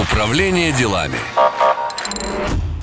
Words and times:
Управление 0.00 0.72
делами. 0.72 1.18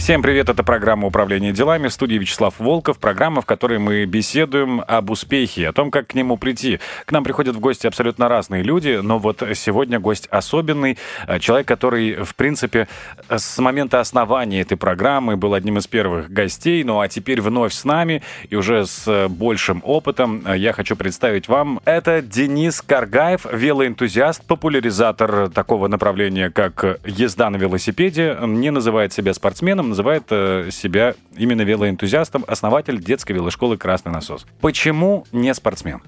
Всем 0.08 0.22
привет, 0.22 0.48
это 0.48 0.64
программа 0.64 1.06
«Управление 1.06 1.52
делами» 1.52 1.90
в 1.90 1.92
студии 1.92 2.16
Вячеслав 2.16 2.58
Волков, 2.60 2.98
программа, 2.98 3.42
в 3.42 3.46
которой 3.46 3.78
мы 3.78 4.06
беседуем 4.06 4.82
об 4.88 5.10
успехе, 5.10 5.68
о 5.68 5.74
том, 5.74 5.92
как 5.92 6.08
к 6.08 6.14
нему 6.14 6.38
прийти. 6.38 6.80
К 7.04 7.12
нам 7.12 7.26
приходят 7.26 7.58
в 7.58 7.60
гости 7.60 7.88
абсолютно 7.88 8.30
разные 8.30 8.64
люди, 8.64 9.02
но 9.04 9.20
вот 9.20 9.44
сегодня 9.56 10.00
гость 10.00 10.28
особенный, 10.28 10.98
э, 11.28 11.40
человек, 11.40 11.68
который, 11.68 12.24
в 12.24 12.36
принципе, 12.36 12.88
с 13.28 13.58
момента 13.58 14.00
основания 14.00 14.62
этой 14.62 14.78
программы 14.78 15.36
был 15.36 15.54
одним 15.54 15.78
из 15.78 15.88
первых 15.88 16.32
гостей, 16.32 16.86
ну 16.86 17.02
а 17.02 17.10
теперь 17.10 17.42
вновь 17.42 17.74
с 17.74 17.84
нами 17.84 18.24
и 18.50 18.56
уже 18.56 18.86
с 18.86 19.28
большим 19.28 19.82
опытом 19.84 20.42
я 20.56 20.72
хочу 20.72 20.96
представить 20.96 21.50
вам. 21.50 21.82
Это 21.84 22.22
Денис 22.22 22.82
Каргаев, 22.82 23.46
велоэнтузиаст, 23.52 24.46
популяризатор 24.46 25.50
такого 25.50 25.90
направления, 25.90 26.50
как 26.50 27.02
езда 27.06 27.50
на 27.50 27.58
велосипеде, 27.58 28.38
не 28.44 28.72
называет 28.72 29.12
себя 29.12 29.34
спортсменом, 29.34 29.97
называет 29.98 30.26
э, 30.30 30.70
себя 30.72 31.16
именно 31.36 31.64
велоэнтузиастом, 31.64 32.46
основатель 32.48 33.00
детской 33.00 33.32
велошколы 33.32 33.78
«Красный 33.78 34.12
насос». 34.12 34.46
Почему 34.62 35.26
не 35.32 35.52
спортсмен? 35.56 36.02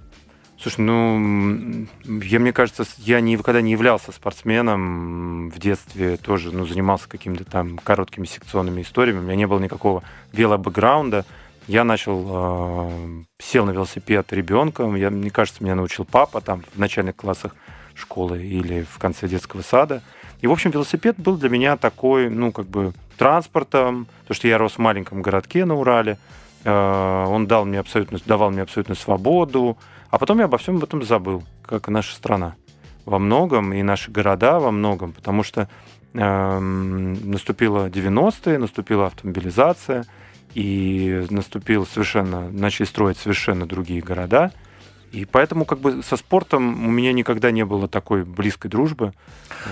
Слушай, 0.62 0.82
ну, 0.82 1.88
я, 2.22 2.40
мне 2.40 2.54
кажется, 2.54 2.84
я 2.98 3.20
никогда 3.20 3.62
не 3.62 3.72
являлся 3.72 4.12
спортсменом 4.12 5.50
в 5.50 5.58
детстве, 5.58 6.18
тоже, 6.18 6.52
ну, 6.52 6.68
занимался 6.68 7.10
какими-то 7.10 7.46
там 7.46 7.80
короткими 7.80 8.26
секционными 8.26 8.84
историями, 8.84 9.20
у 9.20 9.24
меня 9.24 9.36
не 9.36 9.48
было 9.48 9.60
никакого 9.60 10.04
велобэкграунда. 10.34 11.26
Я 11.68 11.84
начал, 11.84 12.28
э, 12.30 13.24
сел 13.42 13.66
на 13.66 13.72
велосипед 13.72 14.32
ребенком, 14.32 14.96
я, 14.96 15.10
мне 15.10 15.32
кажется, 15.32 15.64
меня 15.64 15.74
научил 15.74 16.06
папа 16.06 16.42
там 16.42 16.64
в 16.76 16.78
начальных 16.78 17.16
классах 17.16 17.56
школы 17.96 18.44
или 18.44 18.84
в 18.84 19.00
конце 19.00 19.28
детского 19.28 19.64
сада. 19.64 20.04
И, 20.42 20.48
в 20.48 20.52
общем, 20.52 20.70
велосипед 20.70 21.16
был 21.18 21.38
для 21.38 21.50
меня 21.50 21.76
такой, 21.76 22.30
ну, 22.30 22.52
как 22.52 22.68
бы 22.68 22.94
транспортом, 23.20 24.08
потому 24.22 24.36
что 24.36 24.48
я 24.48 24.58
рос 24.58 24.74
в 24.74 24.80
маленьком 24.80 25.22
городке 25.22 25.66
на 25.66 25.76
Урале. 25.76 26.18
Э, 26.64 27.26
он 27.28 27.48
дал 27.48 27.66
мне 27.66 27.80
абсолютно, 27.80 28.18
давал 28.26 28.50
мне 28.50 28.62
абсолютную 28.62 28.96
свободу. 28.96 29.78
А 30.10 30.18
потом 30.18 30.40
я 30.40 30.46
обо 30.46 30.58
всем 30.58 30.78
об 30.78 30.86
этом 30.86 31.04
забыл, 31.04 31.44
как 31.64 31.90
и 31.90 31.92
наша 31.92 32.16
страна. 32.16 32.56
Во 33.06 33.20
многом, 33.20 33.74
и 33.74 33.84
наши 33.84 34.10
города 34.10 34.60
во 34.60 34.72
многом, 34.72 35.12
потому 35.12 35.44
что 35.44 35.68
э, 36.14 36.60
наступило 36.60 37.90
90-е, 37.90 38.58
наступила 38.58 39.08
автомобилизация, 39.08 40.06
и 40.56 41.28
наступил 41.30 41.86
совершенно, 41.86 42.50
начали 42.50 42.88
строить 42.88 43.18
совершенно 43.18 43.68
другие 43.68 44.02
города– 44.02 44.52
и 45.12 45.26
поэтому 45.26 45.66
как 45.66 45.80
бы 45.80 46.02
со 46.04 46.18
спортом 46.18 46.88
у 46.88 46.92
меня 46.92 47.14
никогда 47.14 47.52
не 47.52 47.66
было 47.66 47.88
такой 47.88 48.24
близкой 48.24 48.70
дружбы. 48.70 49.14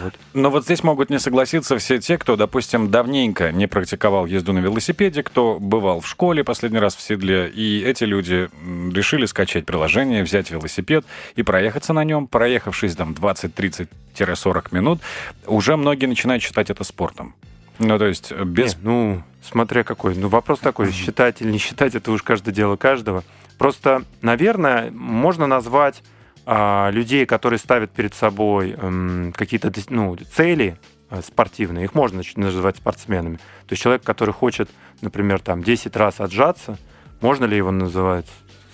Вот. 0.02 0.14
Но 0.34 0.50
вот 0.50 0.66
здесь 0.66 0.84
могут 0.84 1.10
не 1.10 1.20
согласиться 1.20 1.78
все 1.78 2.00
те, 2.00 2.18
кто, 2.18 2.36
допустим, 2.36 2.90
давненько 2.90 3.52
не 3.52 3.68
практиковал 3.68 4.26
езду 4.26 4.54
на 4.54 4.60
велосипеде, 4.60 5.24
кто 5.24 5.60
бывал 5.60 6.02
в 6.02 6.08
школе 6.08 6.44
последний 6.44 6.80
раз 6.80 6.96
в 6.96 7.02
седле, 7.02 7.50
и 7.50 7.82
эти 7.84 8.04
люди 8.04 8.50
решили 8.94 9.26
скачать 9.26 9.66
приложение, 9.66 10.24
взять 10.24 10.52
велосипед 10.52 11.06
и 11.36 11.44
проехаться 11.44 11.94
на 11.94 12.04
нем. 12.04 12.28
Проехавшись 12.28 12.96
там 12.96 13.14
20-30-40 13.14 14.68
минут, 14.72 15.02
уже 15.46 15.78
многие 15.78 16.08
начинают 16.08 16.44
считать 16.44 16.70
это 16.70 16.84
спортом. 16.84 17.36
Ну, 17.80 17.98
то 17.98 18.06
есть 18.06 18.32
без... 18.32 18.76
Не, 18.78 18.82
ну, 18.84 19.24
смотря 19.42 19.84
какой. 19.84 20.16
Ну, 20.16 20.30
вопрос 20.30 20.60
такой, 20.60 20.92
считать 20.92 21.42
или 21.42 21.52
не 21.52 21.58
считать, 21.60 21.96
это 21.96 22.12
уж 22.12 22.24
каждое 22.24 22.52
дело 22.52 22.76
каждого. 22.76 23.24
Просто, 23.58 24.04
наверное, 24.22 24.92
можно 24.92 25.48
назвать 25.48 26.04
а, 26.46 26.90
людей, 26.92 27.26
которые 27.26 27.60
ставят 27.60 27.92
перед 27.92 28.14
собой 28.14 28.72
м, 28.72 29.34
какие-то 29.36 29.72
ну, 29.90 30.16
цели 30.16 30.78
а, 31.10 31.22
спортивные, 31.22 31.86
их 31.86 31.94
можно 31.94 32.22
называть 32.36 32.78
спортсменами. 32.78 33.36
То 33.36 33.72
есть 33.72 33.82
человек, 33.82 34.04
который 34.04 34.34
хочет, 34.34 34.70
например, 35.02 35.40
там 35.40 35.64
10 35.64 35.96
раз 35.96 36.22
отжаться, 36.22 36.78
можно 37.20 37.46
ли 37.46 37.58
его 37.58 37.72
называть 37.72 38.28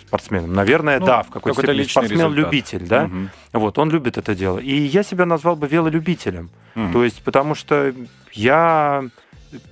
спортсменом? 0.05 0.53
Наверное, 0.53 0.99
ну, 0.99 1.05
да, 1.05 1.23
в 1.23 1.29
какой-то 1.29 1.61
степени. 1.61 1.83
Спортсмен-любитель, 1.83 2.85
да? 2.87 3.05
Угу. 3.05 3.29
Вот, 3.53 3.79
он 3.79 3.89
любит 3.89 4.17
это 4.17 4.35
дело. 4.35 4.59
И 4.59 4.75
я 4.75 5.01
себя 5.01 5.25
назвал 5.25 5.55
бы 5.55 5.67
велолюбителем. 5.67 6.51
Угу. 6.75 6.93
То 6.93 7.03
есть, 7.03 7.23
потому 7.23 7.55
что 7.55 7.93
я... 8.33 9.03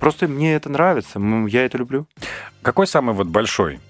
Просто 0.00 0.26
мне 0.26 0.54
это 0.54 0.68
нравится, 0.68 1.20
я 1.48 1.64
это 1.64 1.78
люблю. 1.78 2.06
Какой 2.62 2.86
самый 2.86 3.14
вот 3.14 3.26
большой 3.26 3.80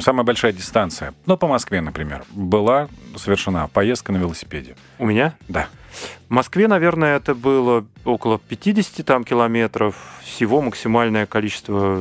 самая 0.00 0.24
большая 0.24 0.52
дистанция, 0.52 1.14
ну, 1.26 1.36
по 1.36 1.46
Москве, 1.46 1.80
например, 1.80 2.24
была 2.30 2.88
совершена 3.16 3.68
поездка 3.68 4.12
на 4.12 4.16
велосипеде. 4.16 4.76
У 4.98 5.06
меня? 5.06 5.34
Да. 5.48 5.68
В 6.28 6.32
Москве, 6.32 6.68
наверное, 6.68 7.16
это 7.16 7.34
было 7.34 7.84
около 8.04 8.38
50 8.38 9.04
там, 9.04 9.24
километров. 9.24 9.96
Всего 10.22 10.62
максимальное 10.62 11.26
количество 11.26 12.00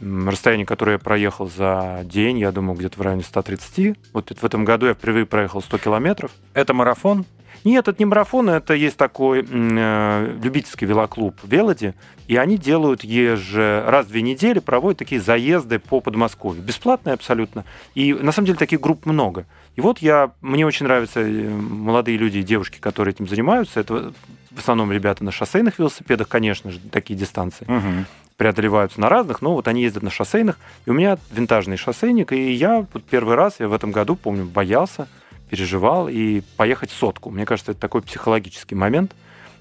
расстояний, 0.00 0.64
которое 0.64 0.92
я 0.92 0.98
проехал 0.98 1.48
за 1.48 2.00
день, 2.04 2.38
я 2.38 2.52
думаю, 2.52 2.76
где-то 2.76 2.98
в 2.98 3.02
районе 3.02 3.22
130. 3.22 3.96
Вот 4.12 4.30
в 4.30 4.44
этом 4.44 4.64
году 4.64 4.86
я 4.86 4.94
впервые 4.94 5.26
проехал 5.26 5.62
100 5.62 5.78
километров. 5.78 6.30
Это 6.54 6.74
марафон? 6.74 7.24
Нет, 7.66 7.88
это 7.88 7.96
не 7.98 8.04
марафон, 8.04 8.48
это 8.48 8.74
есть 8.74 8.96
такой 8.96 9.44
э, 9.44 10.38
любительский 10.40 10.86
велоклуб 10.86 11.34
Велоди, 11.42 11.94
и 12.28 12.36
они 12.36 12.58
делают 12.58 13.02
еже 13.02 13.82
раз 13.88 14.06
в 14.06 14.10
две 14.10 14.22
недели, 14.22 14.60
проводят 14.60 15.00
такие 15.00 15.20
заезды 15.20 15.80
по 15.80 16.00
Подмосковью. 16.00 16.62
Бесплатные 16.62 17.14
абсолютно. 17.14 17.64
И 17.96 18.14
на 18.14 18.30
самом 18.30 18.46
деле 18.46 18.56
таких 18.56 18.80
групп 18.80 19.04
много. 19.04 19.46
И 19.74 19.80
вот 19.80 19.98
я, 19.98 20.30
мне 20.42 20.64
очень 20.64 20.86
нравятся 20.86 21.22
э, 21.22 21.48
молодые 21.48 22.16
люди 22.18 22.38
и 22.38 22.44
девушки, 22.44 22.78
которые 22.78 23.14
этим 23.14 23.26
занимаются. 23.26 23.80
Это 23.80 24.12
в 24.52 24.58
основном 24.60 24.92
ребята 24.92 25.24
на 25.24 25.32
шоссейных 25.32 25.80
велосипедах, 25.80 26.28
конечно 26.28 26.70
же, 26.70 26.78
такие 26.78 27.18
дистанции. 27.18 27.64
Угу 27.64 28.06
преодолеваются 28.36 29.00
на 29.00 29.08
разных, 29.08 29.40
но 29.40 29.54
вот 29.54 29.66
они 29.66 29.80
ездят 29.80 30.02
на 30.02 30.10
шоссейных. 30.10 30.58
И 30.84 30.90
у 30.90 30.92
меня 30.92 31.16
винтажный 31.30 31.78
шоссейник, 31.78 32.32
и 32.32 32.52
я 32.52 32.86
вот 32.92 33.02
первый 33.04 33.34
раз, 33.34 33.60
я 33.60 33.66
в 33.68 33.72
этом 33.72 33.92
году, 33.92 34.14
помню, 34.14 34.44
боялся, 34.44 35.08
переживал, 35.48 36.08
и 36.08 36.42
поехать 36.56 36.90
сотку. 36.90 37.30
Мне 37.30 37.44
кажется, 37.44 37.72
это 37.72 37.80
такой 37.80 38.02
психологический 38.02 38.74
момент. 38.74 39.14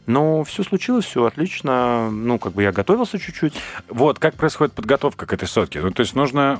Но 0.07 0.43
все 0.43 0.63
случилось, 0.63 1.05
все 1.05 1.25
отлично. 1.25 2.11
Ну, 2.11 2.37
как 2.37 2.53
бы 2.53 2.63
я 2.63 2.71
готовился 2.71 3.17
чуть-чуть. 3.17 3.53
Вот, 3.89 4.19
как 4.19 4.35
происходит 4.35 4.73
подготовка 4.73 5.25
к 5.25 5.33
этой 5.33 5.47
сотке? 5.47 5.81
Ну, 5.81 5.91
то 5.91 6.01
есть 6.01 6.15
нужно 6.15 6.59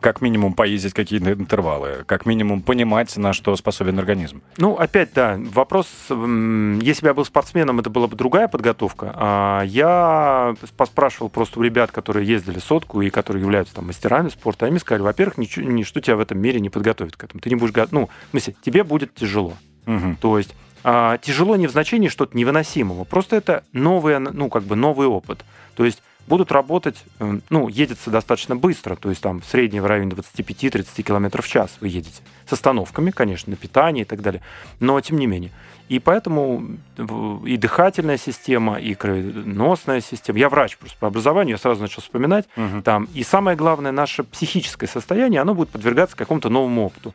как 0.00 0.20
минимум 0.20 0.54
поездить 0.54 0.94
какие-то 0.94 1.32
интервалы, 1.32 2.04
как 2.06 2.26
минимум 2.26 2.62
понимать, 2.62 3.16
на 3.16 3.32
что 3.32 3.54
способен 3.56 3.98
организм. 3.98 4.42
Ну, 4.56 4.74
опять, 4.74 5.12
да, 5.14 5.38
вопрос, 5.52 5.88
если 6.08 7.02
бы 7.02 7.08
я 7.08 7.14
был 7.14 7.24
спортсменом, 7.24 7.80
это 7.80 7.90
была 7.90 8.06
бы 8.06 8.16
другая 8.16 8.48
подготовка. 8.48 9.12
А 9.14 9.62
я 9.62 10.54
поспрашивал 10.76 11.28
просто 11.28 11.60
у 11.60 11.62
ребят, 11.62 11.90
которые 11.90 12.26
ездили 12.26 12.58
сотку 12.58 13.02
и 13.02 13.10
которые 13.10 13.42
являются 13.42 13.74
там 13.74 13.86
мастерами 13.86 14.28
спорта, 14.28 14.66
они 14.66 14.78
сказали, 14.78 15.02
во-первых, 15.02 15.38
ничего, 15.38 15.68
ничто 15.68 16.00
тебя 16.00 16.16
в 16.16 16.20
этом 16.20 16.38
мире 16.38 16.60
не 16.60 16.70
подготовит 16.70 17.16
к 17.16 17.24
этому. 17.24 17.40
Ты 17.40 17.50
не 17.50 17.56
будешь, 17.56 17.74
ну, 17.90 18.08
в 18.28 18.30
смысле, 18.30 18.54
тебе 18.62 18.84
будет 18.84 19.14
тяжело. 19.14 19.54
Угу. 19.86 20.16
То 20.20 20.38
есть 20.38 20.54
а, 20.84 21.18
тяжело 21.18 21.56
не 21.56 21.66
в 21.66 21.70
значении 21.70 22.08
что-то 22.08 22.36
невыносимого, 22.36 23.04
просто 23.04 23.36
это 23.36 23.64
новый, 23.72 24.18
ну, 24.18 24.48
как 24.48 24.62
бы 24.64 24.76
новый 24.76 25.06
опыт. 25.06 25.44
То 25.74 25.84
есть 25.84 26.02
будут 26.28 26.52
работать, 26.52 26.96
э, 27.18 27.40
ну, 27.50 27.68
едется 27.68 28.10
достаточно 28.10 28.54
быстро, 28.54 28.94
то 28.96 29.08
есть 29.08 29.22
там 29.22 29.40
в 29.40 29.44
среднем 29.44 29.82
в 29.82 29.86
районе 29.86 30.12
25-30 30.12 31.02
км 31.02 31.42
в 31.42 31.48
час 31.48 31.76
вы 31.80 31.88
едете. 31.88 32.22
С 32.46 32.52
остановками, 32.52 33.10
конечно, 33.10 33.50
на 33.50 33.56
питание 33.56 34.02
и 34.02 34.06
так 34.06 34.22
далее, 34.22 34.42
но 34.78 35.00
тем 35.00 35.18
не 35.18 35.26
менее. 35.26 35.50
И 35.88 35.98
поэтому 35.98 36.76
и 37.46 37.56
дыхательная 37.56 38.18
система, 38.18 38.78
и 38.78 38.94
кровеносная 38.94 40.02
система. 40.02 40.38
Я 40.38 40.50
врач 40.50 40.76
просто 40.76 40.98
по 40.98 41.06
образованию, 41.06 41.54
я 41.54 41.58
сразу 41.58 41.80
начал 41.80 42.02
вспоминать. 42.02 42.46
Угу. 42.56 42.82
Там. 42.82 43.08
И 43.14 43.22
самое 43.22 43.56
главное, 43.56 43.90
наше 43.90 44.22
психическое 44.22 44.86
состояние, 44.86 45.40
оно 45.40 45.54
будет 45.54 45.70
подвергаться 45.70 46.16
какому-то 46.16 46.50
новому 46.50 46.84
опыту. 46.84 47.14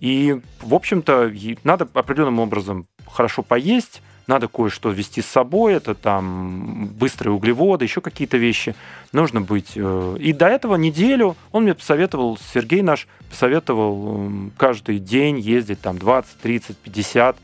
И, 0.00 0.40
в 0.60 0.74
общем-то, 0.74 1.30
надо 1.62 1.88
определенным 1.92 2.40
образом 2.40 2.86
хорошо 3.06 3.42
поесть, 3.42 4.02
надо 4.26 4.48
кое-что 4.48 4.90
вести 4.90 5.22
с 5.22 5.26
собой, 5.26 5.74
это 5.74 5.94
там 5.94 6.88
быстрые 6.88 7.32
углеводы, 7.32 7.84
еще 7.84 8.00
какие-то 8.00 8.36
вещи. 8.36 8.74
Нужно 9.12 9.40
быть... 9.40 9.72
Э, 9.76 10.16
и 10.18 10.32
до 10.32 10.48
этого 10.48 10.76
неделю 10.76 11.36
он 11.52 11.64
мне 11.64 11.74
посоветовал, 11.74 12.38
Сергей 12.52 12.82
наш 12.82 13.06
посоветовал 13.30 14.50
каждый 14.56 14.98
день 14.98 15.38
ездить 15.38 15.80
там 15.80 15.98
20, 15.98 16.38
30, 16.38 16.76
50, 16.76 17.36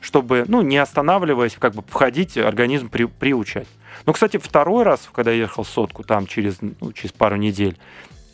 чтобы, 0.00 0.44
ну, 0.48 0.62
не 0.62 0.78
останавливаясь, 0.78 1.56
как 1.58 1.74
бы 1.74 1.82
входить, 1.86 2.36
организм 2.38 2.88
при, 2.88 3.04
приучать. 3.04 3.68
Но, 4.06 4.12
кстати, 4.12 4.38
второй 4.38 4.84
раз, 4.84 5.08
когда 5.12 5.30
я 5.30 5.42
ехал 5.42 5.64
сотку, 5.64 6.04
там 6.04 6.26
через, 6.26 6.58
ну, 6.60 6.92
через 6.92 7.12
пару 7.12 7.36
недель, 7.36 7.76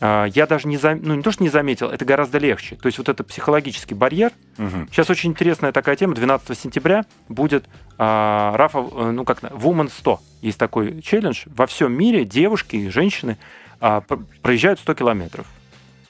я 0.00 0.46
даже 0.46 0.68
не, 0.68 0.76
зам... 0.76 1.00
ну, 1.02 1.14
не 1.14 1.22
то, 1.22 1.32
что 1.32 1.42
не 1.42 1.48
заметил, 1.48 1.88
это 1.88 2.04
гораздо 2.04 2.38
легче. 2.38 2.76
То 2.76 2.86
есть 2.86 2.98
вот 2.98 3.08
это 3.08 3.24
психологический 3.24 3.94
барьер. 3.94 4.32
Угу. 4.58 4.88
Сейчас 4.90 5.08
очень 5.10 5.30
интересная 5.30 5.72
такая 5.72 5.96
тема. 5.96 6.14
12 6.14 6.58
сентября 6.58 7.04
будет 7.28 7.64
а, 7.98 8.56
Рафа, 8.56 8.78
э, 8.78 9.10
ну 9.12 9.24
как, 9.24 9.42
Woman 9.42 9.90
100. 9.90 10.20
Есть 10.42 10.58
такой 10.58 11.00
челлендж. 11.00 11.44
Во 11.46 11.66
всем 11.66 11.92
мире 11.92 12.24
девушки 12.24 12.76
и 12.76 12.88
женщины 12.88 13.38
а, 13.80 14.02
проезжают 14.42 14.80
100 14.80 14.94
километров. 14.94 15.46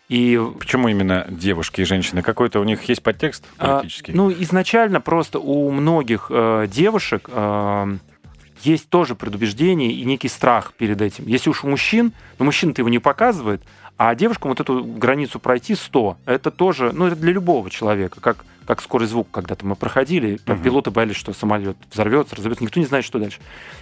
И 0.08 0.40
почему 0.58 0.88
именно 0.88 1.26
девушки 1.28 1.80
и 1.80 1.84
женщины? 1.84 2.22
Какой-то 2.22 2.60
у 2.60 2.64
них 2.64 2.82
есть 2.84 3.02
подтекст 3.02 3.44
политический? 3.56 4.12
А, 4.12 4.16
ну, 4.16 4.30
изначально 4.30 5.00
просто 5.00 5.40
у 5.40 5.70
многих 5.72 6.28
э, 6.30 6.68
девушек 6.70 7.28
э, 7.28 7.96
есть 8.66 8.88
тоже 8.88 9.14
предубеждение 9.14 9.92
и 9.92 10.04
некий 10.04 10.28
страх 10.28 10.72
перед 10.74 11.00
этим. 11.00 11.26
Если 11.26 11.48
уж 11.50 11.64
у 11.64 11.68
мужчин, 11.68 12.12
но 12.38 12.44
мужчина-то 12.44 12.80
его 12.80 12.88
не 12.88 12.98
показывает, 12.98 13.62
а 13.98 14.14
девушкам 14.14 14.50
вот 14.50 14.60
эту 14.60 14.84
границу 14.84 15.38
пройти 15.38 15.74
100, 15.74 16.18
это 16.26 16.50
тоже, 16.50 16.92
ну, 16.92 17.06
это 17.06 17.16
для 17.16 17.32
любого 17.32 17.70
человека, 17.70 18.20
как, 18.20 18.44
как 18.66 18.82
скорость 18.82 19.12
звука 19.12 19.30
когда-то 19.32 19.64
мы 19.64 19.74
проходили, 19.74 20.36
там 20.36 20.58
uh-huh. 20.58 20.62
пилоты 20.62 20.90
боялись, 20.90 21.16
что 21.16 21.32
самолет 21.32 21.78
взорвется, 21.90 22.36
разобьется, 22.36 22.64
никто 22.64 22.78
не 22.78 22.84
знает, 22.84 23.06
что 23.06 23.18
дальше. 23.18 23.38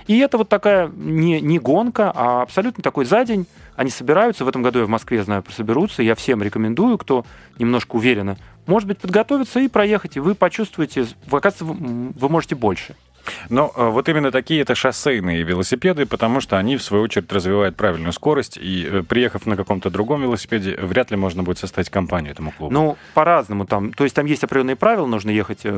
И 0.07 0.19
это 0.19 0.39
вот 0.39 0.49
такая 0.49 0.89
не, 0.89 1.41
не 1.41 1.59
гонка, 1.59 2.13
а 2.15 2.43
абсолютно 2.43 2.83
такой 2.85 3.07
за 3.07 3.25
день. 3.25 3.47
Они 3.75 3.91
собираются, 3.91 4.45
в 4.45 4.49
этом 4.49 4.63
году 4.63 4.79
я 4.81 4.85
в 4.85 4.89
Москве, 4.89 5.25
знаю, 5.25 5.43
соберутся, 5.51 6.03
я 6.05 6.15
всем 6.15 6.43
рекомендую, 6.45 6.97
кто 6.97 7.27
немножко 7.59 7.97
уверенно, 7.97 8.37
может 8.67 8.89
быть, 8.89 8.99
подготовиться 8.99 9.59
и 9.59 9.69
проехать, 9.69 10.17
и 10.17 10.21
вы 10.21 10.35
почувствуете, 10.37 11.07
оказывается, 11.31 11.65
вы 11.65 12.29
можете 12.29 12.55
больше. 12.55 12.95
Но 13.49 13.73
э, 13.75 13.89
вот 13.89 14.09
именно 14.09 14.31
такие 14.31 14.63
это 14.63 14.75
шоссейные 14.75 15.43
велосипеды, 15.43 16.07
потому 16.07 16.41
что 16.41 16.59
они, 16.59 16.77
в 16.77 16.83
свою 16.83 17.05
очередь, 17.05 17.31
развивают 17.33 17.77
правильную 17.77 18.13
скорость, 18.13 18.57
и 18.57 18.87
э, 18.91 19.03
приехав 19.03 19.47
на 19.47 19.57
каком-то 19.57 19.91
другом 19.91 20.23
велосипеде, 20.23 20.77
вряд 20.81 21.11
ли 21.11 21.17
можно 21.17 21.43
будет 21.43 21.59
составить 21.59 21.91
компанию 21.91 22.33
этому 22.33 22.53
клубу. 22.53 22.73
Ну, 22.73 22.97
по-разному 23.15 23.67
там. 23.67 23.93
То 23.93 24.05
есть 24.05 24.17
там 24.17 24.27
есть 24.27 24.45
определенные 24.45 24.77
правила, 24.77 25.07
нужно 25.07 25.31
ехать, 25.31 25.61
э, 25.65 25.71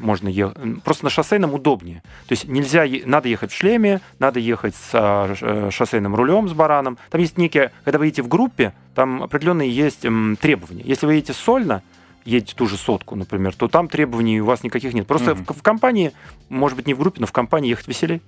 можно 0.00 0.28
ехать... 0.28 0.82
Просто 0.84 1.04
на 1.04 1.10
шоссейном 1.10 1.54
удобнее. 1.54 2.02
То 2.28 2.32
есть 2.32 2.48
нельзя, 2.48 2.84
надо 3.04 3.28
ехать 3.28 3.52
в 3.52 3.56
шлеме, 3.56 4.00
надо 4.18 4.40
ехать 4.40 4.74
с 4.74 4.90
а, 4.92 5.70
шоссейным 5.70 6.14
рулем, 6.14 6.48
с 6.48 6.52
бараном. 6.52 6.98
Там 7.10 7.20
есть 7.20 7.38
некие, 7.38 7.72
когда 7.84 7.98
вы 7.98 8.06
едете 8.06 8.22
в 8.22 8.28
группе, 8.28 8.72
там 8.94 9.22
определенные 9.22 9.70
есть 9.70 10.00
требования. 10.40 10.82
Если 10.84 11.06
вы 11.06 11.14
едете 11.14 11.32
сольно, 11.32 11.82
едете 12.24 12.54
ту 12.56 12.66
же 12.66 12.76
сотку, 12.76 13.16
например, 13.16 13.54
то 13.54 13.68
там 13.68 13.88
требований 13.88 14.40
у 14.40 14.44
вас 14.44 14.62
никаких 14.62 14.92
нет. 14.94 15.06
Просто 15.06 15.32
угу. 15.32 15.44
в, 15.48 15.58
в 15.58 15.62
компании, 15.62 16.12
может 16.48 16.76
быть, 16.76 16.86
не 16.86 16.94
в 16.94 16.98
группе, 16.98 17.20
но 17.20 17.26
в 17.26 17.32
компании 17.32 17.70
ехать 17.70 17.88
веселее. 17.88 18.20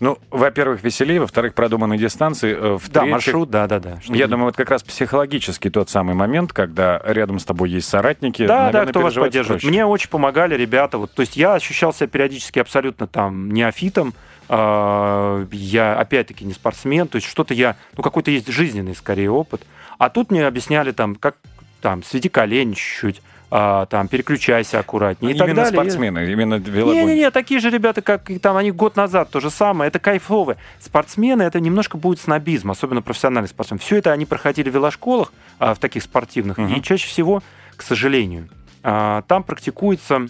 Ну, 0.00 0.18
во-первых, 0.30 0.82
веселее, 0.82 1.20
во-вторых, 1.20 1.54
продуманные 1.54 1.98
дистанции. 1.98 2.54
Э, 2.54 2.78
в 2.78 2.90
да, 2.90 3.04
маршрут, 3.04 3.50
да, 3.50 3.66
да, 3.66 3.78
да. 3.78 3.98
Я 4.06 4.26
думаю, 4.26 4.46
вот 4.46 4.56
как 4.56 4.70
раз 4.70 4.82
психологически 4.82 5.70
тот 5.70 5.88
самый 5.88 6.14
момент, 6.14 6.52
когда 6.52 7.00
рядом 7.04 7.38
с 7.38 7.44
тобой 7.44 7.70
есть 7.70 7.88
соратники. 7.88 8.46
Да, 8.46 8.64
наверное, 8.64 8.86
да, 8.86 8.90
кто 8.90 9.00
вас 9.00 9.14
поддерживает. 9.14 9.62
Проще. 9.62 9.72
Мне 9.72 9.86
очень 9.86 10.08
помогали 10.10 10.54
ребята. 10.54 10.98
Вот, 10.98 11.12
то 11.14 11.20
есть 11.20 11.36
я 11.36 11.54
ощущал 11.54 11.92
себя 11.92 12.08
периодически 12.08 12.58
абсолютно 12.58 13.06
там 13.06 13.50
неофитом. 13.50 14.14
Э, 14.48 15.46
я, 15.52 15.98
опять-таки, 15.98 16.44
не 16.44 16.52
спортсмен. 16.52 17.08
То 17.08 17.16
есть 17.16 17.28
что-то 17.28 17.54
я, 17.54 17.76
ну, 17.96 18.02
какой-то 18.02 18.30
есть 18.30 18.48
жизненный, 18.48 18.94
скорее, 18.94 19.30
опыт. 19.30 19.62
А 19.98 20.10
тут 20.10 20.30
мне 20.30 20.46
объясняли 20.46 20.92
там, 20.92 21.14
как 21.14 21.36
там, 21.80 22.02
сведи 22.02 22.28
колени 22.28 22.74
чуть-чуть, 22.74 23.22
а, 23.50 23.86
там, 23.86 24.06
переключайся 24.06 24.78
аккуратнее 24.78 25.32
и 25.32 25.34
именно 25.34 25.46
так 25.46 25.56
далее. 25.56 25.72
спортсмены, 25.72 26.30
именно 26.30 26.54
велогоны. 26.54 27.00
Не-не-не, 27.00 27.30
такие 27.30 27.58
же 27.58 27.70
ребята, 27.70 28.00
как 28.00 28.30
там, 28.40 28.56
они 28.56 28.70
год 28.70 28.96
назад 28.96 29.30
то 29.30 29.40
же 29.40 29.50
самое, 29.50 29.88
это 29.88 29.98
кайфовые. 29.98 30.56
Спортсмены, 30.78 31.42
это 31.42 31.58
немножко 31.58 31.98
будет 31.98 32.20
снобизм, 32.20 32.70
особенно 32.70 33.02
профессиональный 33.02 33.48
спортсмен. 33.48 33.78
Все 33.80 33.96
это 33.96 34.12
они 34.12 34.24
проходили 34.24 34.70
в 34.70 34.74
велошколах, 34.74 35.32
а, 35.58 35.74
в 35.74 35.78
таких 35.78 36.04
спортивных, 36.04 36.58
угу. 36.58 36.68
и 36.68 36.80
чаще 36.80 37.08
всего, 37.08 37.42
к 37.76 37.82
сожалению, 37.82 38.48
а, 38.82 39.22
там 39.22 39.42
практикуется, 39.42 40.28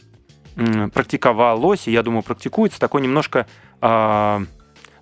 практиковалось, 0.93 1.89
и 1.89 1.93
я 1.93 2.03
думаю, 2.03 2.23
практикуется 2.23 2.81
такое 2.81 3.03
немножко 3.03 3.47
а, 3.81 4.43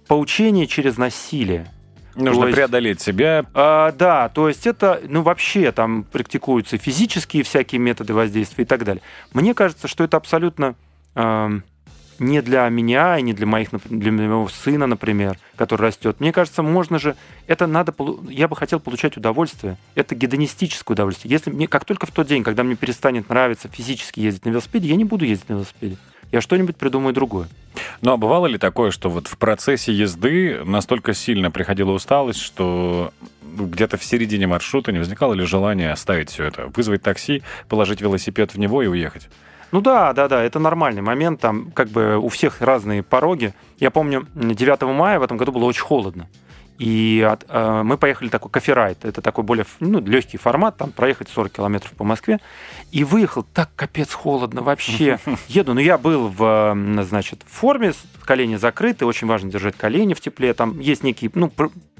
поучение 0.09 0.67
через 0.67 0.97
насилие. 0.97 1.69
Нужно 2.14 2.46
есть, 2.46 2.56
преодолеть 2.56 3.00
себя. 3.00 3.44
А, 3.55 3.93
да, 3.93 4.28
то 4.28 4.49
есть 4.49 4.66
это, 4.66 5.00
ну 5.08 5.22
вообще 5.22 5.72
там 5.72 6.05
практикуются 6.05 6.78
физические 6.78 7.43
всякие 7.43 7.81
методы 7.81 8.14
воздействия 8.14 8.64
и 8.64 8.66
так 8.66 8.84
далее. 8.84 9.02
Мне 9.32 9.55
кажется, 9.55 9.88
что 9.88 10.05
это 10.05 10.16
абсолютно 10.16 10.75
э, 11.14 11.60
не 12.19 12.43
для 12.43 12.69
меня 12.69 13.19
и 13.19 13.22
не 13.22 13.32
для 13.32 13.46
моих, 13.46 13.69
для 13.84 14.12
моего 14.12 14.49
сына, 14.49 14.87
например, 14.87 15.38
который 15.56 15.82
растет. 15.82 16.20
Мне 16.20 16.32
кажется, 16.32 16.62
можно 16.62 16.99
же, 16.99 17.16
это 17.46 17.66
надо, 17.66 17.94
я 18.28 18.49
бы 18.49 18.56
хотел 18.56 18.81
получать 18.81 19.16
удовольствие. 19.16 19.76
Это 19.94 20.14
гедонистическое 20.14 20.94
удовольствие. 20.94 21.32
Если 21.32 21.50
мне, 21.50 21.69
как 21.69 21.84
только 21.84 22.06
в 22.06 22.10
тот 22.10 22.26
день, 22.26 22.43
когда 22.43 22.64
мне 22.64 22.76
перестанет 22.76 23.28
нравиться 23.28 23.69
физически 23.69 24.20
ездить 24.20 24.44
на 24.44 24.50
велосипеде, 24.50 24.88
я 24.88 24.96
не 24.96 25.05
буду 25.05 25.25
ездить 25.25 25.49
на 25.49 25.55
велосипеде 25.55 25.96
я 26.33 26.41
что-нибудь 26.41 26.77
придумаю 26.77 27.15
другое. 27.15 27.49
Ну, 28.01 28.13
а 28.13 28.17
бывало 28.17 28.47
ли 28.47 28.59
такое, 28.59 28.91
что 28.91 29.11
вот 29.11 29.27
в 29.27 29.37
процессе 29.39 29.93
езды 29.93 30.63
настолько 30.65 31.15
сильно 31.15 31.51
приходила 31.51 31.93
усталость, 31.93 32.41
что 32.41 33.13
где-то 33.43 33.97
в 33.97 34.05
середине 34.05 34.47
маршрута 34.47 34.93
не 34.93 34.99
возникало 34.99 35.35
ли 35.35 35.45
желание 35.45 35.93
оставить 35.93 36.31
все 36.31 36.45
это, 36.45 36.67
вызвать 36.75 37.03
такси, 37.03 37.43
положить 37.69 38.01
велосипед 38.01 38.55
в 38.55 38.59
него 38.59 38.83
и 38.83 38.87
уехать? 38.87 39.29
Ну 39.71 39.81
да, 39.81 40.13
да, 40.13 40.29
да, 40.29 40.43
это 40.43 40.59
нормальный 40.59 41.03
момент, 41.03 41.41
там 41.41 41.71
как 41.73 41.89
бы 41.89 42.17
у 42.17 42.29
всех 42.29 42.63
разные 42.63 43.03
пороги. 43.03 43.53
Я 43.79 43.91
помню, 43.91 44.27
9 44.35 44.83
мая 44.83 45.19
в 45.19 45.23
этом 45.23 45.37
году 45.37 45.53
было 45.53 45.65
очень 45.65 45.83
холодно. 45.83 46.29
И 46.79 47.27
от, 47.29 47.45
э, 47.49 47.83
мы 47.83 47.99
поехали 47.99 48.29
такой 48.29 48.53
коферайт. 48.53 49.05
Это 49.05 49.21
такой 49.21 49.43
более 49.43 49.67
ну, 49.81 50.01
легкий 50.01 50.39
формат, 50.39 50.77
там 50.77 50.93
проехать 50.93 51.29
40 51.29 51.53
километров 51.53 51.93
по 51.93 52.05
Москве. 52.05 52.39
И 52.93 53.03
выехал 53.03 53.43
так 53.43 53.71
капец 53.75 54.13
холодно 54.13 54.63
вообще. 54.63 55.19
Еду, 55.49 55.75
ну 55.75 55.81
я 55.81 55.99
был 55.99 56.29
в, 56.29 56.77
значит, 57.03 57.43
в 57.45 57.53
форме, 57.53 57.93
колени 58.25 58.57
закрыты, 58.57 59.07
очень 59.07 59.27
важно 59.27 59.51
держать 59.51 59.77
колени 59.77 60.15
в 60.15 60.21
тепле. 60.21 60.55
Там 60.55 60.79
есть 60.79 61.03
некие, 61.03 61.33
ну, 61.35 61.53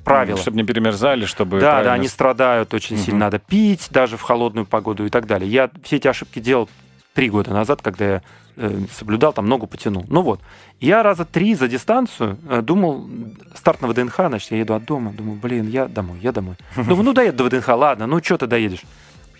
правила. 0.05 0.39
Чтобы 0.39 0.57
не 0.57 0.65
перемерзали, 0.65 1.25
чтобы... 1.25 1.59
Да, 1.59 1.71
правильно... 1.71 1.91
да, 1.91 1.95
они 1.95 2.09
страдают 2.09 2.73
очень 2.73 2.97
угу. 2.97 3.05
сильно. 3.05 3.21
Надо 3.21 3.41
пить 3.41 3.89
даже 3.91 4.17
в 4.17 4.23
холодную 4.23 4.65
погоду 4.65 5.05
и 5.05 5.11
так 5.11 5.27
далее. 5.27 5.51
Я 5.51 5.71
все 5.83 5.97
эти 5.97 6.07
ошибки 6.07 6.39
делал 6.39 6.69
три 7.15 7.31
года 7.31 7.53
назад, 7.53 7.83
когда 7.83 8.05
я 8.05 8.23
соблюдал, 8.93 9.33
там 9.33 9.47
ногу 9.47 9.67
потянул. 9.67 10.05
Ну 10.09 10.23
вот. 10.23 10.41
Я 10.81 11.03
раза 11.03 11.25
три 11.25 11.55
за 11.55 11.69
дистанцию 11.69 12.39
э, 12.49 12.63
думал, 12.63 13.09
старт 13.55 13.83
на 13.83 13.89
ВДНХ, 13.89 14.15
значит, 14.29 14.51
я 14.51 14.59
еду 14.59 14.75
от 14.75 14.85
дома. 14.85 15.13
Думаю, 15.13 15.39
блин, 15.39 15.69
я 15.69 15.87
домой, 15.87 16.19
я 16.23 16.33
домой. 16.33 16.57
Думаю, 16.77 17.03
ну 17.03 17.13
доеду 17.13 17.39
до 17.39 17.45
ВДНХ, 17.45 17.69
ладно, 17.69 18.07
ну 18.07 18.23
что 18.23 18.39
ты 18.39 18.47
доедешь? 18.47 18.83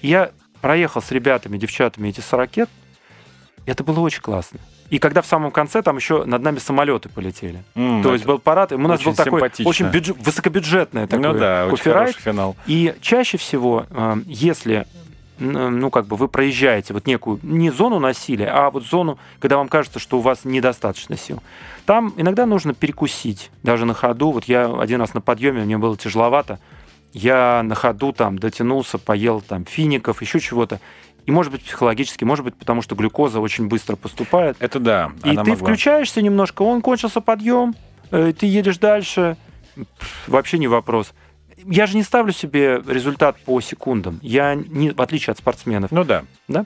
Я 0.03 0.31
проехал 0.61 1.03
с 1.03 1.11
ребятами, 1.11 1.59
девчатами 1.59 2.09
эти 2.09 2.21
40 2.21 2.59
и 2.59 3.71
это 3.71 3.85
было 3.85 4.01
очень 4.01 4.23
классно. 4.23 4.61
И 4.89 4.99
когда 4.99 5.21
в 5.21 5.27
самом 5.27 5.51
конце 5.51 5.83
там 5.83 5.97
еще 5.97 6.25
над 6.25 6.43
нами 6.43 6.59
самолеты 6.59 7.11
полетели. 7.11 7.63
Mm, 7.75 8.03
То 8.03 8.15
есть 8.15 8.25
был 8.25 8.39
парад, 8.39 8.73
и 8.73 8.77
у 8.77 8.79
нас 8.79 9.03
был 9.03 9.15
такой 9.15 9.43
очень 9.65 9.91
бюджет, 9.91 10.17
высокобюджетный 10.19 11.07
такой 11.07 11.33
ну, 11.33 11.39
да, 11.39 11.69
коферайт. 11.69 12.17
финал. 12.17 12.57
И 12.67 12.95
чаще 13.03 13.37
всего, 13.37 13.85
э, 13.91 14.17
если 14.25 14.87
ну, 15.39 15.91
как 15.91 16.07
бы 16.07 16.17
вы 16.17 16.29
проезжаете 16.29 16.95
вот 16.95 17.07
некую, 17.07 17.39
не 17.43 17.71
зону 17.71 17.99
насилия, 17.99 18.49
а 18.49 18.71
вот 18.71 18.85
зону, 18.85 19.19
когда 19.41 19.57
вам 19.57 19.69
кажется, 19.69 19.99
что 19.99 20.19
у 20.19 20.21
вас 20.21 20.45
недостаточно 20.45 21.17
сил. 21.17 21.43
Там 21.87 22.13
иногда 22.17 22.47
нужно 22.47 22.75
перекусить, 22.75 23.51
даже 23.63 23.85
на 23.85 23.95
ходу. 23.95 24.33
Вот 24.33 24.45
я 24.45 24.67
один 24.67 25.01
раз 25.01 25.15
на 25.15 25.21
подъеме, 25.21 25.65
мне 25.65 25.79
было 25.79 25.97
тяжеловато, 25.97 26.59
я 27.13 27.63
на 27.65 27.75
ходу 27.75 28.13
там 28.13 28.39
дотянулся, 28.39 28.99
поел 28.99 29.41
там 29.41 29.65
фиников, 29.65 30.21
еще 30.23 30.41
чего-то. 30.41 30.81
И 31.27 31.31
может 31.31 31.53
быть 31.53 31.63
психологически, 31.63 32.25
может 32.25 32.45
быть 32.45 32.57
потому, 32.57 32.83
что 32.83 32.95
глюкоза 32.95 33.41
очень 33.41 33.69
быстро 33.69 33.97
поступает. 33.97 34.57
Это 34.61 34.81
да. 34.81 35.13
И 35.25 35.31
ты 35.31 35.37
могла. 35.37 35.55
включаешься 35.57 36.23
немножко, 36.23 36.63
он 36.63 36.81
кончился 36.81 37.21
подъем, 37.21 37.75
э, 38.11 38.33
ты 38.39 38.47
едешь 38.47 38.79
дальше, 38.79 39.37
вообще 40.27 40.59
не 40.59 40.69
вопрос 40.69 41.13
я 41.65 41.87
же 41.87 41.97
не 41.97 42.03
ставлю 42.03 42.33
себе 42.33 42.83
результат 42.87 43.37
по 43.45 43.61
секундам. 43.61 44.19
Я 44.23 44.55
не, 44.55 44.91
в 44.91 45.01
отличие 45.01 45.33
от 45.33 45.39
спортсменов. 45.39 45.91
Ну 45.91 46.05
да. 46.05 46.25
Да? 46.47 46.65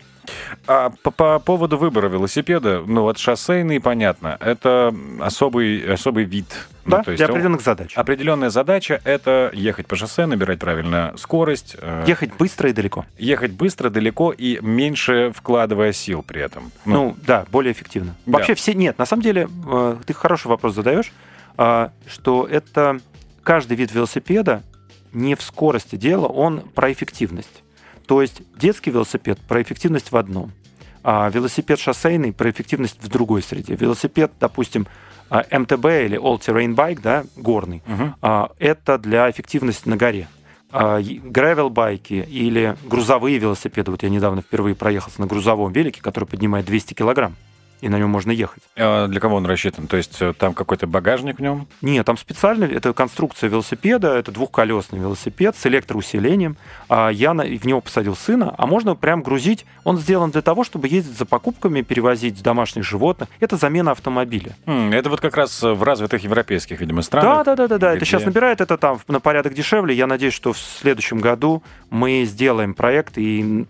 А 0.67 0.91
по, 1.03 1.11
по 1.11 1.39
поводу 1.41 1.77
выбора 1.77 2.09
велосипеда, 2.09 2.83
ну 2.87 3.03
вот 3.03 3.19
шоссейный, 3.19 3.81
понятно, 3.81 4.37
это 4.41 4.95
особый, 5.21 5.93
особый 5.93 6.25
вид. 6.25 6.47
Ну, 6.85 6.91
да, 6.93 6.99
ну, 6.99 7.05
то 7.05 7.11
есть 7.13 7.19
для 7.19 7.27
определенных 7.27 7.61
задач. 7.63 7.97
Определенная 7.97 8.51
задача— 8.51 9.01
это 9.05 9.51
ехать 9.53 9.87
по 9.87 9.97
шоссе, 9.97 10.27
набирать 10.27 10.59
правильно 10.59 11.15
скорость. 11.17 11.77
Э, 11.81 12.05
ехать 12.07 12.35
быстро 12.35 12.71
и 12.71 12.73
далеко. 12.73 13.07
Ехать 13.19 13.53
быстро, 13.53 13.91
далеко 13.91 14.33
и 14.33 14.59
меньше 14.61 15.33
вкладывая 15.35 15.93
сил 15.93 16.23
при 16.23 16.43
этом. 16.43 16.71
Ну, 16.85 16.95
ну 16.95 17.17
да, 17.27 17.45
более 17.51 17.73
эффективно. 17.73 18.15
Да. 18.27 18.39
Вообще 18.39 18.55
все... 18.55 18.75
Нет, 18.75 18.99
на 18.99 19.07
самом 19.07 19.23
деле, 19.23 19.49
э, 19.67 19.97
ты 20.07 20.13
хороший 20.13 20.49
вопрос 20.49 20.75
задаешь, 20.75 21.13
э, 21.57 21.89
что 22.07 22.47
это 22.49 23.01
каждый 23.43 23.77
вид 23.77 23.93
велосипеда 23.93 24.63
не 25.13 25.35
в 25.35 25.43
скорости 25.43 25.97
дело, 25.97 26.27
он 26.27 26.61
про 26.61 26.93
эффективность. 26.93 27.63
То 28.07 28.23
есть 28.23 28.43
детский 28.59 28.91
велосипед 28.91 29.39
про 29.49 29.63
эффективность 29.63 30.13
в 30.13 30.17
одном, 30.17 30.53
а 31.05 31.31
велосипед 31.31 31.79
шоссейный 31.79 32.33
про 32.33 32.51
эффективность 32.51 32.99
в 33.01 33.09
другой 33.09 33.43
среде. 33.43 33.75
Велосипед, 33.75 34.33
допустим, 34.41 34.87
а, 35.31 35.45
МТБ 35.51 35.85
или 35.87 36.19
All 36.19 36.39
Terrain 36.39 36.75
Bike, 36.75 37.01
да, 37.03 37.25
горный, 37.37 37.83
угу. 37.87 38.49
это 38.59 38.99
для 38.99 39.31
эффективности 39.31 39.89
на 39.89 39.97
горе. 39.97 40.29
Гревел 40.73 41.69
байки 41.69 42.15
или 42.15 42.77
грузовые 42.85 43.37
велосипеды. 43.39 43.91
Вот 43.91 44.03
я 44.03 44.09
недавно 44.09 44.41
впервые 44.41 44.75
проехался 44.75 45.21
на 45.21 45.27
грузовом 45.27 45.71
велике, 45.71 46.01
который 46.01 46.25
поднимает 46.25 46.65
200 46.65 46.95
килограмм. 46.95 47.37
И 47.83 47.89
на 47.89 47.99
нем 47.99 48.09
можно 48.09 48.31
ехать. 48.31 48.63
А 48.77 49.09
для 49.09 49.21
кого 49.21 49.37
он 49.37 49.45
рассчитан? 49.45 49.89
То 49.89 49.97
есть 49.97 50.23
э, 50.23 50.33
там 50.39 50.55
какой-то 50.55 50.87
багажник 50.87 51.39
в 51.39 51.43
нем? 51.43 51.67
Нет, 51.83 52.07
там 52.07 52.17
специально, 52.17 52.65
это 52.65 52.93
конструкция 52.93 53.51
велосипеда, 53.51 54.15
это 54.17 54.31
двухколесный 54.31 55.01
велосипед 55.01 55.57
с 55.57 55.67
электроусилением. 55.67 56.57
А 56.89 57.11
я 57.11 57.35
на, 57.35 57.45
в 57.45 57.67
него 57.67 57.81
посадил 57.81 58.15
сына, 58.15 58.55
а 58.57 58.67
можно 58.67 58.95
прям 58.95 59.23
грузить. 59.23 59.67
Он 59.83 59.99
сделан 59.99 60.31
для 60.31 60.43
того, 60.43 60.63
чтобы 60.63 60.87
ездить 60.87 61.19
за 61.19 61.27
покупками, 61.27 61.83
перевозить 61.83 62.41
домашних 62.41 62.85
животных. 62.85 63.29
Это 63.41 63.57
замена 63.57 63.91
автомобиля. 63.91 64.57
Это 64.67 65.11
вот 65.11 65.21
как 65.21 65.37
раз 65.37 65.61
в 65.61 65.83
развитых 65.83 66.23
европейских, 66.23 66.81
видимо, 66.81 67.03
странах. 67.03 67.45
Да, 67.45 67.57
да, 67.57 67.57
да, 67.57 67.69
да, 67.69 67.79
да. 67.79 67.95
Это 67.97 68.05
сейчас 68.05 68.25
набирает 68.25 68.61
это 68.61 68.79
там 68.79 69.01
на 69.09 69.19
порядок 69.19 69.55
дешевле. 69.55 69.93
Я 69.93 70.07
надеюсь, 70.07 70.35
что 70.35 70.53
в 70.53 70.59
следующем 70.59 71.19
году 71.19 71.65
мы 71.91 72.25
сделаем 72.27 72.75
проект 72.75 73.19
и 73.19 73.67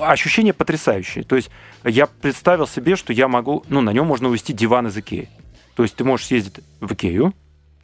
ощущение 0.00 0.52
потрясающее. 0.52 1.24
То 1.24 1.36
есть 1.36 1.50
я 1.84 2.06
представил 2.06 2.66
себе, 2.66 2.96
что 2.96 3.12
я 3.12 3.28
могу, 3.28 3.64
ну, 3.68 3.80
на 3.80 3.92
нем 3.92 4.06
можно 4.06 4.28
увезти 4.28 4.52
диван 4.52 4.86
из 4.88 4.96
Икеи. 4.96 5.28
То 5.74 5.82
есть 5.82 5.94
ты 5.96 6.04
можешь 6.04 6.26
съездить 6.26 6.60
в 6.80 6.92
Икею, 6.92 7.34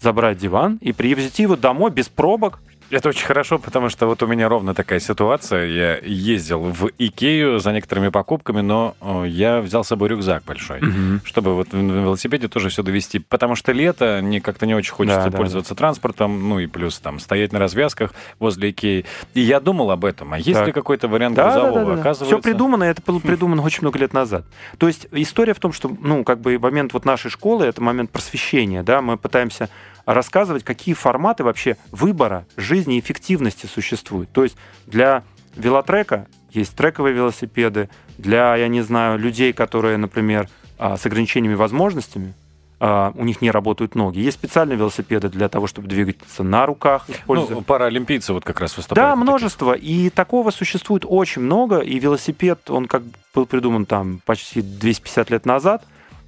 забрать 0.00 0.38
диван 0.38 0.78
и 0.80 0.92
привезти 0.92 1.42
его 1.42 1.56
домой 1.56 1.90
без 1.90 2.08
пробок, 2.08 2.60
это 2.90 3.08
очень 3.08 3.26
хорошо, 3.26 3.58
потому 3.58 3.88
что 3.88 4.06
вот 4.06 4.22
у 4.22 4.26
меня 4.26 4.48
ровно 4.48 4.74
такая 4.74 5.00
ситуация. 5.00 5.66
Я 5.66 5.96
ездил 5.98 6.60
в 6.60 6.90
Икею 6.98 7.58
за 7.58 7.72
некоторыми 7.72 8.08
покупками, 8.08 8.60
но 8.60 8.94
я 9.26 9.60
взял 9.60 9.84
с 9.84 9.88
собой 9.88 10.08
рюкзак 10.08 10.44
большой, 10.44 10.78
угу. 10.78 11.20
чтобы 11.24 11.54
вот 11.54 11.72
на 11.72 12.02
велосипеде 12.02 12.48
тоже 12.48 12.68
все 12.68 12.82
довести. 12.82 13.18
Потому 13.18 13.54
что 13.54 13.72
лето, 13.72 14.20
мне 14.22 14.40
как-то 14.40 14.66
не 14.66 14.74
очень 14.74 14.92
хочется 14.92 15.30
да, 15.30 15.36
пользоваться 15.36 15.74
да. 15.74 15.78
транспортом, 15.78 16.48
ну 16.48 16.58
и 16.58 16.66
плюс 16.66 16.98
там 16.98 17.18
стоять 17.18 17.52
на 17.52 17.58
развязках 17.58 18.12
возле 18.38 18.70
Икеи. 18.70 19.04
И 19.34 19.40
я 19.40 19.60
думал 19.60 19.90
об 19.90 20.04
этом. 20.04 20.32
А 20.32 20.38
есть 20.38 20.52
так. 20.52 20.66
ли 20.66 20.72
какой-то 20.72 21.08
вариант 21.08 21.36
да, 21.36 21.44
грузового? 21.44 21.74
Да, 21.74 21.80
да, 21.80 21.94
да, 21.94 22.00
Оказывается... 22.00 22.36
Все 22.36 22.42
придумано, 22.42 22.84
это 22.84 23.02
было 23.02 23.18
придумано 23.18 23.62
очень 23.62 23.82
много 23.82 23.98
лет 23.98 24.12
назад. 24.12 24.44
То 24.78 24.86
есть 24.86 25.08
история 25.12 25.54
в 25.54 25.60
том, 25.60 25.72
что, 25.72 25.90
ну, 26.00 26.24
как 26.24 26.40
бы 26.40 26.58
момент 26.58 26.92
вот 26.92 27.04
нашей 27.04 27.30
школы, 27.30 27.64
это 27.66 27.82
момент 27.82 28.10
просвещения, 28.10 28.82
да, 28.82 29.00
мы 29.00 29.16
пытаемся 29.16 29.68
рассказывать, 30.06 30.64
какие 30.64 30.94
форматы 30.94 31.44
вообще 31.44 31.76
выбора, 31.90 32.46
жизни 32.56 32.73
и 32.82 33.00
эффективности 33.00 33.66
существуют. 33.66 34.30
То 34.32 34.42
есть 34.42 34.56
для 34.86 35.22
велотрека 35.56 36.26
есть 36.50 36.74
трековые 36.76 37.14
велосипеды, 37.14 37.88
для, 38.18 38.56
я 38.56 38.68
не 38.68 38.82
знаю, 38.82 39.18
людей, 39.18 39.52
которые, 39.52 39.96
например, 39.96 40.48
а, 40.78 40.96
с 40.96 41.04
ограничениями 41.06 41.54
возможностями, 41.54 42.34
а, 42.80 43.12
у 43.14 43.24
них 43.24 43.40
не 43.40 43.50
работают 43.50 43.94
ноги. 43.94 44.18
Есть 44.18 44.36
специальные 44.36 44.76
велосипеды 44.76 45.28
для 45.28 45.48
того, 45.48 45.66
чтобы 45.66 45.88
двигаться 45.88 46.42
на 46.42 46.66
руках. 46.66 47.06
Ну, 47.26 47.62
паралимпийцы 47.62 48.32
вот 48.32 48.44
как 48.44 48.60
раз 48.60 48.76
выступают. 48.76 49.10
Да, 49.10 49.16
множество. 49.16 49.72
И 49.72 50.10
такого 50.10 50.50
существует 50.50 51.04
очень 51.06 51.42
много. 51.42 51.78
И 51.78 51.98
велосипед, 51.98 52.70
он 52.70 52.86
как 52.86 53.02
был 53.34 53.46
придуман 53.46 53.86
там 53.86 54.20
почти 54.26 54.60
250 54.60 55.30
лет 55.30 55.46
назад, 55.46 55.84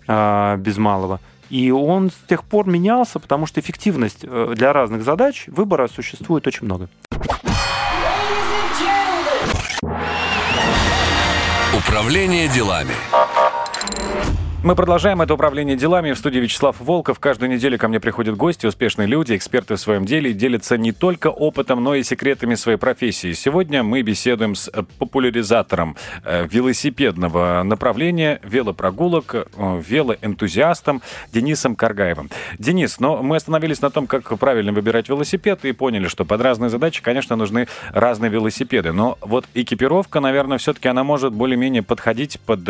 а, 0.09 0.57
без 0.57 0.79
малого. 0.79 1.21
И 1.51 1.71
он 1.71 2.11
с 2.11 2.29
тех 2.29 2.45
пор 2.45 2.67
менялся, 2.67 3.19
потому 3.19 3.47
что 3.47 3.61
эффективность 3.61 4.21
э, 4.23 4.53
для 4.57 4.73
разных 4.73 5.03
задач 5.03 5.45
выбора 5.47 5.89
существует 5.89 6.47
очень 6.47 6.67
много. 6.67 6.89
Управление 11.77 12.49
делами. 12.49 12.95
Мы 14.67 14.75
продолжаем 14.75 15.23
это 15.23 15.33
управление 15.33 15.77
делами. 15.77 16.11
В 16.11 16.19
студии 16.19 16.41
Вячеслав 16.41 16.81
Волков. 16.81 17.21
Каждую 17.21 17.53
неделю 17.53 17.79
ко 17.79 17.87
мне 17.87 18.01
приходят 18.01 18.37
гости, 18.37 18.67
успешные 18.67 19.07
люди, 19.07 19.37
эксперты 19.37 19.77
в 19.77 19.79
своем 19.79 20.05
деле 20.05 20.33
и 20.33 20.35
делятся 20.35 20.77
не 20.77 20.91
только 20.91 21.29
опытом, 21.29 21.85
но 21.85 21.95
и 21.95 22.03
секретами 22.03 22.57
своей 22.57 22.77
профессии. 22.77 23.33
Сегодня 23.33 23.85
мы 23.85 24.03
беседуем 24.03 24.57
с 24.57 24.67
э, 24.67 24.83
популяризатором 24.99 25.95
э, 26.25 26.49
велосипедного 26.51 27.63
направления, 27.63 28.41
велопрогулок, 28.43 29.37
э, 29.37 29.83
велоэнтузиастом 29.87 31.01
Денисом 31.33 31.77
Каргаевым. 31.77 32.29
Денис, 32.59 32.99
но 32.99 33.23
мы 33.23 33.37
остановились 33.37 33.81
на 33.83 33.91
том, 33.91 34.09
как 34.09 34.37
правильно 34.37 34.73
выбирать 34.73 35.09
велосипед 35.09 35.65
и 35.65 35.71
поняли, 35.71 36.09
что 36.09 36.25
под 36.25 36.41
разные 36.41 36.71
задачи, 36.71 37.05
конечно, 37.05 37.37
нужны 37.37 37.69
разные 37.91 38.33
велосипеды. 38.33 38.93
Но 38.93 39.17
вот 39.21 39.47
экипировка, 39.55 40.19
наверное, 40.19 40.59
все-таки 40.59 40.89
она 40.89 41.05
может 41.05 41.33
более-менее 41.33 41.85
подходить 41.85 42.41
под 42.41 42.69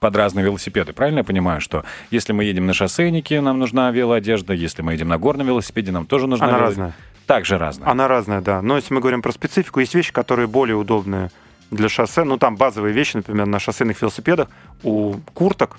под 0.00 0.16
разные 0.16 0.44
велосипеды. 0.44 0.79
Правильно 0.84 1.18
я 1.18 1.24
понимаю, 1.24 1.60
что 1.60 1.84
если 2.10 2.32
мы 2.32 2.44
едем 2.44 2.66
на 2.66 2.74
шоссейнике, 2.74 3.40
нам 3.40 3.58
нужна 3.58 3.90
велоодежда, 3.90 4.52
если 4.52 4.82
мы 4.82 4.92
едем 4.92 5.08
на 5.08 5.18
горном 5.18 5.46
велосипеде, 5.46 5.92
нам 5.92 6.06
тоже 6.06 6.26
нужна 6.26 6.46
Она 6.46 6.56
вело... 6.56 6.66
разная. 6.66 6.94
Также 7.26 7.58
разная. 7.58 7.88
Она 7.88 8.08
разная, 8.08 8.40
да. 8.40 8.60
Но 8.60 8.76
если 8.76 8.92
мы 8.92 9.00
говорим 9.00 9.22
про 9.22 9.32
специфику, 9.32 9.80
есть 9.80 9.94
вещи, 9.94 10.12
которые 10.12 10.48
более 10.48 10.76
удобные 10.76 11.30
для 11.70 11.88
шоссе. 11.88 12.24
Ну, 12.24 12.38
там 12.38 12.56
базовые 12.56 12.92
вещи, 12.92 13.16
например, 13.16 13.46
на 13.46 13.58
шоссейных 13.58 14.00
велосипедах 14.00 14.48
у 14.82 15.14
курток, 15.32 15.78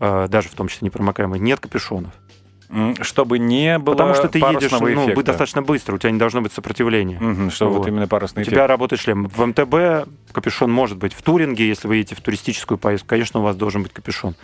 э, 0.00 0.26
даже 0.28 0.48
в 0.48 0.54
том 0.54 0.68
числе 0.68 0.86
непромокаемых, 0.86 1.40
нет 1.40 1.60
капюшонов. 1.60 2.12
Чтобы 3.00 3.38
не 3.38 3.78
было 3.78 3.94
Потому 3.94 4.14
что 4.14 4.28
ты 4.28 4.38
едешь 4.38 4.70
ну, 4.72 5.22
достаточно 5.22 5.62
быстро, 5.62 5.94
у 5.94 5.98
тебя 5.98 6.10
не 6.10 6.18
должно 6.18 6.40
быть 6.40 6.52
сопротивления. 6.52 7.18
Угу, 7.18 7.50
что 7.50 7.68
вот. 7.68 7.78
вот 7.78 7.88
именно 7.88 8.08
парусный 8.08 8.42
эффект. 8.42 8.52
У 8.52 8.56
тебя 8.56 8.66
работает 8.66 9.00
шлем. 9.00 9.28
В 9.28 9.46
МТБ 9.46 10.08
капюшон 10.32 10.70
может 10.72 10.98
быть. 10.98 11.12
В 11.12 11.22
туринге, 11.22 11.66
если 11.66 11.88
вы 11.88 11.96
едете 11.96 12.14
в 12.14 12.20
туристическую 12.20 12.78
поездку, 12.78 13.08
конечно, 13.08 13.40
у 13.40 13.42
вас 13.42 13.56
должен 13.56 13.82
быть 13.82 13.92
капюшон. 13.92 14.34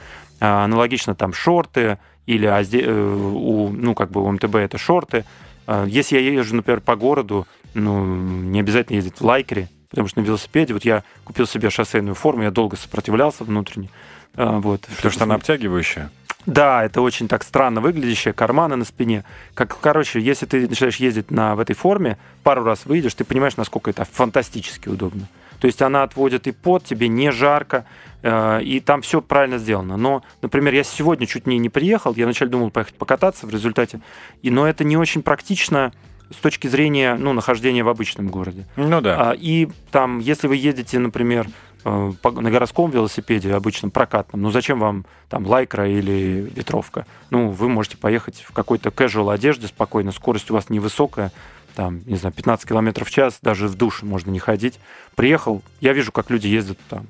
А, 0.41 0.65
аналогично 0.65 1.15
там 1.15 1.33
шорты, 1.33 1.99
или 2.27 2.49
э, 2.49 3.15
у, 3.15 3.69
ну, 3.71 3.95
как 3.95 4.11
бы 4.11 4.23
у 4.23 4.31
МТБ 4.31 4.57
это 4.57 4.79
шорты. 4.79 5.25
А, 5.67 5.85
если 5.87 6.19
я 6.19 6.33
езжу, 6.33 6.57
например, 6.57 6.81
по 6.81 6.97
городу, 6.97 7.47
ну, 7.75 8.05
не 8.05 8.61
обязательно 8.61 8.97
ездить 8.97 9.19
в 9.19 9.25
лайкере, 9.25 9.69
потому 9.91 10.09
что 10.09 10.21
на 10.21 10.25
велосипеде, 10.25 10.75
вот 10.75 10.85
я 10.85 11.03
купил 11.25 11.47
себе 11.47 11.71
шоссейную 11.71 12.15
форму, 12.15 12.43
я 12.43 12.51
долго 12.51 12.77
сопротивлялся 12.77 13.45
внутренне. 13.45 13.91
А, 14.35 14.61
вот, 14.61 14.83
потому 14.97 15.13
что 15.13 15.25
она 15.25 15.35
обтягивающая? 15.35 16.11
Да, 16.47 16.85
это 16.85 17.01
очень 17.01 17.29
так 17.29 17.43
странно 17.45 17.81
выглядящее, 17.81 18.35
карманы 18.35 18.77
на 18.77 18.85
спине. 18.85 19.25
Как, 19.55 19.79
короче, 19.81 20.21
если 20.21 20.47
ты 20.47 20.69
начинаешь 20.69 20.97
ездить 20.97 21.31
на, 21.31 21.55
в 21.55 21.61
этой 21.61 21.75
форме, 21.75 22.19
пару 22.43 22.65
раз 22.65 22.85
выйдешь, 22.85 23.15
ты 23.15 23.25
понимаешь, 23.25 23.57
насколько 23.57 23.91
это 23.91 24.05
фантастически 24.05 24.89
удобно. 24.89 25.29
То 25.61 25.67
есть 25.67 25.81
она 25.81 26.03
отводит 26.03 26.49
и 26.49 26.53
под, 26.53 26.85
тебе 26.85 27.07
не 27.07 27.31
жарко, 27.31 27.85
э, 28.23 28.63
и 28.63 28.81
там 28.81 29.01
все 29.03 29.23
правильно 29.23 29.59
сделано. 29.59 29.97
Но, 29.97 30.25
например, 30.43 30.75
я 30.75 30.83
сегодня 30.83 31.27
чуть 31.29 31.47
не, 31.47 31.59
не 31.59 31.69
приехал, 31.69 32.15
я 32.17 32.25
вначале 32.25 32.51
думал 32.51 32.71
поехать 32.71 32.95
покататься 32.95 33.47
в 33.47 33.51
результате, 33.51 34.01
и, 34.43 34.51
но 34.51 34.67
это 34.67 34.83
не 34.83 34.97
очень 34.97 35.23
практично 35.23 35.93
с 36.33 36.37
точки 36.37 36.67
зрения 36.67 37.15
ну, 37.15 37.33
нахождения 37.33 37.85
в 37.85 37.89
обычном 37.89 38.27
городе. 38.29 38.67
Ну 38.75 39.01
да. 39.01 39.31
А, 39.31 39.33
и 39.35 39.69
там, 39.93 40.19
если 40.19 40.49
вы 40.49 40.57
едете, 40.57 40.99
например, 40.99 41.47
на 41.85 42.51
городском 42.51 42.91
велосипеде, 42.91 43.55
обычном 43.55 43.91
прокатном, 43.91 44.43
ну 44.43 44.51
зачем 44.51 44.81
вам 44.81 45.05
там 45.29 45.47
лайкра 45.47 45.89
или 45.89 46.51
ветровка? 46.55 47.07
Ну, 47.31 47.51
вы 47.51 47.69
можете 47.69 47.97
поехать 47.97 48.45
в 48.47 48.53
какой-то 48.53 48.91
casual 48.91 49.33
одежде 49.33 49.67
спокойно, 49.67 50.13
скорость 50.13 50.51
у 50.51 50.55
вас 50.55 50.71
невысокая, 50.71 51.33
там, 51.75 52.03
не 52.07 52.17
знаю, 52.17 52.35
15 52.35 52.69
километров 52.69 53.09
в 53.09 53.11
час, 53.11 53.39
даже 53.43 53.67
в 53.69 53.75
душ 53.75 54.03
можно 54.03 54.31
не 54.31 54.39
ходить. 54.39 54.79
Приехал, 55.15 55.63
я 55.81 55.93
вижу, 55.93 56.13
как 56.13 56.31
люди 56.31 56.47
ездят 56.47 56.79
там. 56.89 57.07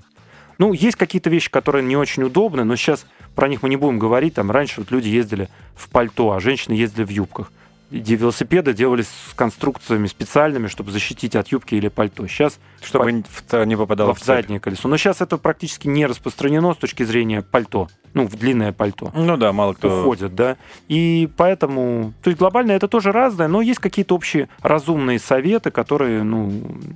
Ну, 0.58 0.72
есть 0.72 0.96
какие-то 0.96 1.30
вещи, 1.30 1.50
которые 1.50 1.82
не 1.84 1.96
очень 1.96 2.22
удобны, 2.22 2.62
но 2.62 2.76
сейчас 2.76 3.06
про 3.34 3.48
них 3.48 3.62
мы 3.62 3.68
не 3.68 3.76
будем 3.76 3.98
говорить. 3.98 4.34
Там 4.34 4.50
раньше 4.50 4.80
вот 4.80 4.90
люди 4.90 5.08
ездили 5.08 5.48
в 5.74 5.88
пальто, 5.88 6.32
а 6.32 6.40
женщины 6.40 6.74
ездили 6.74 7.04
в 7.04 7.10
юбках 7.10 7.50
велосипеды 7.92 8.72
делались 8.72 9.08
с 9.08 9.34
конструкциями 9.34 10.06
специальными, 10.06 10.66
чтобы 10.66 10.90
защитить 10.90 11.36
от 11.36 11.48
юбки 11.48 11.74
или 11.74 11.88
пальто. 11.88 12.26
Сейчас 12.26 12.58
чтобы 12.82 13.24
по... 13.48 13.64
не 13.64 13.76
попадало 13.76 14.14
в, 14.14 14.20
в 14.20 14.24
заднее 14.24 14.60
колесо. 14.60 14.88
Но 14.88 14.96
сейчас 14.96 15.20
это 15.20 15.38
практически 15.38 15.88
не 15.88 16.06
распространено 16.06 16.74
с 16.74 16.76
точки 16.76 17.02
зрения 17.02 17.42
пальто. 17.42 17.88
Ну, 18.14 18.26
в 18.26 18.36
длинное 18.36 18.72
пальто. 18.72 19.10
Ну 19.14 19.36
да, 19.38 19.52
мало 19.52 19.72
кто... 19.72 20.00
Уходят, 20.00 20.34
да. 20.34 20.56
И 20.88 21.30
поэтому... 21.36 22.12
То 22.22 22.28
есть 22.28 22.38
глобально 22.38 22.72
это 22.72 22.86
тоже 22.86 23.10
разное, 23.10 23.48
но 23.48 23.62
есть 23.62 23.80
какие-то 23.80 24.14
общие 24.14 24.48
разумные 24.60 25.18
советы, 25.18 25.70
которые, 25.70 26.22
ну, 26.22 26.52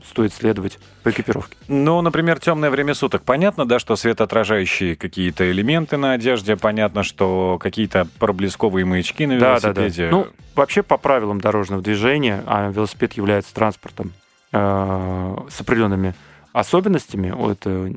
стоит 0.06 0.34
следовать 0.34 0.78
по 1.02 1.10
экипировке. 1.10 1.56
Ну, 1.68 2.02
например, 2.02 2.38
темное 2.38 2.68
время 2.68 2.92
суток. 2.92 3.22
Понятно, 3.22 3.66
да, 3.66 3.78
что 3.78 3.96
светоотражающие 3.96 4.94
какие-то 4.94 5.50
элементы 5.50 5.96
на 5.96 6.12
одежде, 6.12 6.56
понятно, 6.56 7.02
что 7.02 7.58
какие-то 7.62 8.06
проблесковые 8.18 8.84
маячки 8.84 9.26
на 9.26 9.32
велосипеде. 9.32 10.08
Да, 10.08 10.10
да, 10.10 10.10
да. 10.10 10.10
Ну, 10.10 10.26
вообще 10.54 10.82
по 10.82 10.98
правилам 10.98 11.40
дорожного 11.40 11.80
движения, 11.80 12.42
а 12.46 12.70
велосипед 12.70 13.14
является 13.14 13.54
транспортом 13.54 14.12
с 14.56 15.60
определенными 15.60 16.14
особенностями. 16.52 17.30
Вот, 17.30 17.58
э, 17.64 17.92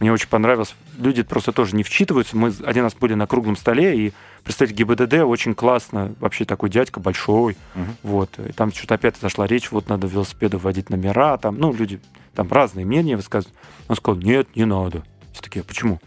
мне 0.00 0.12
очень 0.12 0.28
понравилось. 0.28 0.74
Люди 0.98 1.22
просто 1.22 1.52
тоже 1.52 1.76
не 1.76 1.82
вчитываются. 1.82 2.36
Мы 2.36 2.52
один 2.64 2.84
раз 2.84 2.94
были 2.94 3.14
на 3.14 3.26
круглом 3.26 3.56
столе, 3.56 4.06
и 4.06 4.12
представитель 4.42 4.76
ГИБДД 4.76 5.14
очень 5.24 5.54
классно. 5.54 6.14
Вообще 6.20 6.46
такой 6.46 6.70
дядька 6.70 7.00
большой. 7.00 7.56
Угу. 7.74 7.84
Вот. 8.02 8.38
И 8.38 8.52
там 8.52 8.72
что-то 8.72 8.94
опять 8.94 9.16
зашла 9.18 9.46
речь, 9.46 9.70
вот 9.70 9.88
надо 9.88 10.06
велосипеду 10.06 10.58
вводить 10.58 10.88
номера. 10.88 11.36
Там, 11.36 11.58
ну, 11.58 11.72
люди 11.72 12.00
там 12.34 12.50
разные 12.50 12.86
мнения 12.86 13.16
высказывают. 13.16 13.56
Он 13.88 13.96
сказал, 13.96 14.20
нет, 14.20 14.56
не 14.56 14.64
надо. 14.64 15.02
Все 15.32 15.42
такие, 15.42 15.60
«А 15.60 15.64
почему? 15.64 16.00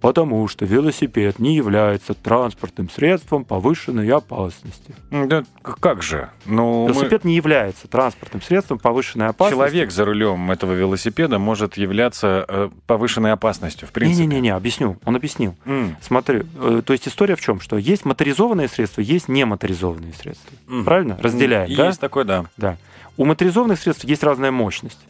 Потому 0.00 0.48
что 0.48 0.64
велосипед 0.64 1.38
не 1.38 1.54
является 1.54 2.14
транспортным 2.14 2.88
средством 2.88 3.44
повышенной 3.44 4.08
опасности. 4.10 4.94
Да 5.10 5.44
как 5.62 6.02
же? 6.02 6.30
Ну, 6.46 6.88
велосипед 6.88 7.24
мы... 7.24 7.30
не 7.30 7.36
является 7.36 7.86
транспортным 7.86 8.40
средством 8.40 8.78
повышенной 8.78 9.28
опасности. 9.28 9.54
Человек 9.54 9.90
за 9.90 10.04
рулем 10.06 10.50
этого 10.50 10.72
велосипеда 10.72 11.38
может 11.38 11.76
являться 11.76 12.46
э, 12.48 12.70
повышенной 12.86 13.32
опасностью, 13.32 13.86
в 13.86 13.92
принципе. 13.92 14.26
Не-не-не, 14.26 14.50
объясню. 14.50 14.98
Он 15.04 15.16
объяснил. 15.16 15.54
Mm. 15.66 15.96
Смотри, 16.00 16.42
э, 16.56 16.82
то 16.84 16.92
есть 16.92 17.06
история 17.06 17.36
в 17.36 17.40
чем? 17.40 17.60
Что 17.60 17.76
есть 17.76 18.06
моторизованные 18.06 18.68
средства, 18.68 19.02
есть 19.02 19.28
немоторизованные 19.28 20.14
средства. 20.14 20.56
Mm. 20.66 20.84
Правильно? 20.84 21.18
Разделяем, 21.20 21.70
mm. 21.70 21.76
да? 21.76 21.86
Есть 21.88 22.00
такое, 22.00 22.24
да. 22.24 22.46
Да. 22.56 22.76
У 23.18 23.26
моторизованных 23.26 23.78
средств 23.78 24.04
есть 24.04 24.22
разная 24.22 24.50
мощность. 24.50 25.00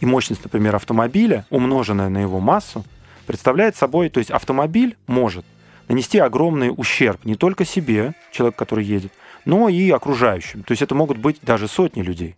И 0.00 0.06
мощность, 0.06 0.42
например, 0.42 0.74
автомобиля, 0.76 1.46
умноженная 1.50 2.08
на 2.08 2.18
его 2.18 2.40
массу, 2.40 2.84
представляет 3.28 3.76
собой, 3.76 4.08
то 4.08 4.18
есть 4.18 4.30
автомобиль 4.30 4.96
может 5.06 5.44
нанести 5.86 6.18
огромный 6.18 6.72
ущерб 6.74 7.26
не 7.26 7.34
только 7.34 7.66
себе, 7.66 8.14
человек, 8.32 8.56
который 8.56 8.84
едет, 8.84 9.12
но 9.44 9.68
и 9.68 9.90
окружающим. 9.90 10.62
То 10.62 10.72
есть 10.72 10.80
это 10.80 10.94
могут 10.94 11.18
быть 11.18 11.38
даже 11.42 11.68
сотни 11.68 12.00
людей. 12.00 12.36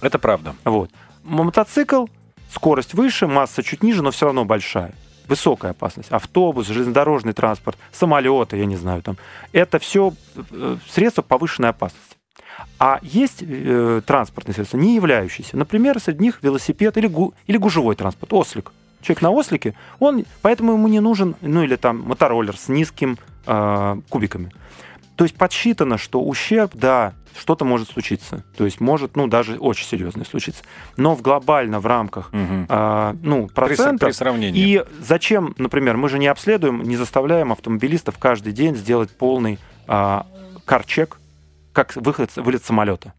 Это 0.00 0.18
правда. 0.18 0.56
Вот. 0.64 0.90
Мотоцикл, 1.22 2.06
скорость 2.50 2.94
выше, 2.94 3.28
масса 3.28 3.62
чуть 3.62 3.84
ниже, 3.84 4.02
но 4.02 4.10
все 4.10 4.26
равно 4.26 4.44
большая. 4.44 4.92
Высокая 5.28 5.70
опасность. 5.70 6.10
Автобус, 6.10 6.66
железнодорожный 6.66 7.34
транспорт, 7.34 7.78
самолеты, 7.92 8.56
я 8.56 8.66
не 8.66 8.76
знаю, 8.76 9.00
там. 9.02 9.16
Это 9.52 9.78
все 9.78 10.12
э, 10.50 10.76
средства 10.88 11.22
повышенной 11.22 11.68
опасности. 11.68 12.16
А 12.80 12.98
есть 13.02 13.44
э, 13.46 14.02
транспортные 14.04 14.56
средства, 14.56 14.76
не 14.76 14.96
являющиеся. 14.96 15.56
Например, 15.56 16.00
среди 16.00 16.24
них 16.24 16.40
велосипед 16.42 16.96
или, 16.96 17.06
гу, 17.06 17.32
или 17.46 17.56
гужевой 17.58 17.94
транспорт, 17.94 18.32
ослик 18.32 18.72
человек 19.02 19.22
на 19.22 19.30
ослике, 19.30 19.74
он, 19.98 20.24
поэтому 20.40 20.72
ему 20.72 20.88
не 20.88 21.00
нужен, 21.00 21.36
ну 21.40 21.62
или 21.62 21.76
там 21.76 22.02
мотороллер 22.02 22.56
с 22.56 22.68
низким 22.68 23.18
э, 23.46 23.96
кубиками. 24.08 24.52
То 25.16 25.24
есть 25.24 25.36
подсчитано, 25.36 25.98
что 25.98 26.22
ущерб, 26.22 26.72
да, 26.74 27.12
что-то 27.38 27.64
может 27.64 27.88
случиться. 27.88 28.44
То 28.56 28.64
есть 28.64 28.80
может, 28.80 29.16
ну, 29.16 29.26
даже 29.26 29.58
очень 29.58 29.86
серьезно 29.86 30.24
случиться. 30.24 30.64
Но 30.96 31.14
в 31.14 31.22
глобально 31.22 31.80
в 31.80 31.86
рамках, 31.86 32.30
угу. 32.32 32.66
э, 32.68 33.14
ну, 33.22 33.46
процентов... 33.48 34.00
При, 34.00 34.06
при 34.06 34.12
сравнении. 34.12 34.60
И 34.60 34.84
зачем, 35.00 35.54
например, 35.58 35.96
мы 35.96 36.08
же 36.08 36.18
не 36.18 36.28
обследуем, 36.28 36.82
не 36.82 36.96
заставляем 36.96 37.52
автомобилистов 37.52 38.18
каждый 38.18 38.52
день 38.52 38.74
сделать 38.74 39.10
полный 39.10 39.58
э, 39.86 40.20
карчек, 40.64 41.18
как 41.72 41.94
выход, 41.96 42.34
вылет 42.36 42.64
самолета. 42.64 43.12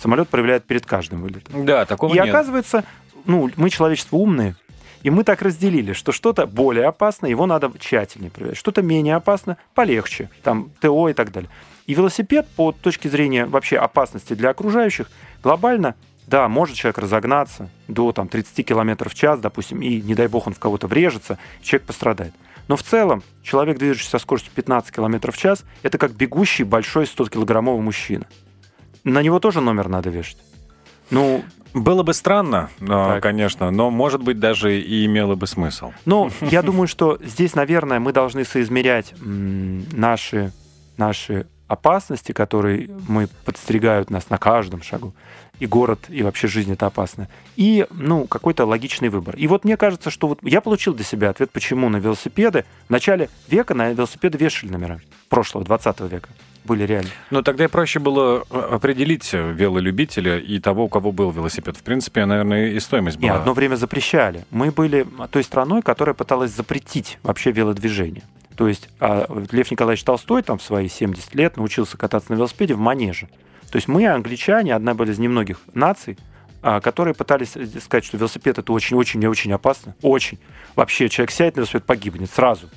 Самолет 0.00 0.28
проявляет 0.28 0.64
перед 0.64 0.86
каждым 0.86 1.22
вылетом. 1.22 1.66
Да, 1.66 1.84
такого 1.84 2.12
И 2.12 2.14
нет. 2.14 2.28
оказывается, 2.28 2.84
ну, 3.24 3.50
мы 3.56 3.68
человечество 3.70 4.16
умные, 4.16 4.54
и 5.02 5.10
мы 5.10 5.24
так 5.24 5.42
разделили, 5.42 5.92
что 5.92 6.12
что-то 6.12 6.46
более 6.46 6.86
опасно, 6.86 7.26
его 7.26 7.46
надо 7.46 7.70
тщательнее 7.78 8.30
проверять. 8.30 8.56
Что-то 8.56 8.82
менее 8.82 9.16
опасно, 9.16 9.56
полегче. 9.74 10.30
Там 10.42 10.70
ТО 10.80 11.08
и 11.08 11.12
так 11.12 11.32
далее. 11.32 11.50
И 11.86 11.94
велосипед, 11.94 12.46
по 12.56 12.72
точке 12.72 13.08
зрения 13.08 13.46
вообще 13.46 13.78
опасности 13.78 14.34
для 14.34 14.50
окружающих, 14.50 15.10
глобально, 15.42 15.94
да, 16.26 16.46
может 16.48 16.76
человек 16.76 16.98
разогнаться 16.98 17.70
до 17.86 18.12
там, 18.12 18.28
30 18.28 18.66
км 18.66 19.08
в 19.08 19.14
час, 19.14 19.40
допустим, 19.40 19.80
и, 19.80 20.02
не 20.02 20.14
дай 20.14 20.26
бог, 20.26 20.46
он 20.46 20.52
в 20.52 20.58
кого-то 20.58 20.86
врежется, 20.86 21.38
человек 21.62 21.86
пострадает. 21.86 22.34
Но 22.66 22.76
в 22.76 22.82
целом 22.82 23.22
человек, 23.42 23.78
движущийся 23.78 24.10
со 24.10 24.18
скоростью 24.18 24.52
15 24.54 24.94
км 24.94 25.32
в 25.32 25.38
час, 25.38 25.64
это 25.82 25.96
как 25.96 26.12
бегущий 26.12 26.64
большой 26.64 27.04
100-килограммовый 27.04 27.80
мужчина. 27.80 28.26
На 29.04 29.22
него 29.22 29.40
тоже 29.40 29.62
номер 29.62 29.88
надо 29.88 30.10
вешать. 30.10 30.36
Ну, 31.10 31.44
было 31.74 32.02
бы 32.02 32.14
странно, 32.14 32.70
так. 32.84 33.22
конечно, 33.22 33.70
но, 33.70 33.90
может 33.90 34.22
быть, 34.22 34.38
даже 34.38 34.80
и 34.80 35.06
имело 35.06 35.34
бы 35.34 35.46
смысл. 35.46 35.92
Ну, 36.04 36.30
я 36.40 36.62
думаю, 36.62 36.88
что 36.88 37.18
здесь, 37.22 37.54
наверное, 37.54 38.00
мы 38.00 38.12
должны 38.12 38.44
соизмерять 38.44 39.14
наши, 39.20 40.52
наши 40.96 41.46
опасности, 41.68 42.32
которые 42.32 42.88
мы 43.08 43.28
подстерегают 43.44 44.10
нас 44.10 44.30
на 44.30 44.38
каждом 44.38 44.82
шагу. 44.82 45.14
И 45.60 45.66
город, 45.66 46.06
и 46.08 46.22
вообще 46.22 46.46
жизнь 46.46 46.72
это 46.72 46.86
опасно. 46.86 47.28
И, 47.56 47.84
ну, 47.90 48.26
какой-то 48.26 48.64
логичный 48.64 49.08
выбор. 49.08 49.34
И 49.36 49.48
вот 49.48 49.64
мне 49.64 49.76
кажется, 49.76 50.08
что 50.08 50.28
вот 50.28 50.38
я 50.42 50.60
получил 50.60 50.94
для 50.94 51.04
себя 51.04 51.30
ответ, 51.30 51.50
почему 51.50 51.88
на 51.88 51.96
велосипеды 51.96 52.64
в 52.86 52.90
начале 52.90 53.28
века 53.48 53.74
на 53.74 53.90
велосипеды 53.90 54.38
вешали 54.38 54.70
номера 54.70 55.00
прошлого, 55.28 55.64
20 55.64 56.00
века 56.02 56.30
были 56.68 56.84
реально. 56.84 57.10
Но 57.30 57.42
тогда 57.42 57.68
проще 57.68 57.98
было 57.98 58.44
э, 58.50 58.58
определить 58.58 59.32
велолюбителя 59.32 60.38
и 60.38 60.60
того, 60.60 60.84
у 60.84 60.88
кого 60.88 61.10
был 61.10 61.30
велосипед. 61.30 61.76
В 61.76 61.82
принципе, 61.82 62.24
наверное, 62.26 62.68
и 62.68 62.80
стоимость 62.80 63.16
была. 63.18 63.32
Нет, 63.32 63.40
одно 63.40 63.54
время 63.54 63.76
запрещали. 63.76 64.44
Мы 64.50 64.70
были 64.70 65.06
той 65.32 65.42
страной, 65.42 65.82
которая 65.82 66.14
пыталась 66.14 66.52
запретить 66.52 67.18
вообще 67.22 67.50
велодвижение. 67.50 68.22
То 68.56 68.68
есть 68.68 68.88
а, 68.98 69.26
Лев 69.52 69.70
Николаевич 69.70 70.04
Толстой 70.04 70.42
там 70.42 70.58
в 70.58 70.62
свои 70.62 70.88
70 70.88 71.34
лет 71.36 71.56
научился 71.56 71.96
кататься 71.96 72.32
на 72.32 72.36
велосипеде 72.36 72.74
в 72.74 72.78
манеже. 72.78 73.28
То 73.70 73.76
есть 73.76 73.86
мы, 73.86 74.06
англичане, 74.06 74.74
одна 74.74 74.94
были 74.94 75.12
из 75.12 75.18
немногих 75.18 75.60
наций, 75.74 76.18
а, 76.60 76.80
которые 76.80 77.14
пытались 77.14 77.50
сказать, 77.80 78.04
что 78.04 78.16
велосипед 78.16 78.58
это 78.58 78.72
очень-очень 78.72 79.22
и 79.22 79.28
очень 79.28 79.52
опасно. 79.52 79.94
Очень. 80.02 80.40
Вообще 80.74 81.08
человек 81.08 81.30
сядет 81.30 81.54
на 81.54 81.60
велосипед, 81.60 81.84
погибнет 81.84 82.30
сразу. 82.30 82.68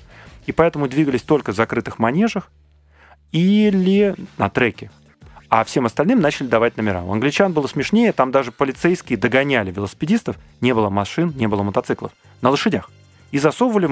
И 0.45 0.51
поэтому 0.51 0.87
двигались 0.87 1.23
только 1.23 1.51
в 1.51 1.55
закрытых 1.55 1.97
манежах, 1.97 2.51
или 3.31 4.15
на 4.37 4.49
треке. 4.49 4.91
А 5.49 5.65
всем 5.65 5.85
остальным 5.85 6.21
начали 6.21 6.47
давать 6.47 6.77
номера. 6.77 7.03
У 7.03 7.11
англичан 7.11 7.51
было 7.51 7.67
смешнее, 7.67 8.13
там 8.13 8.31
даже 8.31 8.51
полицейские 8.51 9.17
догоняли 9.17 9.71
велосипедистов, 9.71 10.37
не 10.61 10.73
было 10.73 10.89
машин, 10.89 11.33
не 11.35 11.47
было 11.47 11.61
мотоциклов, 11.61 12.13
на 12.41 12.49
лошадях. 12.49 12.89
И 13.31 13.37
засовывали 13.37 13.85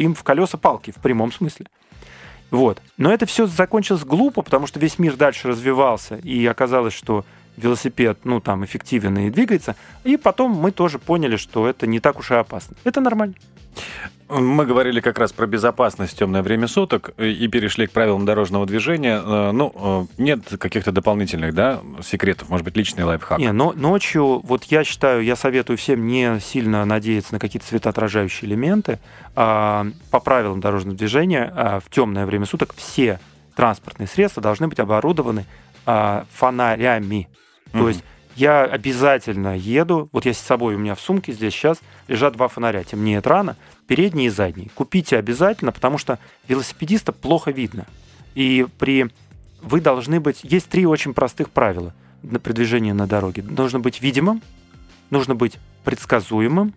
им 0.00 0.14
в 0.14 0.22
колеса 0.22 0.56
палки, 0.56 0.92
в 0.92 0.96
прямом 0.96 1.30
смысле. 1.32 1.66
Вот. 2.50 2.80
Но 2.96 3.12
это 3.12 3.26
все 3.26 3.46
закончилось 3.46 4.04
глупо, 4.04 4.42
потому 4.42 4.66
что 4.66 4.80
весь 4.80 4.98
мир 4.98 5.16
дальше 5.16 5.48
развивался, 5.48 6.16
и 6.16 6.46
оказалось, 6.46 6.94
что 6.94 7.24
велосипед, 7.56 8.20
ну, 8.24 8.40
там, 8.40 8.64
эффективен 8.64 9.18
и 9.18 9.30
двигается. 9.30 9.76
И 10.04 10.16
потом 10.16 10.52
мы 10.52 10.70
тоже 10.70 10.98
поняли, 10.98 11.36
что 11.36 11.66
это 11.66 11.86
не 11.86 12.00
так 12.00 12.18
уж 12.18 12.30
и 12.30 12.34
опасно. 12.34 12.76
Это 12.84 13.00
нормально. 13.00 13.34
Мы 14.28 14.64
говорили 14.64 15.00
как 15.00 15.18
раз 15.18 15.32
про 15.32 15.46
безопасность 15.46 16.14
в 16.14 16.16
темное 16.16 16.42
время 16.42 16.66
суток 16.66 17.10
и 17.18 17.46
перешли 17.46 17.86
к 17.86 17.92
правилам 17.92 18.24
дорожного 18.24 18.64
движения. 18.64 19.20
Э, 19.22 19.50
ну, 19.52 20.08
э, 20.18 20.22
нет 20.22 20.40
каких-то 20.58 20.92
дополнительных, 20.92 21.54
да, 21.54 21.80
секретов, 22.02 22.48
может 22.48 22.64
быть, 22.64 22.74
личный 22.74 23.04
лайфхак. 23.04 23.38
Не, 23.38 23.52
но 23.52 23.72
ночью, 23.72 24.40
вот 24.42 24.64
я 24.64 24.82
считаю, 24.82 25.22
я 25.22 25.36
советую 25.36 25.76
всем 25.76 26.06
не 26.06 26.40
сильно 26.40 26.84
надеяться 26.86 27.34
на 27.34 27.38
какие-то 27.38 27.66
светоотражающие 27.66 28.50
элементы. 28.50 28.98
А, 29.36 29.86
по 30.10 30.20
правилам 30.20 30.60
дорожного 30.60 30.96
движения 30.96 31.52
а, 31.54 31.80
в 31.80 31.90
темное 31.90 32.24
время 32.24 32.46
суток 32.46 32.74
все 32.74 33.20
транспортные 33.54 34.06
средства 34.06 34.42
должны 34.42 34.68
быть 34.68 34.80
оборудованы 34.80 35.44
а, 35.84 36.24
фонарями. 36.32 37.28
То 37.72 37.78
mm-hmm. 37.78 37.88
есть 37.88 38.04
я 38.36 38.64
обязательно 38.64 39.56
еду, 39.56 40.08
вот 40.12 40.26
я 40.26 40.34
с 40.34 40.38
собой, 40.38 40.74
у 40.74 40.78
меня 40.78 40.94
в 40.94 41.00
сумке 41.00 41.32
здесь 41.32 41.52
сейчас 41.52 41.80
лежат 42.08 42.34
два 42.34 42.48
фонаря, 42.48 42.82
темнеет 42.84 43.26
рано, 43.26 43.56
передний 43.86 44.26
и 44.26 44.30
задний. 44.30 44.70
Купите 44.74 45.16
обязательно, 45.16 45.72
потому 45.72 45.98
что 45.98 46.18
велосипедиста 46.48 47.12
плохо 47.12 47.50
видно. 47.50 47.86
И 48.34 48.66
при 48.78 49.10
вы 49.62 49.80
должны 49.80 50.20
быть... 50.20 50.40
Есть 50.42 50.68
три 50.68 50.86
очень 50.86 51.14
простых 51.14 51.50
правила 51.50 51.94
на 52.22 52.38
продвижение 52.38 52.94
на 52.94 53.06
дороге. 53.06 53.42
Нужно 53.42 53.80
быть 53.80 54.00
видимым, 54.00 54.42
нужно 55.10 55.34
быть 55.34 55.58
предсказуемым, 55.84 56.74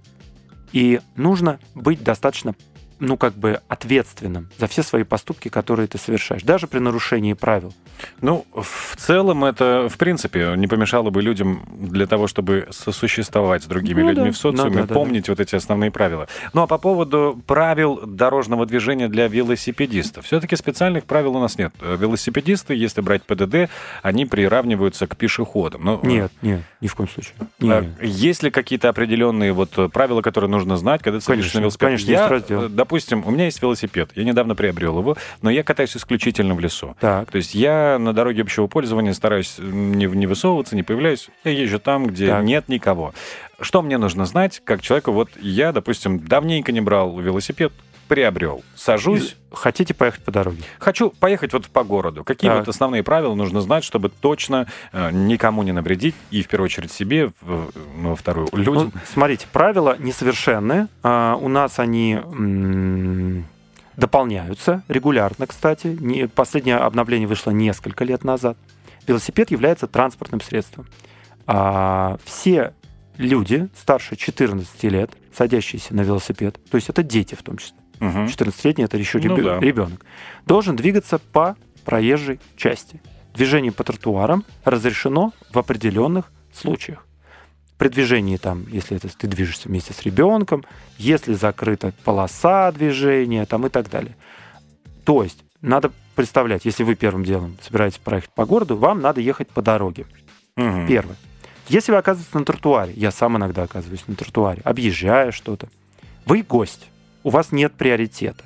и 0.71 0.99
нужно 1.15 1.59
быть 1.75 2.03
достаточно 2.03 2.55
ну, 2.99 3.17
как 3.17 3.33
бы 3.33 3.61
ответственным 3.67 4.49
за 4.57 4.67
все 4.67 4.83
свои 4.83 5.03
поступки, 5.03 5.49
которые 5.49 5.87
ты 5.87 5.97
совершаешь, 5.97 6.43
даже 6.43 6.67
при 6.67 6.79
нарушении 6.79 7.33
правил. 7.33 7.73
Ну, 8.21 8.45
в 8.53 8.95
целом 8.97 9.45
это, 9.45 9.87
в 9.89 9.97
принципе, 9.97 10.53
не 10.55 10.67
помешало 10.67 11.09
бы 11.09 11.21
людям 11.21 11.65
для 11.71 12.07
того, 12.07 12.27
чтобы 12.27 12.67
сосуществовать 12.71 13.63
с 13.63 13.65
другими 13.65 14.01
ну, 14.01 14.09
людьми 14.09 14.25
да. 14.25 14.31
в 14.31 14.37
социуме, 14.37 14.81
ну, 14.81 14.87
да, 14.87 14.93
помнить 14.93 15.25
да, 15.25 15.33
вот 15.33 15.39
эти 15.39 15.55
основные 15.55 15.91
правила. 15.91 16.27
Ну, 16.53 16.61
а 16.61 16.67
по 16.67 16.77
поводу 16.77 17.41
правил 17.45 18.01
дорожного 18.05 18.65
движения 18.65 19.07
для 19.07 19.27
велосипедистов. 19.27 20.25
Все-таки 20.25 20.55
специальных 20.55 21.05
правил 21.05 21.35
у 21.35 21.39
нас 21.39 21.57
нет. 21.57 21.73
Велосипедисты, 21.81 22.75
если 22.75 23.01
брать 23.01 23.23
ПДД, 23.23 23.69
они 24.01 24.25
приравниваются 24.25 25.07
к 25.07 25.15
пешеходам. 25.15 25.83
Но, 25.83 25.99
ну, 26.01 26.09
нет, 26.09 26.31
нет, 26.41 26.61
ни 26.81 26.87
в 26.87 26.95
коем 26.95 27.09
случае. 27.09 27.33
Нет. 27.59 27.85
А 27.99 28.05
есть 28.05 28.43
ли 28.43 28.51
какие-то 28.51 28.89
определенные 28.89 29.53
вот 29.53 29.91
правила, 29.91 30.21
которые 30.21 30.49
нужно 30.49 30.77
знать, 30.77 31.01
когда 31.01 31.19
ты 31.19 31.25
садишься 31.25 31.57
на 31.57 31.61
велосипед? 31.61 31.87
Конечно, 31.87 32.11
Я, 32.11 32.19
есть 32.19 32.31
раздел 32.31 32.67
допустим, 32.69 33.23
у 33.25 33.31
меня 33.31 33.45
есть 33.45 33.61
велосипед, 33.61 34.11
я 34.15 34.23
недавно 34.23 34.55
приобрел 34.55 34.99
его, 34.99 35.17
но 35.41 35.49
я 35.49 35.63
катаюсь 35.63 35.95
исключительно 35.97 36.53
в 36.55 36.59
лесу. 36.59 36.95
Так. 36.99 37.31
То 37.31 37.37
есть 37.37 37.55
я 37.55 37.86
на 37.97 38.13
дороге 38.13 38.41
общего 38.41 38.67
пользования 38.67 39.13
стараюсь 39.13 39.55
не, 39.59 40.05
не 40.05 40.27
высовываться, 40.27 40.75
не 40.75 40.83
появляюсь, 40.83 41.29
я 41.43 41.51
езжу 41.51 41.79
там, 41.79 42.07
где 42.07 42.27
так. 42.27 42.43
нет 42.43 42.67
никого. 42.67 43.13
Что 43.61 43.81
мне 43.81 43.97
нужно 43.97 44.25
знать, 44.25 44.61
как 44.63 44.81
человеку, 44.81 45.11
вот 45.11 45.29
я, 45.39 45.71
допустим, 45.71 46.19
давненько 46.19 46.71
не 46.71 46.81
брал 46.81 47.17
велосипед, 47.19 47.71
приобрел. 48.07 48.63
Сажусь. 48.75 49.35
Хотите 49.51 49.93
поехать 49.93 50.23
по 50.23 50.31
дороге? 50.31 50.63
Хочу 50.79 51.09
поехать 51.09 51.51
вот 51.53 51.67
по 51.67 51.83
городу. 51.83 52.23
Какие 52.23 52.49
Так. 52.51 52.59
вот 52.59 52.67
основные 52.69 53.03
правила 53.03 53.33
нужно 53.35 53.59
знать, 53.61 53.83
чтобы 53.83 54.09
точно 54.09 54.67
э, 54.93 55.09
никому 55.11 55.63
не 55.63 55.71
навредить, 55.73 56.15
и 56.31 56.41
в 56.41 56.47
первую 56.47 56.65
очередь 56.65 56.91
себе, 56.91 57.31
в- 57.41 57.71
ну, 57.97 58.09
во 58.11 58.15
вторую 58.15 58.47
людям? 58.53 58.73
Ну, 58.75 58.91
смотрите, 59.11 59.47
правила 59.51 59.95
несовершенны. 59.99 60.87
А, 61.03 61.35
у 61.41 61.49
нас 61.49 61.79
они 61.79 62.19
дополняются 63.97 64.83
регулярно, 64.87 65.47
кстати. 65.47 65.87
Не- 65.99 66.27
последнее 66.29 66.77
обновление 66.77 67.27
вышло 67.27 67.51
несколько 67.51 68.05
лет 68.05 68.23
назад. 68.23 68.57
Велосипед 69.07 69.51
является 69.51 69.87
транспортным 69.87 70.39
средством. 70.39 70.85
А, 71.45 72.17
все 72.23 72.73
люди 73.17 73.67
старше 73.77 74.15
14 74.15 74.83
лет, 74.89 75.11
садящиеся 75.33 75.95
на 75.95 76.01
велосипед, 76.01 76.59
то 76.69 76.75
есть 76.75 76.89
это 76.89 77.03
дети 77.03 77.35
в 77.35 77.41
том 77.43 77.57
числе, 77.57 77.77
Мгм. 77.99 78.25
14-летний 78.27 78.83
это 78.83 78.97
еще 78.97 79.19
Ну 79.19 79.35
да. 79.37 79.59
ребенок, 79.59 80.05
должен 80.45 80.75
двигаться 80.75 81.17
по 81.19 81.55
проезжей 81.83 82.39
части. 82.55 83.01
Движение 83.33 83.71
по 83.71 83.83
тротуарам 83.83 84.43
разрешено 84.65 85.31
в 85.51 85.57
определенных 85.59 86.31
случаях. 86.53 87.06
При 87.77 87.89
движении 87.89 88.37
там, 88.37 88.65
если 88.69 88.97
это 88.97 89.07
ты 89.15 89.27
движешься 89.27 89.69
вместе 89.69 89.93
с 89.93 90.01
ребенком, 90.01 90.63
если 90.97 91.33
закрыта 91.33 91.93
полоса 92.03 92.71
движения 92.71 93.45
там 93.45 93.67
и 93.67 93.69
так 93.69 93.89
далее. 93.89 94.15
То 95.03 95.23
есть 95.23 95.43
надо 95.61 95.91
представлять, 96.15 96.65
если 96.65 96.83
вы 96.83 96.95
первым 96.95 97.23
делом 97.23 97.57
собираетесь 97.61 97.99
проехать 97.99 98.31
по 98.31 98.45
городу, 98.45 98.77
вам 98.77 99.01
надо 99.01 99.21
ехать 99.21 99.49
по 99.49 99.61
дороге. 99.61 100.05
Мгм. 100.55 100.87
Первое. 100.87 101.15
Если 101.67 101.91
вы 101.91 101.97
оказываетесь 101.97 102.33
на 102.33 102.45
тротуаре, 102.45 102.93
я 102.95 103.11
сам 103.11 103.37
иногда 103.37 103.63
оказываюсь 103.63 104.07
на 104.07 104.15
тротуаре, 104.15 104.61
объезжая 104.63 105.31
что-то, 105.31 105.69
вы 106.25 106.41
гость, 106.41 106.89
у 107.23 107.29
вас 107.29 107.51
нет 107.51 107.73
приоритета. 107.73 108.43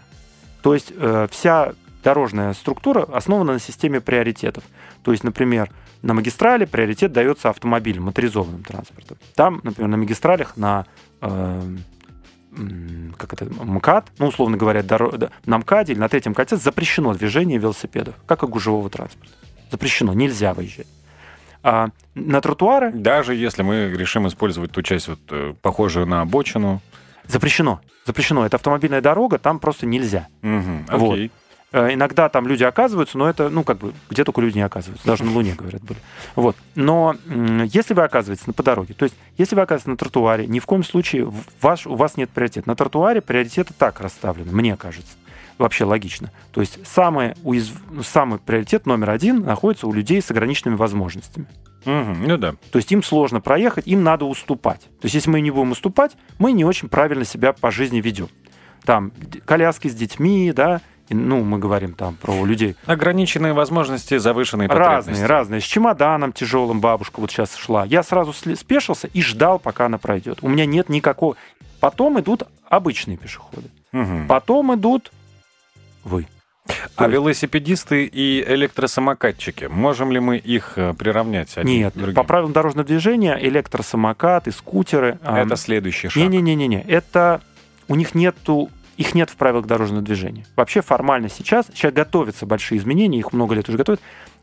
То 0.62 0.74
есть 0.74 0.92
э, 0.96 1.28
вся 1.32 1.74
дорожная 2.04 2.54
структура 2.54 3.04
основана 3.04 3.54
на 3.54 3.60
системе 3.60 4.02
приоритетов. 4.02 4.64
То 5.04 5.12
есть, 5.12 5.24
например, 5.24 5.72
на 6.02 6.14
магистрали 6.14 6.66
приоритет 6.66 7.12
дается 7.12 7.50
автомобилям, 7.50 8.06
моторизованным 8.06 8.64
транспортом. 8.64 9.18
Там, 9.36 9.62
например, 9.64 9.90
на 9.90 9.98
магистралях 9.98 10.58
на 10.58 10.86
э, 11.22 11.62
как 13.18 13.34
это, 13.34 13.46
МКАД, 13.46 14.12
ну, 14.18 14.28
условно 14.28 14.58
говоря, 14.58 14.84
да, 14.84 15.30
на 15.46 15.58
МКАДе 15.60 15.94
или 15.94 16.00
на 16.00 16.10
третьем 16.10 16.34
кольце 16.34 16.58
запрещено 16.58 17.14
движение 17.14 17.58
велосипедов, 17.58 18.16
как 18.26 18.44
и 18.44 18.48
гужевого 18.48 18.90
транспорта. 18.90 19.34
Запрещено, 19.70 20.14
нельзя 20.14 20.54
выезжать. 20.54 20.88
А 21.64 21.90
на 22.16 22.42
тротуары 22.42 22.92
Даже 22.92 23.36
если 23.36 23.62
мы 23.62 23.92
решим 23.96 24.28
использовать 24.28 24.72
ту 24.72 24.82
часть, 24.82 25.08
вот, 25.08 25.20
э, 25.30 25.54
похожую 25.62 26.08
на 26.08 26.22
обочину. 26.22 26.82
запрещено. 27.28 27.82
Запрещено. 28.06 28.46
Это 28.46 28.58
автомобильная 28.58 29.02
дорога, 29.02 29.38
там 29.38 29.60
просто 29.60 29.86
нельзя. 29.86 30.28
Вот. 30.42 31.14
Окей. 31.14 31.28
Э, 31.28 31.41
Иногда 31.72 32.28
там 32.28 32.48
люди 32.48 32.64
оказываются, 32.66 33.18
но 33.18 33.30
это, 33.30 33.50
ну, 33.50 33.64
как 33.64 33.78
бы, 33.78 33.94
где 34.10 34.26
только 34.26 34.42
люди 34.42 34.58
не 34.58 34.64
оказываются. 34.64 35.08
Даже 35.08 35.24
на 35.24 35.32
Луне, 35.32 35.56
говорят, 35.58 35.82
были. 35.82 36.00
Вот. 36.36 36.58
Но 36.76 37.16
если 37.66 37.94
вы 37.94 38.04
оказываетесь 38.04 38.46
на, 38.46 38.52
по 38.52 38.62
дороге, 38.62 38.94
то 38.94 39.04
есть, 39.04 39.16
если 39.38 39.56
вы 39.56 39.62
оказываетесь 39.62 39.88
на 39.88 39.96
тротуаре, 39.96 40.48
ни 40.48 40.60
в 40.60 40.66
коем 40.66 40.84
случае 40.84 41.32
ваш, 41.62 41.88
у 41.88 41.96
вас 41.96 42.18
нет 42.18 42.30
приоритета. 42.30 42.68
На 42.68 42.76
тротуаре 42.76 43.22
приоритеты 43.22 43.74
так 43.78 44.02
расставлены, 44.02 44.52
мне 44.52 44.76
кажется. 44.76 45.14
Вообще 45.58 45.86
логично. 45.86 46.32
То 46.52 46.60
есть, 46.60 46.86
самый, 46.86 47.36
уязв... 47.44 47.74
ну, 47.90 48.04
самый 48.04 48.40
приоритет 48.40 48.86
номер 48.86 49.12
один 49.12 49.44
находится 49.44 49.88
у 49.88 49.94
людей 49.94 50.22
с 50.22 50.30
ограниченными 50.30 50.76
возможностями. 50.76 51.48
Мгм. 51.86 52.28
Ну 52.28 52.38
да. 52.38 52.56
То 52.72 52.78
есть 52.80 52.92
им 52.92 53.02
сложно 53.02 53.42
проехать, 53.42 53.88
им 53.88 54.04
надо 54.04 54.26
уступать. 54.26 54.82
То 54.82 55.06
есть 55.06 55.16
если 55.16 55.30
мы 55.30 55.42
не 55.42 55.52
будем 55.52 55.72
уступать, 55.72 56.18
мы 56.38 56.52
не 56.52 56.66
очень 56.66 56.90
правильно 56.90 57.26
себя 57.26 57.54
по 57.54 57.72
жизни 57.72 58.02
ведем. 58.02 58.28
Там 58.84 59.12
коляски 59.46 59.88
с 59.88 59.96
детьми, 59.96 60.52
да, 60.56 60.82
ну, 61.14 61.44
мы 61.44 61.60
говорим 61.60 61.94
там 61.94 62.16
про 62.16 62.46
людей 62.46 62.76
Ограниченные 62.86 63.54
возможности, 63.54 64.18
завышенные 64.18 64.68
разные, 64.68 65.00
потребности. 65.00 65.24
разные. 65.24 65.62
С 65.62 65.66
чемоданом 65.66 66.34
тяжелым 66.34 66.80
бабушка 66.82 67.20
вот 67.20 67.32
сейчас 67.32 67.56
шла. 67.56 67.86
Я 67.86 68.04
сразу 68.04 68.34
спешился 68.34 69.08
и 69.08 69.22
ждал, 69.22 69.60
пока 69.60 69.86
она 69.86 69.98
пройдет. 69.98 70.40
У 70.42 70.50
меня 70.50 70.66
нет 70.66 70.90
никакого... 70.90 71.36
Потом 71.80 72.20
идут 72.20 72.44
обычные 72.70 73.18
пешеходы. 73.18 73.70
Мгм. 73.92 74.28
Потом 74.28 74.74
идут 74.76 75.12
вы. 76.04 76.28
А 76.96 77.08
велосипедисты 77.08 78.06
и 78.06 78.44
электросамокатчики, 78.48 79.66
можем 79.66 80.12
ли 80.12 80.20
мы 80.20 80.38
их 80.38 80.74
э, 80.78 80.94
приравнять? 80.94 81.58
одним 81.58 81.80
Нет, 81.80 81.94
к 81.94 81.98
другим? 81.98 82.16
по 82.16 82.24
правилам 82.24 82.54
дорожного 82.54 82.88
движения 82.88 83.38
электросамокаты, 83.42 84.52
скутеры... 84.52 85.18
а, 85.24 85.40
Это 85.40 85.56
следующий 85.56 86.10
шаг. 86.10 86.22
Не-не-не-не, 86.24 86.82
это 86.84 87.42
у 87.88 87.96
них 87.96 88.14
нету 88.16 88.70
их 89.02 89.16
нет 89.16 89.30
в 89.30 89.36
правилах 89.36 89.66
дорожного 89.66 90.02
движения. 90.02 90.46
Вообще 90.56 90.82
формально 90.82 91.28
сейчас, 91.28 91.68
сейчас 91.68 91.94
готовятся 91.94 92.46
большие 92.46 92.78
изменения, 92.80 93.20
их 93.20 93.34
много 93.34 93.56
лет 93.56 93.68
уже 93.68 93.78
готовят, 93.78 94.00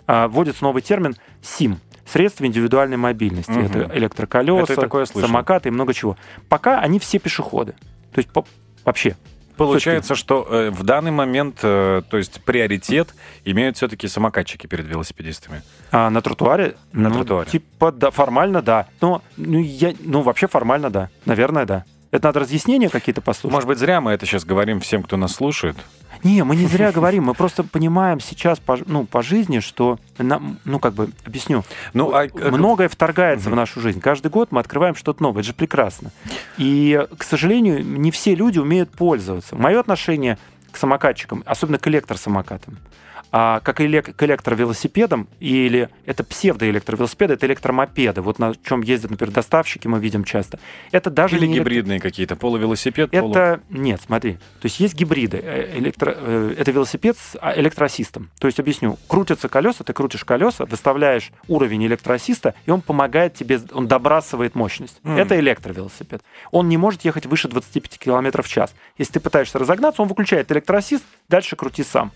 а, 0.07 0.29
вводится 0.29 0.65
новый 0.65 0.83
термин 0.83 1.15
СИМ, 1.43 1.79
средства 2.07 2.45
индивидуальной 2.45 2.97
мобильности. 2.97 3.53
Мгм. 3.53 3.67
Это 3.67 3.97
электроколеса, 3.97 4.73
Это 4.73 4.83
такое 4.83 5.05
самокаты 5.07 5.69
и 5.69 5.73
много 5.73 5.95
чего. 5.95 6.17
Пока 6.49 6.81
они 6.81 6.99
все 6.99 7.19
пешеходы. 7.19 7.75
То 8.13 8.19
есть 8.19 8.31
по- 8.31 8.45
вообще. 8.85 9.17
Получается, 9.57 10.15
что 10.15 10.47
э, 10.49 10.71
в 10.71 10.85
данный 10.85 11.11
момент, 11.11 11.59
э, 11.63 12.03
то 12.09 12.17
есть 12.17 12.41
приоритет 12.45 13.15
имеют 13.45 13.77
все-таки 13.77 14.07
самокатчики 14.07 14.69
перед 14.69 14.87
велосипедистами. 14.87 15.63
А 15.91 16.11
на 16.11 16.23
тротуаре? 16.23 16.77
На 16.93 17.09
ну, 17.09 17.17
тротуаре. 17.17 17.51
Типа, 17.51 17.91
да, 17.91 18.13
формально 18.13 18.63
да. 18.63 18.87
Но 19.01 19.21
ну, 19.37 19.61
я, 19.61 19.95
ну, 20.01 20.23
вообще 20.23 20.47
формально 20.47 20.91
да. 20.91 21.11
Наверное, 21.25 21.67
да. 21.67 21.85
Это 22.11 22.29
надо 22.29 22.41
разъяснения 22.41 22.89
какие-то 22.89 23.21
послушать. 23.21 23.53
Может 23.53 23.69
быть, 23.69 23.79
зря 23.79 24.01
мы 24.01 24.13
это 24.13 24.25
сейчас 24.25 24.45
говорим 24.45 24.81
всем, 24.81 25.03
кто 25.03 25.17
нас 25.17 25.35
слушает. 25.35 25.77
Не, 26.25 26.43
мы 26.43 26.57
не 26.57 26.67
зря 26.67 26.91
говорим, 26.91 27.25
мы 27.25 27.35
просто 27.35 27.63
понимаем 27.63 28.19
сейчас 28.19 28.59
по, 28.59 28.79
ну, 28.87 29.05
по 29.05 29.23
жизни, 29.23 29.61
что, 29.61 29.99
нам, 30.17 30.59
ну, 30.65 30.79
как 30.81 30.95
бы, 30.95 31.11
объясню, 31.25 31.65
Ну, 31.93 32.13
а, 32.13 32.27
э, 32.27 32.51
многое 32.51 32.89
вторгается 32.89 33.49
Мгм. 33.49 33.55
в 33.55 33.57
нашу 33.57 33.81
жизнь. 33.81 34.01
Каждый 34.01 34.31
год 34.31 34.51
мы 34.51 34.59
открываем 34.61 34.95
что-то 34.97 35.23
новое, 35.23 35.41
это 35.43 35.49
же 35.49 35.55
прекрасно. 35.55 36.11
И, 36.57 37.07
к 37.17 37.23
сожалению, 37.23 37.85
не 37.85 38.11
все 38.11 38.35
люди 38.35 38.59
умеют 38.59 38.91
пользоваться. 38.91 39.55
Мое 39.55 39.79
отношение 39.79 40.39
к 40.73 40.77
самокатчикам, 40.77 41.45
особенно 41.47 41.79
к 41.79 41.87
электросамокатам, 41.87 42.79
а 43.31 43.61
как 43.61 43.81
элек- 43.81 44.13
к 44.15 44.23
электровелосипедам, 44.23 45.29
или 45.41 45.89
это 46.07 46.25
псевдоэлектровелосипеды, 46.25 47.35
это 47.35 47.47
электромопеды, 47.47 48.21
вот 48.23 48.39
на 48.39 48.55
чем 48.67 48.83
ездят, 48.83 49.11
например, 49.11 49.33
доставщики, 49.35 49.87
мы 49.87 50.01
видим 50.01 50.25
часто. 50.25 50.59
Это 50.93 51.11
даже 51.11 51.37
Или 51.37 51.47
не 51.47 51.55
электро- 51.55 51.59
гибридные 51.59 52.01
какие-то, 52.01 52.37
полувелосипед, 52.37 53.11
полу... 53.11 53.31
это 53.31 53.61
нет, 53.71 54.01
смотри. 54.05 54.35
То 54.35 54.65
есть 54.65 54.81
есть 54.81 54.95
гибриды. 54.95 55.41
Э, 55.43 55.79
электро- 55.79 56.17
э, 56.17 56.55
Это 56.59 56.71
велосипед 56.71 57.17
с 57.19 57.37
а, 57.41 57.59
электроассистом. 57.59 58.31
То 58.39 58.47
есть 58.47 58.59
объясню. 58.61 58.99
Крутятся 59.09 59.49
колеса, 59.49 59.85
ты 59.85 59.93
крутишь 59.93 60.25
колеса, 60.25 60.65
выставляешь 60.65 61.31
уровень 61.49 61.87
электроассиста, 61.87 62.55
и 62.67 62.71
он 62.71 62.81
помогает 62.81 63.35
тебе, 63.35 63.61
он 63.73 63.87
добрасывает 63.89 64.55
мощность. 64.55 64.99
Мгм. 65.03 65.17
Это 65.19 65.39
электровелосипед. 65.39 66.23
Он 66.51 66.69
не 66.69 66.77
может 66.77 67.05
ехать 67.05 67.27
выше 67.27 67.49
25 67.49 67.99
км 67.99 68.43
в 68.43 68.49
час. 68.49 68.75
Если 68.97 69.15
ты 69.15 69.21
пытаешься 69.21 69.59
разогнаться, 69.59 70.03
он 70.03 70.09
выключает 70.09 70.51
электроассист, 70.53 71.05
дальше 71.29 71.57
крути 71.57 71.85
сам. 71.85 72.13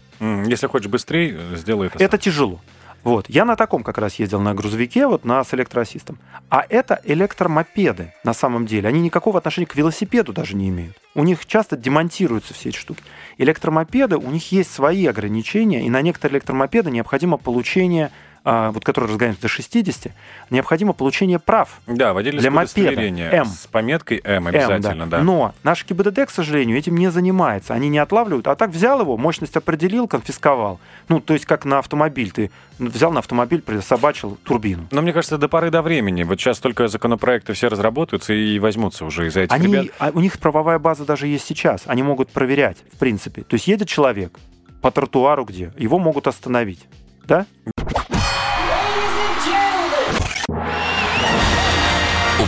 Если 0.47 0.67
хочешь 0.69 0.89
быстрее, 0.89 1.37
э, 1.37 1.57
сделай 1.57 1.89
это. 1.89 2.03
Это 2.03 2.17
тяжело. 2.17 2.61
Вот. 3.03 3.29
Я 3.29 3.45
на 3.45 3.57
таком 3.57 3.83
как 3.83 3.99
раз 3.99 4.15
ездил 4.17 4.41
на 4.41 4.55
грузовике, 4.55 5.09
вот 5.09 5.25
на 5.25 5.43
с 5.43 5.53
электроассистом. 5.55 6.19
А 6.49 6.65
это 6.69 7.01
электромопеды 7.05 8.15
на 8.23 8.33
самом 8.33 8.65
деле. 8.67 8.89
Они 8.89 9.01
никакого 9.01 9.39
отношения 9.39 9.67
к 9.67 9.75
велосипеду 9.75 10.33
даже 10.33 10.55
не 10.55 10.69
имеют. 10.69 10.97
У 11.15 11.25
них 11.25 11.45
часто 11.47 11.77
демонтируются 11.77 12.55
все 12.55 12.69
эти 12.69 12.77
штуки. 12.77 13.03
Электромопеды, 13.39 14.17
у 14.17 14.31
них 14.31 14.53
есть 14.53 14.73
свои 14.73 15.07
ограничения, 15.07 15.85
и 15.85 15.91
на 15.91 16.01
некоторые 16.01 16.37
электромопеды 16.37 16.91
необходимо 16.91 17.39
получение, 17.39 18.13
вот 18.45 18.85
которые 18.85 19.11
разгоняются 19.11 19.43
до 19.43 19.49
60, 19.49 20.13
необходимо 20.51 20.93
получение 20.93 21.39
прав. 21.39 21.81
Да, 21.87 22.13
для 22.15 22.51
мопеда. 22.51 23.01
М. 23.03 23.47
с 23.47 23.67
пометкой 23.69 24.21
М 24.25 24.43
М, 24.43 24.47
обязательно, 24.49 25.07
да. 25.07 25.23
Но 25.23 25.55
наш 25.63 25.87
ГИБДД, 25.87 26.27
к 26.27 26.31
сожалению, 26.31 26.77
этим 26.77 26.97
не 26.97 27.11
занимается. 27.11 27.75
Они 27.75 27.89
не 27.89 27.99
отлавливают, 27.99 28.47
а 28.49 28.57
так 28.57 28.71
взял 28.71 29.01
его, 29.01 29.17
мощность 29.17 29.57
определил, 29.57 30.09
конфисковал. 30.09 30.81
Ну, 31.09 31.21
то 31.21 31.35
есть 31.35 31.47
как 31.47 31.65
на 31.65 31.79
автомобиль. 31.79 32.31
Ты 32.33 32.51
взял 32.79 33.13
на 33.13 33.21
автомобиль, 33.21 33.63
присобачил 33.63 34.39
турбину. 34.43 34.89
Но 34.91 35.03
мне 35.03 35.13
кажется, 35.13 35.39
до 35.39 35.49
поры 35.49 35.71
до 35.71 35.83
времени. 35.83 36.25
Вот 36.25 36.41
сейчас 36.41 36.59
только 36.59 36.89
законопроекты 36.89 37.53
все 37.53 37.69
разработаются 37.69 38.33
и 38.33 38.59
возьмутся 38.59 39.05
уже 39.05 39.29
из-за 39.29 39.41
этих 39.41 39.55
Они, 39.55 39.67
ребят. 39.69 39.87
а 39.99 40.11
у 40.13 40.21
них 40.21 40.39
правовая 40.39 40.79
база 40.79 41.05
даже 41.05 41.27
есть 41.29 41.45
сейчас. 41.45 41.83
Они 41.87 42.03
могут 42.03 42.31
проверять, 42.31 42.79
в 42.93 42.99
принципе. 42.99 43.43
То 43.43 43.55
есть 43.55 43.69
едет 43.69 43.89
человек 43.89 44.39
по 44.81 44.91
тротуару 44.91 45.45
где, 45.45 45.73
его 45.79 45.99
могут 45.99 46.27
остановить. 46.27 46.87
Да? 47.25 47.47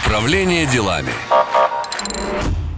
Управление 0.06 0.66
делами. 0.66 1.14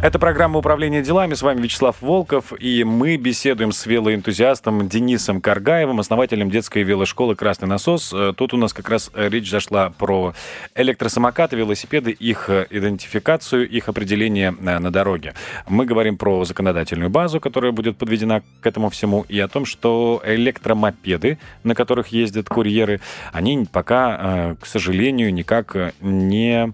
Это 0.06 0.20
программа 0.20 0.60
управления 0.60 1.02
делами». 1.02 1.34
С 1.34 1.42
вами 1.42 1.62
Вячеслав 1.62 2.00
Волков. 2.00 2.52
И 2.60 2.84
мы 2.84 3.16
беседуем 3.16 3.72
с 3.72 3.86
велоэнтузиастом 3.86 4.88
Денисом 4.88 5.40
Каргаевым, 5.40 5.98
основателем 5.98 6.48
детской 6.48 6.84
велошколы 6.84 7.34
«Красный 7.34 7.66
насос». 7.66 8.12
Э, 8.12 8.32
тут 8.36 8.54
у 8.54 8.56
нас 8.56 8.72
как 8.72 8.88
раз 8.88 9.10
речь 9.16 9.50
зашла 9.50 9.90
про 9.90 10.32
электросамокаты, 10.76 11.56
велосипеды, 11.56 12.12
их 12.12 12.48
э, 12.48 12.68
идентификацию, 12.70 13.68
их 13.68 13.88
определение 13.88 14.54
э, 14.56 14.78
на 14.78 14.92
дороге. 14.92 15.34
Мы 15.66 15.86
говорим 15.86 16.16
про 16.18 16.44
законодательную 16.44 17.10
базу, 17.10 17.40
которая 17.40 17.72
будет 17.72 17.96
подведена 17.96 18.44
к 18.60 18.66
этому 18.66 18.90
всему, 18.90 19.26
и 19.28 19.40
о 19.40 19.48
том, 19.48 19.64
что 19.64 20.22
электромопеды, 20.24 21.38
на 21.64 21.74
которых 21.74 22.08
ездят 22.08 22.48
курьеры, 22.48 23.00
они 23.32 23.66
пока, 23.72 24.54
к 24.60 24.66
сожалению, 24.66 25.34
никак 25.34 25.94
не 26.00 26.72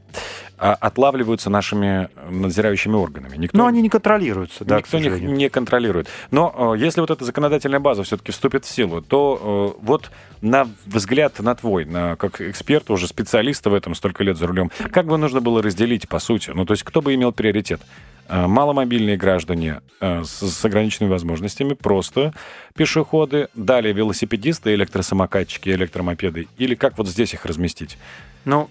отлавливаются 0.63 1.51
нашими 1.51 2.09
надзирающими 2.31 2.95
органами. 2.95 3.37
Никто, 3.37 3.59
Но 3.59 3.67
они 3.67 3.83
не 3.83 3.89
контролируются, 3.89 4.65
да, 4.65 4.79
Никто 4.79 4.99
их 4.99 5.21
не 5.21 5.49
контролирует. 5.49 6.09
Но 6.31 6.75
э, 6.77 6.79
если 6.79 7.01
вот 7.01 7.11
эта 7.11 7.25
законодательная 7.25 7.81
база 7.81 8.05
все-таки 8.05 8.31
вступит 8.31 8.65
в 8.65 8.69
силу, 8.69 9.03
то 9.03 9.75
э, 9.81 9.85
вот 9.85 10.13
на 10.41 10.69
взгляд 10.87 11.41
на 11.41 11.57
твой, 11.57 11.85
на, 11.85 12.15
как 12.15 12.41
эксперта, 12.41 12.93
уже 12.93 13.09
специалиста 13.09 13.71
в 13.71 13.75
этом 13.75 13.97
столько 13.97 14.23
лет 14.23 14.39
за 14.39 14.47
рулем, 14.47 14.71
как 14.93 15.07
бы 15.07 15.19
нужно 15.19 15.41
было 15.41 15.63
разделить, 15.63 16.09
по 16.09 16.21
сути? 16.21 16.51
Ну, 16.51 16.65
то 16.65 16.75
есть 16.75 16.85
кто 16.85 17.03
бы 17.03 17.13
имел 17.15 17.33
приоритет? 17.33 17.81
Э, 18.29 18.47
маломобильные 18.47 19.17
граждане 19.17 19.81
с 20.01 20.65
ограниченными 20.65 21.11
возможностями, 21.11 21.75
просто 21.75 22.35
пешеходы, 22.77 23.49
далее 23.55 23.93
велосипедисты, 23.93 24.75
электросамокатчики, 24.75 25.71
электромопеды, 25.71 26.47
или 26.57 26.77
как 26.77 26.99
вот 26.99 27.09
здесь 27.09 27.35
их 27.35 27.47
разместить? 27.47 27.99
Ну, 28.45 28.69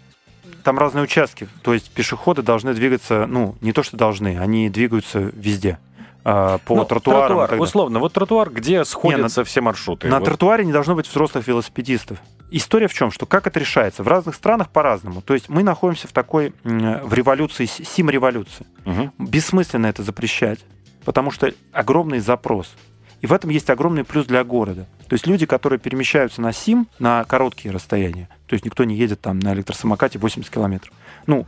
там 0.63 0.77
разные 0.77 1.03
участки. 1.03 1.47
То 1.61 1.73
есть 1.73 1.91
пешеходы 1.91 2.41
должны 2.41 2.73
двигаться, 2.73 3.25
ну, 3.27 3.55
не 3.61 3.73
то 3.73 3.83
что 3.83 3.97
должны, 3.97 4.39
они 4.39 4.69
двигаются 4.69 5.19
везде 5.19 5.79
а, 6.23 6.59
по 6.59 6.75
ну, 6.75 6.85
тротуарам. 6.85 7.37
Тротуар, 7.37 7.61
условно, 7.61 7.99
вот 7.99 8.13
тротуар, 8.13 8.49
где 8.49 8.85
сходятся 8.85 9.39
не, 9.39 9.43
на, 9.43 9.45
все 9.45 9.61
маршруты. 9.61 10.07
На 10.07 10.19
вот. 10.19 10.25
тротуаре 10.25 10.65
не 10.65 10.71
должно 10.71 10.95
быть 10.95 11.07
взрослых 11.07 11.47
велосипедистов. 11.47 12.19
История 12.51 12.87
в 12.87 12.93
чем? 12.93 13.11
Что 13.11 13.25
как 13.25 13.47
это 13.47 13.59
решается? 13.59 14.03
В 14.03 14.07
разных 14.07 14.35
странах 14.35 14.69
по-разному. 14.69 15.21
То 15.21 15.33
есть 15.33 15.47
мы 15.47 15.63
находимся 15.63 16.07
в 16.07 16.11
такой, 16.11 16.53
в 16.63 17.13
революции, 17.13 17.65
сим-революции. 17.65 18.65
Угу. 18.85 19.11
Бессмысленно 19.19 19.87
это 19.87 20.03
запрещать, 20.03 20.59
потому 21.05 21.31
что 21.31 21.51
огромный 21.71 22.19
запрос. 22.19 22.73
И 23.21 23.27
в 23.27 23.33
этом 23.33 23.51
есть 23.51 23.69
огромный 23.69 24.03
плюс 24.03 24.25
для 24.25 24.43
города. 24.43 24.87
То 25.07 25.13
есть 25.13 25.27
люди, 25.27 25.45
которые 25.45 25.79
перемещаются 25.79 26.41
на 26.41 26.51
СИМ 26.51 26.87
на 26.99 27.23
короткие 27.25 27.71
расстояния, 27.71 28.27
то 28.47 28.53
есть 28.53 28.65
никто 28.65 28.83
не 28.83 28.95
едет 28.95 29.21
там 29.21 29.39
на 29.39 29.53
электросамокате 29.53 30.17
80 30.17 30.51
километров. 30.51 30.93
Ну, 31.27 31.45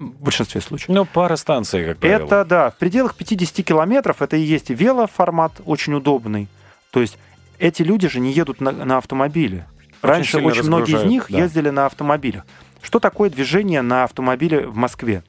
в 0.00 0.20
большинстве 0.20 0.60
случаев. 0.60 0.88
Ну, 0.88 1.04
пара 1.04 1.36
станций, 1.36 1.84
как 1.84 1.98
правило. 1.98 2.26
Это, 2.26 2.44
да, 2.44 2.70
в 2.70 2.76
пределах 2.76 3.14
50 3.14 3.64
километров 3.64 4.20
это 4.20 4.36
и 4.36 4.40
есть 4.40 4.70
велоформат, 4.70 5.52
очень 5.64 5.94
удобный. 5.94 6.48
То 6.90 7.00
есть 7.00 7.18
эти 7.60 7.82
люди 7.82 8.08
же 8.08 8.18
не 8.18 8.32
едут 8.32 8.60
на, 8.60 8.72
на 8.72 8.98
автомобиле. 8.98 9.66
Очень 10.02 10.10
Раньше 10.10 10.38
очень 10.38 10.64
многие 10.64 11.00
из 11.00 11.04
них 11.04 11.26
да. 11.30 11.38
ездили 11.38 11.70
на 11.70 11.86
автомобилях. 11.86 12.44
Что 12.82 12.98
такое 12.98 13.30
движение 13.30 13.82
на 13.82 14.02
автомобиле 14.02 14.66
в 14.66 14.74
Москве? 14.74 15.22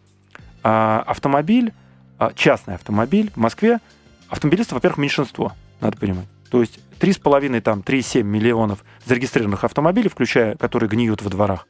А, 0.63 1.03
автомобиль, 1.05 1.71
а, 2.17 2.33
частный 2.33 2.73
автомобиль 2.73 3.31
в 3.35 3.37
Москве, 3.37 3.79
автомобилистов, 4.29 4.73
во-первых, 4.73 4.97
меньшинство 4.97 5.53
надо 5.83 5.97
понимать. 5.97 6.25
То 6.49 6.61
есть 6.61 6.79
3,5, 6.99 7.61
там, 7.61 7.79
3,7 7.79 8.23
миллионов 8.23 8.83
зарегистрированных 9.05 9.63
автомобилей, 9.63 10.09
включая, 10.09 10.55
которые 10.55 10.89
гниют 10.89 11.21
во 11.21 11.29
дворах. 11.29 11.67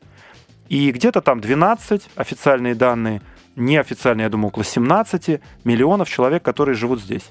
И 0.69 0.91
где-то 0.91 1.21
там 1.21 1.41
12 1.41 2.09
официальные 2.15 2.75
данные, 2.75 3.21
неофициальные, 3.55 4.25
я 4.25 4.29
думаю, 4.29 4.47
около 4.47 4.63
17 4.63 5.41
миллионов 5.63 6.09
человек, 6.09 6.43
которые 6.43 6.75
живут 6.75 7.01
здесь. 7.01 7.29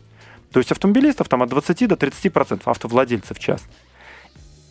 То 0.52 0.60
есть 0.60 0.70
автомобилистов 0.70 1.28
там 1.28 1.42
от 1.42 1.50
20 1.50 1.88
до 1.88 1.96
30 1.96 2.32
процентов, 2.32 2.68
автовладельцев 2.68 3.38
часто. 3.38 3.68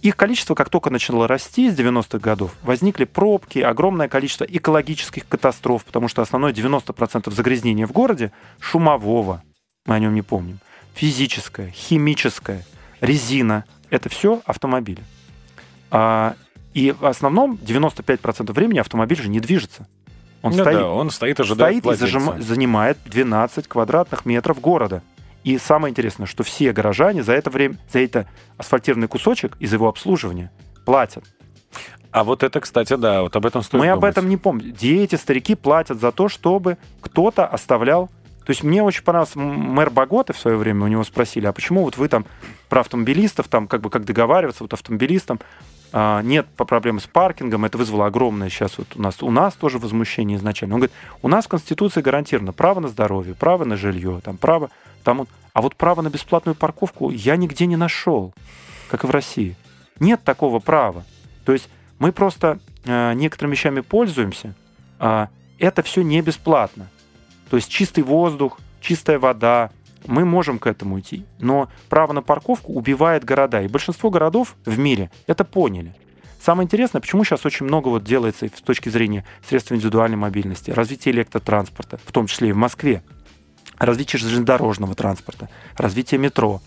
Их 0.02 0.15
количество, 0.15 0.56
как 0.56 0.69
только 0.69 0.89
начало 0.89 1.28
расти 1.28 1.69
с 1.69 1.78
90-х 1.78 2.17
годов, 2.17 2.56
возникли 2.63 3.06
пробки, 3.06 3.60
огромное 3.60 4.08
количество 4.08 4.45
экологических 4.45 5.28
катастроф, 5.28 5.86
потому 5.86 6.08
что 6.08 6.24
основное 6.24 6.54
90% 6.54 7.32
загрязнения 7.32 7.86
в 7.86 7.91
городе 7.91 8.32
шумового, 8.60 9.43
мы 9.86 9.95
о 9.95 10.00
нем 10.00 10.15
не 10.15 10.24
помним 10.24 10.60
физическое, 10.93 11.71
химическое, 11.71 12.63
резина— 12.99 13.65
это 13.89 14.10
все 14.10 14.41
автомобили. 14.45 15.04
А, 15.89 16.36
и 16.73 16.91
в 16.91 17.06
основном 17.06 17.56
95% 17.56 18.51
времени 18.54 18.80
автомобиль 18.80 19.21
же 19.21 19.30
не 19.30 19.39
движется. 19.39 19.88
Он, 20.41 20.54
ну 20.54 20.63
стоит, 20.63 20.77
да, 20.77 20.89
он 20.89 21.10
стоит, 21.12 21.39
ожидает 21.39 21.80
стоит 21.80 21.95
и 21.95 21.99
зажим, 21.99 22.41
занимает 22.41 22.97
12 23.06 23.67
квадратных 23.67 24.25
метров 24.25 24.60
города. 24.60 25.04
И 25.43 25.58
самое 25.58 25.91
интересное, 25.91 26.25
что 26.27 26.43
все 26.43 26.71
горожане 26.71 27.23
за 27.23 27.34
это 27.34 27.49
время, 27.49 27.77
за 27.91 27.99
это 27.99 28.27
асфальтированный 28.58 29.08
кусочек 29.08 29.56
из 29.60 29.73
его 29.73 29.88
обслуживания 29.88 30.51
платят. 30.86 31.23
А 32.12 32.23
вот 32.23 32.43
это, 32.43 32.60
кстати, 32.60 32.95
да, 32.95 33.21
вот 33.21 33.36
об 33.36 33.45
этом 33.45 33.62
стоит 33.62 33.80
Мы 33.80 33.88
думать. 33.88 33.97
об 33.97 34.04
этом 34.04 34.30
не 34.30 34.38
помним. 34.38 34.71
Где 34.73 35.04
эти 35.04 35.15
старики 35.15 35.56
платят 35.56 35.99
за 35.99 36.12
то, 36.12 36.27
чтобы 36.27 36.77
кто-то 37.01 37.45
оставлял 37.45 38.10
то 38.45 38.49
есть 38.49 38.63
мне 38.63 38.82
очень 38.82 39.04
понравился 39.04 39.38
мэр 39.39 39.89
Боготы 39.91 40.34
в 40.34 40.38
свое 40.38 40.58
время, 40.58 40.86
у 40.86 40.88
него 40.88 41.04
спросили, 41.04 41.45
а 41.45 41.54
почему 41.54 41.84
вот 41.84 41.97
вы 41.97 42.08
там 42.08 42.25
про 42.69 42.82
автомобилистов, 42.82 43.47
там 43.47 43.67
как 43.67 43.82
бы 43.82 43.89
как 43.89 44.04
договариваться 44.04 44.63
вот 44.63 44.73
автомобилистам, 44.73 45.39
а, 45.93 46.21
нет 46.21 46.47
по 46.56 46.65
проблемы 46.65 47.01
с 47.01 47.08
паркингом, 47.08 47.65
это 47.65 47.77
вызвало 47.77 48.08
огромное 48.08 48.49
сейчас 48.49 48.77
вот 48.77 48.88
у 48.95 49.01
нас, 49.01 49.21
у 49.21 49.30
нас 49.30 49.54
тоже 49.56 49.77
возмущение 49.77 50.38
изначально. 50.38 50.75
Он 50.75 50.82
говорит, 50.82 50.95
у 51.21 51.27
нас 51.27 51.45
в 51.45 51.49
Конституции 51.49 52.01
гарантировано 52.01 52.54
право 52.54 52.80
на 52.80 52.88
здоровье, 52.88 53.36
право 53.36 53.65
на 53.65 53.75
жилье, 53.75 54.21
там 54.23 54.38
право, 54.38 54.69
там, 55.04 55.27
а 55.54 55.62
вот 55.62 55.75
право 55.75 56.01
на 56.01 56.10
бесплатную 56.10 56.56
парковку 56.56 57.10
я 57.12 57.36
нигде 57.36 57.65
не 57.65 57.75
нашел, 57.75 58.34
как 58.89 59.04
и 59.04 59.08
в 59.08 59.12
России. 59.12 59.56
Нет 59.99 60.23
такого 60.23 60.60
права. 60.60 61.04
То 61.45 61.51
есть 61.54 61.69
мы 61.99 62.12
просто 62.12 62.60
э, 62.86 63.13
некоторыми 63.13 63.54
вещами 63.54 63.82
пользуемся, 63.82 64.56
а 64.97 65.30
это 65.60 65.84
все 65.84 66.01
не 66.01 66.21
бесплатно. 66.21 66.89
То 67.51 67.57
есть 67.57 67.69
чистый 67.69 68.01
воздух, 68.01 68.61
чистая 68.79 69.19
вода, 69.19 69.71
мы 70.05 70.23
можем 70.23 70.57
к 70.57 70.67
этому 70.67 71.01
идти. 71.01 71.25
Но 71.37 71.69
право 71.89 72.13
на 72.13 72.21
парковку 72.21 72.71
убивает 72.71 73.25
города. 73.25 73.61
И 73.61 73.67
большинство 73.67 74.09
городов 74.09 74.55
в 74.63 74.79
мире 74.79 75.11
это 75.27 75.43
поняли. 75.43 75.93
Самое 76.39 76.65
интересное, 76.65 77.01
почему 77.01 77.25
сейчас 77.25 77.45
очень 77.45 77.65
много 77.65 77.89
вот 77.89 78.05
делается 78.05 78.47
с 78.47 78.61
точки 78.61 78.87
зрения 78.87 79.25
средств 79.45 79.73
индивидуальной 79.73 80.15
мобильности, 80.15 80.71
развития 80.71 81.11
электротранспорта, 81.11 81.99
в 82.05 82.13
том 82.13 82.27
числе 82.27 82.47
и 82.47 82.51
в 82.53 82.55
Москве, 82.55 83.03
развитие 83.77 84.21
железнодорожного 84.21 84.95
транспорта, 84.95 85.49
развитие 85.75 86.21
метро. 86.21 86.61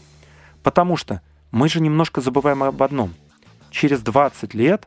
Потому 0.63 0.99
что 0.99 1.23
мы 1.51 1.71
же 1.71 1.81
немножко 1.81 2.21
забываем 2.21 2.63
об 2.63 2.83
одном. 2.83 3.15
Через 3.71 4.03
20 4.03 4.53
лет 4.53 4.87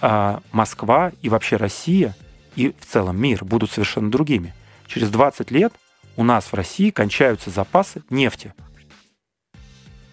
а, 0.00 0.40
Москва 0.52 1.12
и 1.20 1.28
вообще 1.28 1.56
Россия 1.56 2.16
и 2.56 2.74
в 2.80 2.86
целом 2.86 3.20
мир 3.20 3.44
будут 3.44 3.70
совершенно 3.70 4.10
другими 4.10 4.54
через 4.88 5.10
20 5.10 5.50
лет 5.50 5.72
у 6.16 6.24
нас 6.24 6.46
в 6.46 6.54
России 6.54 6.90
кончаются 6.90 7.50
запасы 7.50 8.02
нефти. 8.10 8.52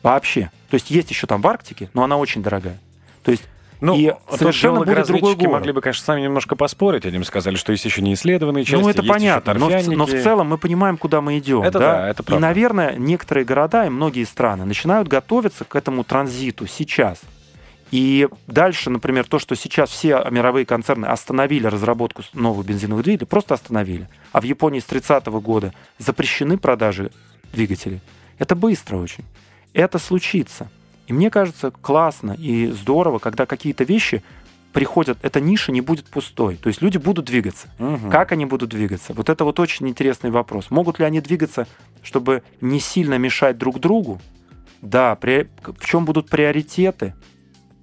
Вообще. 0.04 0.52
То 0.70 0.76
есть 0.76 0.92
есть 0.92 1.10
еще 1.10 1.26
там 1.26 1.42
в 1.42 1.48
Арктике, 1.48 1.90
но 1.96 2.04
она 2.04 2.18
очень 2.18 2.44
дорогая. 2.44 2.80
То 3.24 3.32
есть 3.32 3.44
ну, 3.82 3.96
и 3.96 4.14
совершенно 4.30 4.82
будет 4.82 5.08
другой 5.08 5.36
город. 5.36 5.54
могли 5.54 5.72
бы, 5.72 5.82
конечно, 5.82 6.04
с 6.04 6.08
нами 6.08 6.22
немножко 6.22 6.56
поспорить. 6.56 7.06
Они 7.06 7.24
сказали, 7.24 7.56
что 7.56 7.72
есть 7.72 7.86
еще 7.86 8.02
неисследованные 8.02 8.64
части, 8.64 8.82
Ну, 8.82 8.90
это 8.90 9.04
понятно, 9.04 9.54
но 9.56 9.70
в, 9.70 9.88
но 9.90 10.06
в 10.06 10.12
целом 10.12 10.48
мы 10.48 10.58
понимаем, 10.58 10.98
куда 10.98 11.22
мы 11.22 11.38
идем. 11.40 11.62
Это 11.62 11.80
да, 11.80 11.80
да 11.80 12.10
это 12.10 12.24
правда. 12.24 12.46
И, 12.46 12.48
наверное, 12.48 12.96
некоторые 12.96 13.46
города 13.46 13.86
и 13.86 13.90
многие 13.90 14.24
страны 14.24 14.66
начинают 14.66 15.08
готовиться 15.08 15.66
к 15.66 15.76
этому 15.76 16.04
транзиту 16.04 16.68
сейчас. 16.68 17.20
И 17.96 18.28
дальше, 18.46 18.90
например, 18.90 19.26
то, 19.26 19.40
что 19.40 19.56
сейчас 19.56 19.90
все 19.90 20.22
мировые 20.30 20.66
концерны 20.66 21.06
остановили 21.06 21.66
разработку 21.66 22.24
новых 22.34 22.66
бензиновых 22.66 23.06
двигателей, 23.06 23.28
просто 23.28 23.54
остановили. 23.54 24.10
А 24.34 24.42
в 24.42 24.44
Японии 24.44 24.82
с 24.82 24.84
30 24.84 25.28
-го 25.28 25.40
года 25.40 25.74
запрещены 25.98 26.58
продажи 26.58 27.12
двигателей. 27.54 28.02
Это 28.38 28.54
быстро 28.54 28.98
очень. 28.98 29.24
Это 29.72 29.98
случится. 29.98 30.70
И 31.08 31.14
мне 31.14 31.30
кажется, 31.30 31.72
классно 31.72 32.34
и 32.34 32.68
здорово, 32.68 33.20
когда 33.20 33.46
какие-то 33.46 33.86
вещи 33.86 34.22
приходят, 34.74 35.18
эта 35.22 35.40
ниша 35.40 35.72
не 35.72 35.80
будет 35.80 36.06
пустой. 36.08 36.58
То 36.58 36.68
есть 36.68 36.82
люди 36.82 36.98
будут 36.98 37.24
двигаться. 37.24 37.70
Угу. 37.80 38.10
Как 38.12 38.34
они 38.34 38.46
будут 38.46 38.72
двигаться? 38.72 39.14
Вот 39.14 39.30
это 39.30 39.46
вот 39.46 39.58
очень 39.62 39.88
интересный 39.88 40.32
вопрос. 40.32 40.70
Могут 40.70 41.00
ли 41.00 41.06
они 41.06 41.22
двигаться, 41.22 41.66
чтобы 42.04 42.44
не 42.60 42.82
сильно 42.82 43.18
мешать 43.18 43.58
друг 43.58 43.80
другу? 43.80 44.20
Да, 44.82 45.16
при... 45.16 45.48
в 45.64 45.86
чем 45.86 46.04
будут 46.04 46.30
приоритеты? 46.30 47.14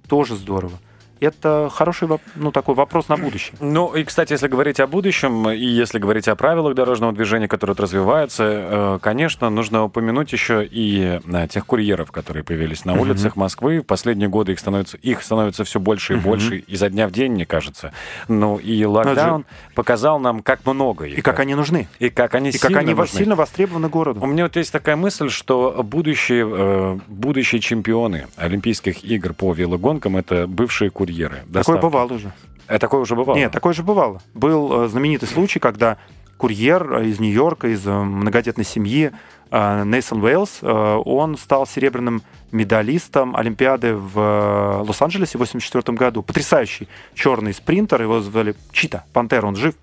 Тоже 0.07 0.35
здорово. 0.35 0.77
Это 1.23 1.69
хороший 1.71 2.07
ну, 2.35 2.51
такой 2.51 2.75
вопрос 2.75 3.09
на 3.09 3.17
будущее. 3.17 3.55
Ну 3.59 3.93
и, 3.95 4.03
кстати, 4.03 4.33
если 4.33 4.47
говорить 4.47 4.79
о 4.79 4.87
будущем, 4.87 5.49
и 5.49 5.65
если 5.65 5.99
говорить 5.99 6.27
о 6.27 6.35
правилах 6.35 6.75
дорожного 6.75 7.13
движения, 7.13 7.47
которые 7.47 7.75
развиваются, 7.75 8.43
э, 8.45 8.99
конечно, 9.01 9.49
нужно 9.49 9.85
упомянуть 9.85 10.31
еще 10.33 10.65
и 10.65 11.19
э, 11.25 11.47
тех 11.47 11.65
курьеров, 11.65 12.11
которые 12.11 12.43
появились 12.43 12.85
на 12.85 12.93
улицах 12.93 13.35
Москвы. 13.35 13.79
В 13.79 13.83
последние 13.83 14.29
годы 14.29 14.53
их 14.53 14.59
становится, 14.59 14.97
их 14.97 15.23
становится 15.23 15.63
все 15.63 15.79
больше 15.79 16.13
и 16.13 16.17
больше, 16.17 16.57
изо 16.67 16.89
дня 16.89 17.07
в 17.07 17.11
день, 17.11 17.33
мне 17.33 17.45
кажется. 17.45 17.93
Ну 18.27 18.57
и 18.57 18.83
локдаун 18.85 19.45
показал 19.75 20.19
нам, 20.19 20.41
как 20.41 20.65
много 20.65 21.05
их. 21.05 21.17
И 21.17 21.21
как 21.21 21.39
они 21.39 21.55
нужны. 21.55 21.87
И 21.99 22.09
как 22.09 22.35
они, 22.35 22.49
и 22.49 22.57
как 22.57 22.75
они 22.75 22.93
нужны. 22.93 23.17
сильно 23.17 23.35
востребованы 23.35 23.89
городу. 23.89 24.21
У 24.21 24.25
меня 24.25 24.43
вот 24.43 24.55
есть 24.55 24.71
такая 24.71 24.95
мысль, 24.95 25.29
что 25.29 25.83
будущие, 25.83 26.47
э, 26.49 26.99
будущие 27.07 27.61
чемпионы 27.61 28.27
Олимпийских 28.35 29.03
игр 29.03 29.33
по 29.33 29.53
велогонкам— 29.53 30.17
это 30.17 30.47
бывшие 30.47 30.89
курьеры. 30.89 31.12
Такое 31.51 31.81
бывало 31.81 32.13
уже. 32.13 32.33
Это 32.67 32.79
такое 32.79 33.01
уже 33.01 33.15
бывало? 33.15 33.37
Нет, 33.37 33.51
такое 33.51 33.73
же 33.73 33.83
бывало. 33.83 34.21
Был 34.33 34.83
э, 34.83 34.87
знаменитый 34.87 35.27
случай, 35.27 35.59
когда 35.59 35.97
курьер 36.37 37.01
из 37.01 37.19
Нью-Йорка, 37.19 37.67
из 37.67 37.85
э, 37.85 37.91
многодетной 37.91 38.63
семьи, 38.65 39.11
э, 39.51 39.83
Нейсон 39.83 40.23
Уэйлс, 40.23 40.59
он 40.63 41.37
стал 41.37 41.67
серебряным 41.67 42.23
медалистом 42.51 43.35
Олимпиады 43.35 43.95
в 43.95 44.83
Лос-Анджелесе 44.87 45.37
в 45.37 45.41
1984 45.41 45.97
году. 45.97 46.23
Потрясающий 46.23 46.87
черный 47.13 47.53
спринтер, 47.53 48.01
его 48.01 48.21
звали 48.21 48.55
Чита, 48.71 49.03
Пантера, 49.13 49.45
он 49.45 49.55
жив. 49.55 49.75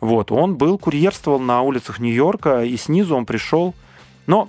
Вот, 0.00 0.32
он 0.32 0.56
был, 0.56 0.78
курьерствовал 0.78 1.38
на 1.38 1.62
улицах 1.62 2.00
Нью-Йорка, 2.00 2.64
и 2.64 2.76
снизу 2.76 3.14
он 3.14 3.24
пришел, 3.24 3.74
но 4.26 4.48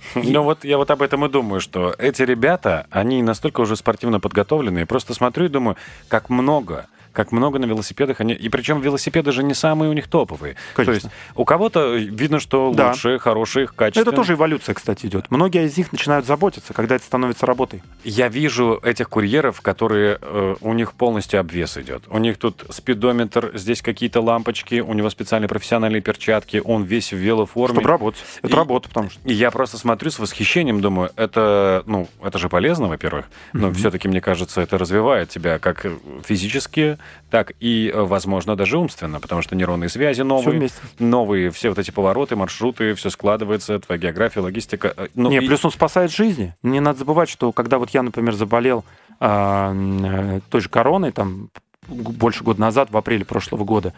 ну 0.14 0.42
вот 0.42 0.64
я 0.64 0.76
вот 0.76 0.90
об 0.90 1.02
этом 1.02 1.24
и 1.24 1.28
думаю, 1.28 1.60
что 1.60 1.94
эти 1.98 2.22
ребята, 2.22 2.86
они 2.90 3.22
настолько 3.22 3.60
уже 3.60 3.76
спортивно 3.76 4.20
подготовленные. 4.20 4.86
Просто 4.86 5.14
смотрю 5.14 5.46
и 5.46 5.48
думаю, 5.48 5.76
как 6.08 6.30
много 6.30 6.86
как 7.18 7.32
много 7.32 7.58
на 7.58 7.64
велосипедах 7.64 8.20
они... 8.20 8.32
И 8.32 8.48
причем 8.48 8.80
велосипеды 8.80 9.32
же 9.32 9.42
не 9.42 9.52
самые 9.52 9.90
у 9.90 9.92
них 9.92 10.06
топовые. 10.06 10.54
Конечно. 10.74 10.92
То 10.92 10.92
есть 10.92 11.16
у 11.34 11.44
кого-то 11.44 11.96
видно, 11.96 12.38
что 12.38 12.72
да. 12.72 12.90
лучшие, 12.90 13.18
хорошие, 13.18 13.66
качественные. 13.66 14.06
Это 14.06 14.16
тоже 14.16 14.34
эволюция, 14.34 14.72
кстати, 14.72 15.06
идет. 15.06 15.28
Многие 15.28 15.64
из 15.64 15.76
них 15.76 15.90
начинают 15.90 16.26
заботиться, 16.26 16.72
когда 16.72 16.94
это 16.94 17.04
становится 17.04 17.44
работой. 17.44 17.82
Я 18.04 18.28
вижу 18.28 18.78
этих 18.84 19.08
курьеров, 19.08 19.60
которые... 19.62 20.18
Э, 20.22 20.54
у 20.60 20.72
них 20.74 20.92
полностью 20.92 21.40
обвес 21.40 21.76
идет. 21.76 22.04
У 22.08 22.18
них 22.18 22.38
тут 22.38 22.64
спидометр, 22.70 23.50
здесь 23.54 23.82
какие-то 23.82 24.20
лампочки, 24.20 24.78
у 24.78 24.92
него 24.92 25.10
специальные 25.10 25.48
профессиональные 25.48 26.00
перчатки, 26.00 26.62
он 26.64 26.84
весь 26.84 27.12
в 27.12 27.16
велоформе. 27.16 27.74
Чтобы 27.74 27.88
работать. 27.88 28.22
Это 28.42 28.52
и, 28.52 28.56
работа, 28.56 28.88
потому 28.88 29.10
что... 29.10 29.18
И 29.24 29.32
я 29.34 29.50
просто 29.50 29.76
смотрю 29.76 30.12
с 30.12 30.20
восхищением, 30.20 30.80
думаю, 30.80 31.10
это, 31.16 31.82
ну, 31.86 32.06
это 32.22 32.38
же 32.38 32.48
полезно, 32.48 32.86
во-первых, 32.86 33.26
но 33.52 33.68
mm-hmm. 33.68 33.74
все-таки, 33.74 34.06
мне 34.06 34.20
кажется, 34.20 34.60
это 34.60 34.78
развивает 34.78 35.30
тебя 35.30 35.58
как 35.58 35.84
физически, 36.24 36.96
так 37.30 37.52
и, 37.60 37.90
э, 37.92 38.00
возможно, 38.02 38.56
даже 38.56 38.78
умственно, 38.78 39.20
потому 39.20 39.42
что 39.42 39.56
нейронные 39.56 39.88
связи 39.88 40.22
новые, 40.22 40.68
все 40.68 40.76
новые 40.98 41.50
все 41.50 41.68
вот 41.68 41.78
эти 41.78 41.90
повороты, 41.90 42.36
маршруты, 42.36 42.94
все 42.94 43.10
складывается, 43.10 43.78
твоя 43.78 44.00
география, 44.00 44.40
логистика. 44.40 44.94
Э, 44.96 45.08
ну, 45.14 45.30
Не, 45.30 45.38
и... 45.38 45.46
плюс 45.46 45.64
он 45.64 45.70
спасает 45.70 46.10
жизни. 46.10 46.54
Не 46.62 46.80
надо 46.80 47.00
забывать, 47.00 47.28
что 47.28 47.52
когда 47.52 47.78
вот 47.78 47.90
я, 47.90 48.02
например, 48.02 48.34
заболел 48.34 48.84
э, 49.20 50.40
той 50.50 50.60
же 50.60 50.68
короной, 50.68 51.12
там, 51.12 51.50
больше 51.86 52.44
года 52.44 52.60
назад, 52.60 52.90
в 52.90 52.96
апреле 52.96 53.24
прошлого 53.24 53.64
года, 53.64 53.92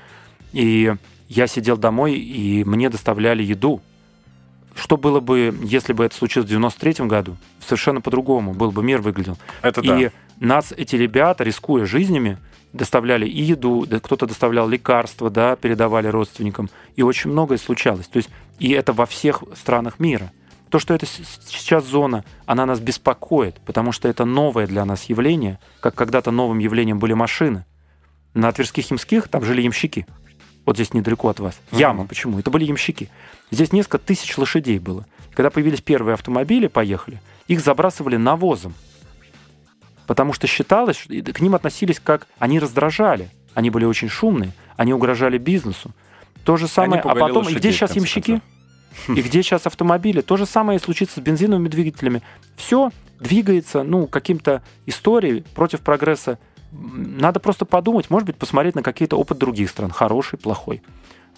и 0.53 0.94
я 1.29 1.46
сидел 1.46 1.77
домой, 1.77 2.14
и 2.14 2.64
мне 2.64 2.90
доставляли 2.90 3.42
еду. 3.42 3.81
Что 4.75 4.96
было 4.96 5.20
бы, 5.20 5.57
если 5.62 5.92
бы 5.92 6.05
это 6.05 6.16
случилось 6.16 6.46
в 6.46 6.51
93 6.51 7.07
году? 7.07 7.37
Совершенно 7.61 8.01
по-другому. 8.01 8.53
Был 8.53 8.73
бы 8.73 8.83
мир 8.83 9.01
выглядел. 9.01 9.38
Это 9.62 9.81
и 9.81 9.87
да. 9.87 10.11
нас 10.40 10.73
эти 10.77 10.96
ребята, 10.96 11.44
рискуя 11.44 11.87
жизнями, 11.87 12.38
доставляли 12.73 13.27
и 13.27 13.43
еду, 13.43 13.87
кто-то 14.03 14.27
доставлял 14.27 14.69
лекарства, 14.69 15.31
да, 15.31 15.57
передавали 15.57 16.09
родственникам, 16.09 16.71
и 16.97 17.03
очень 17.03 17.31
многое 17.31 17.59
случалось. 17.59 18.07
То 18.07 18.19
есть, 18.19 18.31
и 18.59 18.71
это 18.71 18.93
во 18.93 19.07
всех 19.07 19.43
странах 19.57 19.99
мира. 19.99 20.33
То, 20.69 20.79
что 20.79 20.95
это 20.95 21.05
сейчас 21.05 21.85
зона, 21.85 22.25
она 22.47 22.65
нас 22.65 22.79
беспокоит, 22.79 23.61
потому 23.67 23.91
что 23.91 24.09
это 24.09 24.25
новое 24.25 24.69
для 24.69 24.85
нас 24.85 25.05
явление, 25.05 25.59
как 25.81 25.97
когда-то 25.97 26.31
новым 26.31 26.59
явлением 26.59 27.01
были 27.01 27.13
машины. 27.13 27.65
На 28.35 28.53
Тверских 28.53 28.89
Ямских 28.91 29.27
там 29.29 29.45
жили 29.45 29.63
ямщики. 29.63 30.07
Вот 30.65 30.77
здесь 30.77 30.95
недалеко 30.95 31.29
от 31.29 31.41
вас. 31.41 31.59
Яма. 31.73 32.05
Mm-hmm. 32.05 32.09
Почему? 32.09 32.39
Это 32.39 32.51
были 32.51 32.65
ямщики. 32.65 33.11
Здесь 33.51 33.73
несколько 33.73 33.99
тысяч 33.99 34.39
лошадей 34.39 34.79
было. 34.79 35.07
Когда 35.35 35.51
появились 35.51 35.81
первые 35.81 36.15
автомобили, 36.15 36.69
поехали, 36.69 37.21
их 37.49 37.61
забрасывали 37.61 38.17
навозом 38.17 38.75
потому 40.11 40.33
что 40.33 40.49
считалось, 40.49 40.96
что 40.96 41.33
к 41.33 41.40
ним 41.40 41.55
относились 41.55 42.01
как 42.01 42.27
они 42.40 42.59
раздражали, 42.59 43.29
они 43.55 43.70
были 43.70 43.85
очень 43.85 44.09
шумные, 44.09 44.51
они 44.77 44.92
угрожали 44.92 45.38
бизнесу. 45.38 45.92
То 46.44 46.57
же 46.57 46.66
самое, 46.66 47.01
а 47.01 47.14
потом, 47.14 47.49
и 47.49 47.55
где 47.55 47.70
сейчас 47.70 47.94
ямщики? 47.94 48.42
И 49.09 49.23
где 49.23 49.40
сейчас 49.44 49.68
автомобили? 49.68 50.20
То 50.20 50.37
же 50.37 50.46
самое 50.46 50.81
и 50.81 50.83
случится 50.83 51.20
с 51.20 51.23
бензиновыми 51.23 51.68
двигателями. 51.68 52.23
Все 52.57 52.90
двигается, 53.20 53.85
ну, 53.85 54.09
каким-то 54.09 54.64
историей 54.85 55.44
против 55.55 55.79
прогресса. 55.81 56.40
Надо 56.73 57.38
просто 57.38 57.64
подумать, 57.64 58.11
может 58.11 58.27
быть, 58.27 58.37
посмотреть 58.37 58.75
на 58.75 58.83
какие-то 58.83 59.16
опыт 59.16 59.38
других 59.38 59.70
стран, 59.70 59.92
хороший, 59.92 60.40
плохой. 60.40 60.83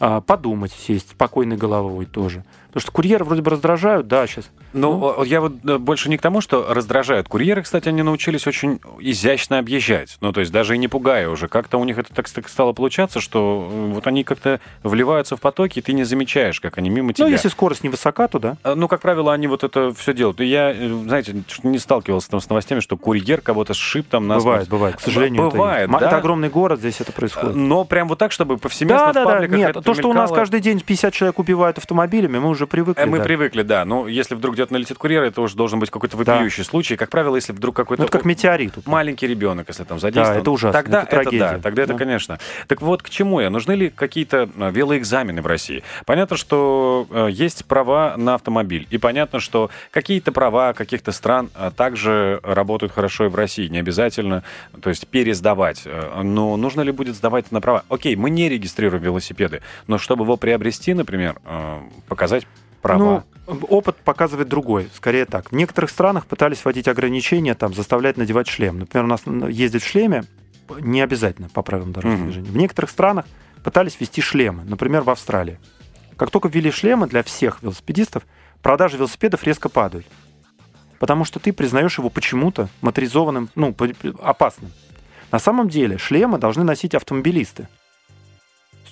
А, 0.00 0.22
подумать, 0.22 0.72
сесть 0.72 1.10
спокойной 1.10 1.58
головой 1.58 2.06
тоже. 2.06 2.42
Потому 2.72 2.80
что 2.80 2.92
курьеры 2.92 3.24
вроде 3.24 3.42
бы 3.42 3.50
раздражают, 3.50 4.08
да, 4.08 4.26
сейчас. 4.26 4.50
Ну, 4.72 4.98
ну, 4.98 5.24
я 5.24 5.42
вот 5.42 5.52
э, 5.64 5.76
больше 5.76 6.08
не 6.08 6.16
к 6.16 6.22
тому, 6.22 6.40
что 6.40 6.72
раздражают. 6.72 7.28
Курьеры, 7.28 7.60
кстати, 7.62 7.90
они 7.90 8.02
научились 8.02 8.46
очень 8.46 8.80
изящно 8.98 9.58
объезжать. 9.58 10.16
Ну, 10.22 10.32
то 10.32 10.40
есть 10.40 10.52
даже 10.52 10.74
и 10.74 10.78
не 10.78 10.88
пугая 10.88 11.28
уже. 11.28 11.48
Как-то 11.48 11.76
у 11.76 11.84
них 11.84 11.98
это 11.98 12.14
так 12.14 12.28
стало 12.48 12.72
получаться, 12.72 13.20
что 13.20 13.68
э, 13.70 13.92
вот 13.92 14.06
они 14.06 14.24
как-то 14.24 14.58
вливаются 14.82 15.36
в 15.36 15.40
потоки, 15.40 15.80
и 15.80 15.82
ты 15.82 15.92
не 15.92 16.04
замечаешь, 16.04 16.60
как 16.60 16.78
они 16.78 16.88
мимо 16.88 17.12
тебя. 17.12 17.26
Ну, 17.26 17.30
если 17.30 17.48
скорость 17.48 17.84
невысока, 17.84 18.26
то 18.28 18.38
да. 18.38 18.56
Э, 18.64 18.74
ну, 18.74 18.88
как 18.88 19.02
правило, 19.02 19.34
они 19.34 19.48
вот 19.48 19.64
это 19.64 19.92
все 19.92 20.14
делают. 20.14 20.40
И 20.40 20.46
я, 20.46 20.74
знаете, 20.74 21.44
не 21.62 21.78
сталкивался 21.78 22.30
там 22.30 22.40
с 22.40 22.48
новостями, 22.48 22.80
что 22.80 22.96
курьер 22.96 23.42
кого-то 23.42 23.74
сшиб 23.74 24.08
там 24.08 24.26
нас. 24.26 24.42
Бывает, 24.42 24.68
бывает. 24.68 24.96
К 24.96 25.00
сожалению, 25.00 25.50
бывает. 25.50 25.90
Это, 25.90 26.00
да. 26.00 26.06
это 26.06 26.16
огромный 26.16 26.48
город, 26.48 26.78
здесь 26.78 27.02
это 27.02 27.12
происходит. 27.12 27.54
Но 27.54 27.84
прям 27.84 28.08
вот 28.08 28.18
так, 28.18 28.32
чтобы 28.32 28.56
повсеместно 28.56 29.12
да, 29.12 29.24
в 29.24 29.26
да, 29.26 29.40
да. 29.40 29.46
Нет, 29.46 29.74
то, 29.74 29.82
что 29.82 29.92
мелькало... 29.92 30.10
у 30.10 30.14
нас 30.14 30.32
каждый 30.32 30.60
день 30.60 30.80
50 30.80 31.12
человек 31.12 31.38
убивают 31.38 31.76
автомобилями, 31.76 32.38
мы 32.38 32.48
уже 32.48 32.61
привыкли. 32.66 33.04
Мы 33.04 33.18
да. 33.18 33.24
привыкли 33.24 33.62
да. 33.62 33.84
Но 33.84 34.08
если 34.08 34.34
вдруг 34.34 34.54
где-то 34.54 34.72
налетит 34.72 34.98
курьер, 34.98 35.22
это 35.22 35.40
уже 35.40 35.56
должен 35.56 35.78
быть 35.78 35.90
какой-то 35.90 36.16
вопиющий 36.16 36.62
да. 36.62 36.68
случай. 36.68 36.96
Как 36.96 37.10
правило, 37.10 37.36
если 37.36 37.52
вдруг 37.52 37.76
какой-то... 37.76 38.02
Ну, 38.02 38.08
как 38.08 38.24
метеорит. 38.24 38.86
Маленький 38.86 39.26
ребенок, 39.26 39.68
если 39.68 39.84
там 39.84 39.98
задействован. 39.98 40.34
Да, 40.34 40.40
это 40.40 40.50
ужасно. 40.50 40.82
Тогда 40.82 41.02
это, 41.02 41.16
это 41.16 41.38
да, 41.38 41.58
тогда 41.58 41.82
это, 41.82 41.94
конечно. 41.94 42.38
Так 42.66 42.82
вот, 42.82 43.02
к 43.02 43.10
чему 43.10 43.40
я? 43.40 43.50
Нужны 43.50 43.72
ли 43.72 43.90
какие-то 43.90 44.48
а, 44.58 44.70
велоэкзамены 44.70 45.42
в 45.42 45.46
России? 45.46 45.82
Понятно, 46.06 46.36
что 46.36 47.06
э, 47.10 47.28
есть 47.30 47.64
права 47.66 48.14
на 48.16 48.34
автомобиль. 48.34 48.86
И 48.90 48.98
понятно, 48.98 49.40
что 49.40 49.70
какие-то 49.90 50.32
права 50.32 50.72
каких-то 50.72 51.12
стран 51.12 51.50
также 51.76 52.40
работают 52.42 52.92
хорошо 52.92 53.26
и 53.26 53.28
в 53.28 53.34
России. 53.34 53.68
Не 53.68 53.78
обязательно, 53.78 54.42
то 54.80 54.90
есть 54.90 55.06
пересдавать. 55.08 55.82
Э, 55.84 56.22
но 56.22 56.56
нужно 56.56 56.80
ли 56.82 56.92
будет 56.92 57.14
сдавать 57.14 57.50
на 57.52 57.60
права? 57.60 57.84
Окей, 57.88 58.16
мы 58.16 58.30
не 58.30 58.48
регистрируем 58.48 59.02
велосипеды, 59.02 59.62
но 59.86 59.98
чтобы 59.98 60.24
его 60.24 60.36
приобрести, 60.36 60.94
например, 60.94 61.36
э, 61.44 61.80
показать 62.08 62.46
права? 62.82 63.24
Ну, 63.46 63.58
опыт 63.68 63.96
показывает 63.96 64.48
другой. 64.48 64.88
Скорее 64.94 65.24
так. 65.24 65.50
В 65.50 65.54
некоторых 65.54 65.90
странах 65.90 66.26
пытались 66.26 66.64
вводить 66.64 66.88
ограничения, 66.88 67.54
там, 67.54 67.74
заставлять 67.74 68.16
надевать 68.16 68.48
шлем. 68.48 68.80
Например, 68.80 69.04
у 69.04 69.08
нас 69.08 69.22
ездить 69.48 69.82
в 69.82 69.88
шлеме 69.88 70.24
не 70.80 71.00
обязательно 71.00 71.48
по 71.48 71.62
правилам 71.62 71.92
дорожного 71.92 72.22
mm-hmm. 72.22 72.26
движения. 72.26 72.50
В 72.50 72.56
некоторых 72.56 72.90
странах 72.90 73.26
пытались 73.64 73.98
ввести 73.98 74.20
шлемы. 74.20 74.64
Например, 74.64 75.02
в 75.02 75.10
Австралии. 75.10 75.58
Как 76.16 76.30
только 76.30 76.48
ввели 76.48 76.70
шлемы 76.70 77.06
для 77.06 77.22
всех 77.22 77.62
велосипедистов, 77.62 78.24
продажи 78.60 78.96
велосипедов 78.96 79.44
резко 79.44 79.68
падают. 79.68 80.06
Потому 80.98 81.24
что 81.24 81.40
ты 81.40 81.52
признаешь 81.52 81.98
его 81.98 82.10
почему-то 82.10 82.68
моторизованным, 82.80 83.48
ну, 83.54 83.74
опасным. 84.20 84.70
На 85.32 85.38
самом 85.38 85.68
деле 85.68 85.98
шлемы 85.98 86.38
должны 86.38 86.62
носить 86.62 86.94
автомобилисты 86.94 87.68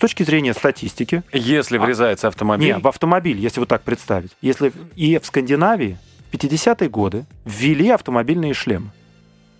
точки 0.00 0.22
зрения 0.22 0.54
статистики... 0.54 1.22
Если 1.32 1.78
а, 1.78 1.80
врезается 1.80 2.28
автомобиль... 2.28 2.68
Нет, 2.68 2.82
в 2.82 2.88
автомобиль, 2.88 3.38
если 3.38 3.60
вот 3.60 3.68
так 3.68 3.82
представить. 3.82 4.32
Если 4.42 4.72
и 4.96 5.18
в 5.18 5.26
Скандинавии 5.26 5.98
в 6.30 6.34
50-е 6.34 6.88
годы 6.88 7.26
ввели 7.44 7.90
автомобильные 7.90 8.54
шлемы, 8.54 8.90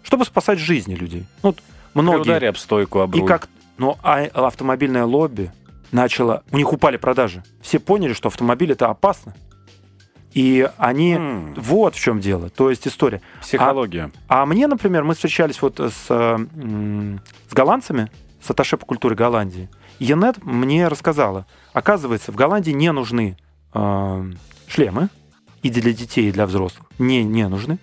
чтобы 0.03 0.25
спасать 0.25 0.59
жизни 0.59 0.95
людей. 0.95 1.27
Ну, 1.43 1.51
вот 1.51 1.59
многие... 1.95 2.23
При 2.23 2.31
ударе 2.31 2.49
об 2.49 2.57
стойку, 2.57 3.01
об 3.01 3.15
руль. 3.15 3.23
И 3.23 3.27
как... 3.27 3.49
Но 3.79 3.99
а 4.03 4.25
автомобильное 4.35 5.05
лобби 5.05 5.53
начало... 5.93 6.43
У 6.51 6.57
них 6.57 6.73
упали 6.73 6.97
продажи. 6.97 7.43
Все 7.63 7.79
поняли, 7.79 8.13
что 8.13 8.29
автомобиль 8.29 8.73
это 8.73 8.89
опасно. 8.89 9.35
И 10.33 10.69
они... 10.77 11.15
Mm. 11.15 11.61
Вот 11.61 11.95
в 11.95 12.01
чем 12.01 12.21
дело. 12.21 12.51
То 12.51 12.71
есть 12.71 12.87
история. 12.87 13.21
Психология. 13.41 14.11
А, 14.29 14.43
а 14.43 14.47
мне, 14.47 14.67
например, 14.67 15.05
мы 15.05 15.15
встречались 15.15 15.61
вот 15.61 15.81
с, 15.81 16.07
с 16.07 17.53
голландцами, 17.53 18.11
с 18.41 18.51
Аташе 18.51 18.77
по 18.77 18.87
культуре 18.87 19.17
Голландии. 19.17 19.69
Янет 20.01 20.45
мне 20.45 20.89
рассказала, 20.89 21.47
оказывается, 21.73 22.33
в 22.33 22.35
Голландии 22.35 22.73
не 22.73 22.91
нужны 22.91 23.37
э, 23.75 24.33
шлемы, 24.67 25.11
и 25.63 25.71
для 25.71 25.93
детей, 25.93 26.29
и 26.29 26.33
для 26.33 26.47
взрослых. 26.47 26.87
Не, 26.99 27.23
не 27.23 27.47
нужны. 27.47 27.79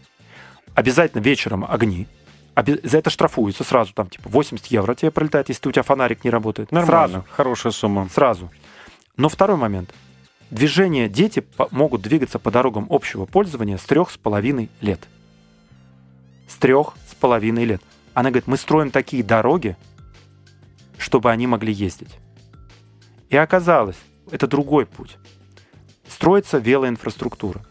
Обязательно 0.73 1.21
вечером 1.21 1.65
огни. 1.67 2.07
За 2.55 2.97
это 2.97 3.11
штрафуется 3.11 3.63
сразу, 3.63 3.93
там, 3.93 4.09
типа, 4.09 4.29
80 4.29 4.65
евро 4.67 4.95
тебе 4.95 5.11
пролетает, 5.11 5.49
если 5.49 5.69
у 5.69 5.71
тебя 5.71 5.83
фонарик 5.83 6.23
не 6.23 6.31
работает. 6.31 6.71
Нормально, 6.71 7.07
Сразу. 7.07 7.25
хорошая 7.29 7.71
сумма. 7.71 8.09
Сразу. 8.11 8.49
Но 9.15 9.29
второй 9.29 9.57
момент. 9.57 9.93
Движение 10.49 11.07
дети 11.07 11.45
могут 11.69 12.01
двигаться 12.01 12.39
по 12.39 12.49
дорогам 12.49 12.87
общего 12.89 13.25
пользования 13.25 13.77
с 13.77 13.83
трех 13.83 14.09
с 14.09 14.17
половиной 14.17 14.69
лет. 14.81 15.07
С 16.47 16.55
трех 16.55 16.95
с 17.07 17.13
половиной 17.13 17.65
лет. 17.65 17.81
Она 18.15 18.31
говорит, 18.31 18.47
мы 18.47 18.57
строим 18.57 18.89
такие 18.89 19.23
дороги, 19.23 19.77
чтобы 21.07 21.31
они 21.31 21.47
могли 21.47 21.71
ездить. 21.71 22.17
И 23.29 23.37
оказалось, 23.37 23.95
это 24.29 24.45
другой 24.45 24.85
путь. 24.85 25.15
Строится 26.05 26.57
велоинфраструктура. 26.57 27.61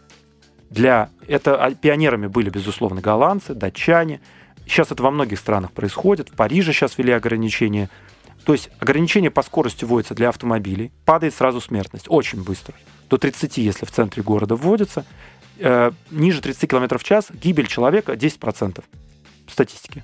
Для... 0.71 1.11
Это 1.27 1.63
а, 1.63 1.69
пионерами 1.75 2.25
были, 2.25 2.49
безусловно, 2.49 2.99
голландцы, 2.99 3.53
датчане. 3.53 4.21
Сейчас 4.65 4.91
это 4.91 5.03
во 5.03 5.11
многих 5.11 5.37
странах 5.37 5.71
происходит. 5.71 6.29
В 6.29 6.33
Париже 6.33 6.73
сейчас 6.73 6.97
ввели 6.97 7.11
ограничения. 7.11 7.91
То 8.43 8.53
есть 8.53 8.71
ограничение 8.79 9.29
по 9.29 9.43
скорости 9.43 9.85
вводится 9.85 10.15
для 10.15 10.29
автомобилей. 10.29 10.91
Падает 11.05 11.35
сразу 11.35 11.61
смертность. 11.61 12.05
Очень 12.09 12.43
быстро. 12.43 12.73
До 13.07 13.19
30, 13.19 13.59
если 13.59 13.85
в 13.85 13.91
центре 13.91 14.23
города 14.23 14.55
вводится. 14.55 15.05
Э, 15.59 15.91
ниже 16.09 16.41
30 16.41 16.67
км 16.67 16.97
в 16.97 17.03
час 17.03 17.27
гибель 17.31 17.67
человека 17.67 18.13
10% 18.13 18.83
статистики. 19.47 20.03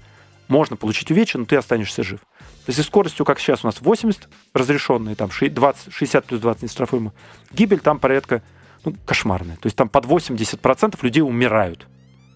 Можно 0.53 0.75
получить 0.75 1.09
увечья, 1.09 1.39
но 1.39 1.45
ты 1.45 1.55
останешься 1.55 2.03
жив. 2.03 2.19
То 2.19 2.67
есть 2.67 2.77
и 2.77 2.83
скоростью, 2.83 3.25
как 3.25 3.39
сейчас 3.39 3.63
у 3.63 3.67
нас 3.67 3.81
80 3.81 4.29
разрешенные, 4.53 5.15
там 5.15 5.31
20, 5.31 5.91
60 5.91 6.25
плюс 6.25 6.41
20 6.41 6.61
нештрафуемо, 6.61 7.11
гибель 7.51 7.79
там 7.79 7.97
порядка 7.97 8.43
ну, 8.85 8.93
кошмарная. 9.03 9.55
То 9.55 9.65
есть 9.65 9.75
там 9.75 9.89
под 9.89 10.05
80% 10.05 10.99
людей 11.01 11.21
умирают. 11.21 11.87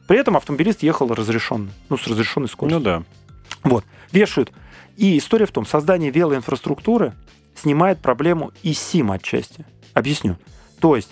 При 0.07 0.17
этом 0.17 0.35
автомобилист 0.35 0.81
ехал 0.81 1.13
разрешенно, 1.13 1.69
ну, 1.89 1.97
с 1.99 2.07
разрешенной 2.07 2.47
скоростью. 2.49 2.79
Ну 2.79 2.83
да. 2.83 3.03
Вот, 3.61 3.85
вешают. 4.11 4.51
И 4.95 5.19
история 5.19 5.45
в 5.45 5.51
том, 5.51 5.67
создание 5.67 6.09
велоинфраструктуры 6.09 7.13
снимает 7.53 8.01
проблему 8.01 8.51
и 8.63 8.73
СИМ 8.73 9.11
отчасти. 9.11 9.63
Объясню. 9.93 10.37
То 10.79 10.95
есть 10.95 11.11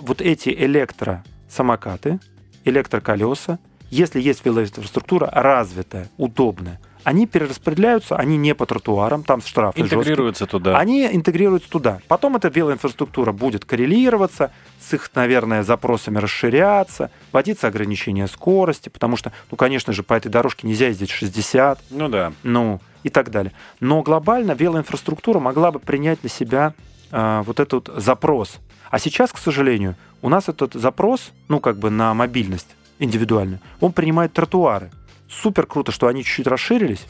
вот 0.00 0.22
эти 0.22 0.48
электросамокаты, 0.48 2.18
электроколеса, 2.64 3.58
если 3.90 4.20
есть 4.20 4.44
велоинфраструктура 4.44 5.28
развитая, 5.32 6.08
удобная, 6.16 6.80
они 7.02 7.26
перераспределяются, 7.26 8.16
они 8.16 8.36
не 8.36 8.54
по 8.54 8.66
тротуарам, 8.66 9.22
там 9.22 9.40
штрафы 9.40 9.80
Интегрируются 9.80 10.44
жесткие. 10.44 10.60
туда. 10.60 10.78
Они 10.78 11.06
интегрируются 11.06 11.70
туда. 11.70 12.00
Потом 12.08 12.36
эта 12.36 12.48
велоинфраструктура 12.48 13.32
будет 13.32 13.64
коррелироваться, 13.64 14.50
с 14.80 14.92
их, 14.92 15.10
наверное, 15.14 15.62
запросами 15.62 16.18
расширяться, 16.18 17.10
вводиться 17.32 17.68
ограничение 17.68 18.26
скорости, 18.26 18.88
потому 18.90 19.16
что, 19.16 19.32
ну, 19.50 19.56
конечно 19.56 19.92
же, 19.92 20.02
по 20.02 20.14
этой 20.14 20.28
дорожке 20.28 20.66
нельзя 20.66 20.88
ездить 20.88 21.10
60. 21.10 21.80
Ну 21.90 22.08
да. 22.08 22.32
Ну, 22.42 22.80
и 23.02 23.08
так 23.08 23.30
далее. 23.30 23.52
Но 23.80 24.02
глобально 24.02 24.52
велоинфраструктура 24.52 25.40
могла 25.40 25.72
бы 25.72 25.78
принять 25.78 26.22
на 26.22 26.28
себя 26.28 26.74
э, 27.10 27.42
вот 27.46 27.60
этот 27.60 27.88
запрос. 27.96 28.58
А 28.90 28.98
сейчас, 28.98 29.32
к 29.32 29.38
сожалению, 29.38 29.96
у 30.20 30.28
нас 30.28 30.48
этот 30.48 30.74
запрос, 30.74 31.30
ну, 31.48 31.60
как 31.60 31.78
бы 31.78 31.90
на 31.90 32.12
мобильность 32.12 32.76
индивидуальную, 33.00 33.60
он 33.80 33.92
принимает 33.92 34.32
тротуары 34.32 34.90
супер 35.30 35.66
круто, 35.66 35.92
что 35.92 36.08
они 36.08 36.24
чуть-чуть 36.24 36.46
расширились. 36.46 37.06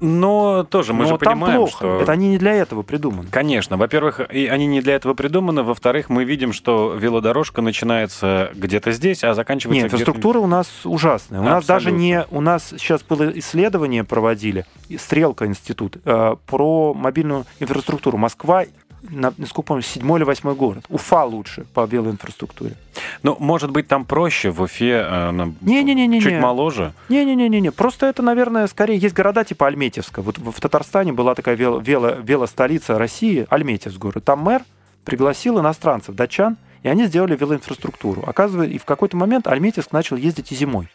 Но 0.00 0.64
тоже 0.64 0.92
мы 0.92 1.04
Но 1.04 1.10
же 1.10 1.18
там 1.18 1.34
понимаем, 1.34 1.56
плохо. 1.58 1.72
что... 1.76 2.00
Это 2.00 2.12
они 2.12 2.28
не 2.28 2.38
для 2.38 2.52
этого 2.52 2.82
придуманы. 2.82 3.28
Конечно. 3.30 3.76
Во-первых, 3.76 4.20
и 4.32 4.46
они 4.46 4.66
не 4.66 4.80
для 4.80 4.94
этого 4.94 5.14
придуманы. 5.14 5.62
Во-вторых, 5.62 6.08
мы 6.08 6.24
видим, 6.24 6.52
что 6.52 6.94
велодорожка 6.94 7.62
начинается 7.62 8.50
где-то 8.54 8.92
здесь, 8.92 9.24
а 9.24 9.34
заканчивается 9.34 9.84
Нет, 9.84 9.92
инфраструктура 9.92 10.38
у 10.38 10.46
нас 10.46 10.68
ужасная. 10.84 11.40
У 11.40 11.44
нас 11.44 11.64
даже 11.64 11.90
не... 11.90 12.26
У 12.30 12.40
нас 12.40 12.74
сейчас 12.76 13.02
было 13.02 13.30
исследование 13.38 14.04
проводили, 14.04 14.66
Стрелка 14.98 15.46
институт, 15.46 15.96
э, 16.04 16.36
про 16.46 16.94
мобильную 16.94 17.46
инфраструктуру. 17.60 18.18
Москва 18.18 18.64
насколько 19.10 19.68
помню, 19.68 19.82
седьмой 19.82 20.18
или 20.18 20.24
восьмой 20.24 20.54
город. 20.54 20.84
Уфа 20.88 21.24
лучше 21.24 21.64
по 21.74 21.84
велоинфраструктуре. 21.84 22.74
Ну, 23.22 23.36
может 23.38 23.70
быть, 23.70 23.88
там 23.88 24.04
проще, 24.04 24.50
в 24.50 24.62
Уфе 24.62 25.06
э, 25.06 25.32
не, 25.60 25.82
не, 25.82 25.94
не, 25.94 26.06
не, 26.06 26.20
чуть 26.20 26.32
не. 26.32 26.40
моложе? 26.40 26.92
Не-не-не, 27.08 27.70
просто 27.72 28.06
это, 28.06 28.22
наверное, 28.22 28.66
скорее 28.66 28.98
есть 28.98 29.14
города 29.14 29.44
типа 29.44 29.66
Альметьевска. 29.66 30.22
Вот 30.22 30.38
в 30.38 30.60
Татарстане 30.60 31.12
была 31.12 31.34
такая 31.34 31.54
вело, 31.54 31.78
вело, 31.78 32.10
велостолица 32.10 32.98
России, 32.98 33.46
Альметьевск 33.50 33.98
город. 33.98 34.24
Там 34.24 34.40
мэр 34.40 34.62
пригласил 35.04 35.60
иностранцев, 35.60 36.14
датчан, 36.14 36.56
и 36.82 36.88
они 36.88 37.06
сделали 37.06 37.36
велоинфраструктуру. 37.36 38.22
Оказывается, 38.26 38.74
и 38.74 38.78
в 38.78 38.84
какой-то 38.84 39.16
момент 39.16 39.46
Альметьевск 39.46 39.92
начал 39.92 40.16
ездить 40.16 40.52
и 40.52 40.54
зимой. 40.54 40.88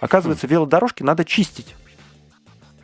Оказывается, 0.00 0.46
велодорожки 0.46 1.02
надо 1.02 1.24
чистить. 1.24 1.74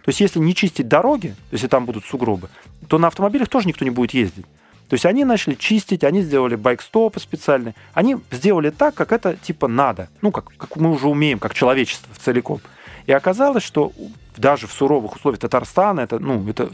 То 0.05 0.11
есть, 0.11 0.21
если 0.21 0.39
не 0.39 0.55
чистить 0.55 0.87
дороги, 0.87 1.35
если 1.51 1.67
там 1.67 1.85
будут 1.85 2.05
сугробы, 2.05 2.49
то 2.87 2.99
на 2.99 3.09
автомобилях 3.09 3.49
тоже 3.49 3.67
никто 3.67 3.85
не 3.85 3.91
будет 3.91 4.15
ездить. 4.15 4.47
То 4.89 4.95
есть 4.95 5.05
они 5.05 5.25
начали 5.25 5.55
чистить, 5.55 6.05
они 6.05 6.23
сделали 6.23 6.55
байк-стопы 6.55 7.19
специальные. 7.19 7.75
Они 7.93 8.17
сделали 8.31 8.71
так, 8.71 8.95
как 8.95 9.13
это 9.13 9.37
типа 9.37 9.67
надо. 9.67 10.09
Ну, 10.23 10.31
как, 10.31 10.53
как 10.57 10.77
мы 10.77 10.93
уже 10.93 11.09
умеем, 11.09 11.39
как 11.39 11.55
человечество 11.55 12.15
в 12.15 12.19
целиком. 12.19 12.61
И 13.07 13.13
оказалось, 13.13 13.63
что 13.63 13.93
даже 14.37 14.67
в 14.67 14.73
суровых 14.73 15.17
условиях 15.17 15.41
Татарстана, 15.41 16.01
это, 16.01 16.19
ну, 16.19 16.49
это 16.49 16.71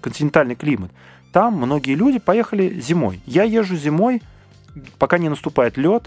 континентальный 0.00 0.54
климат, 0.54 0.90
там 1.32 1.54
многие 1.54 1.94
люди 1.94 2.18
поехали 2.18 2.80
зимой. 2.80 3.20
Я 3.26 3.44
езжу 3.44 3.76
зимой, 3.76 4.22
пока 4.98 5.18
не 5.18 5.28
наступает 5.28 5.76
лед. 5.76 6.04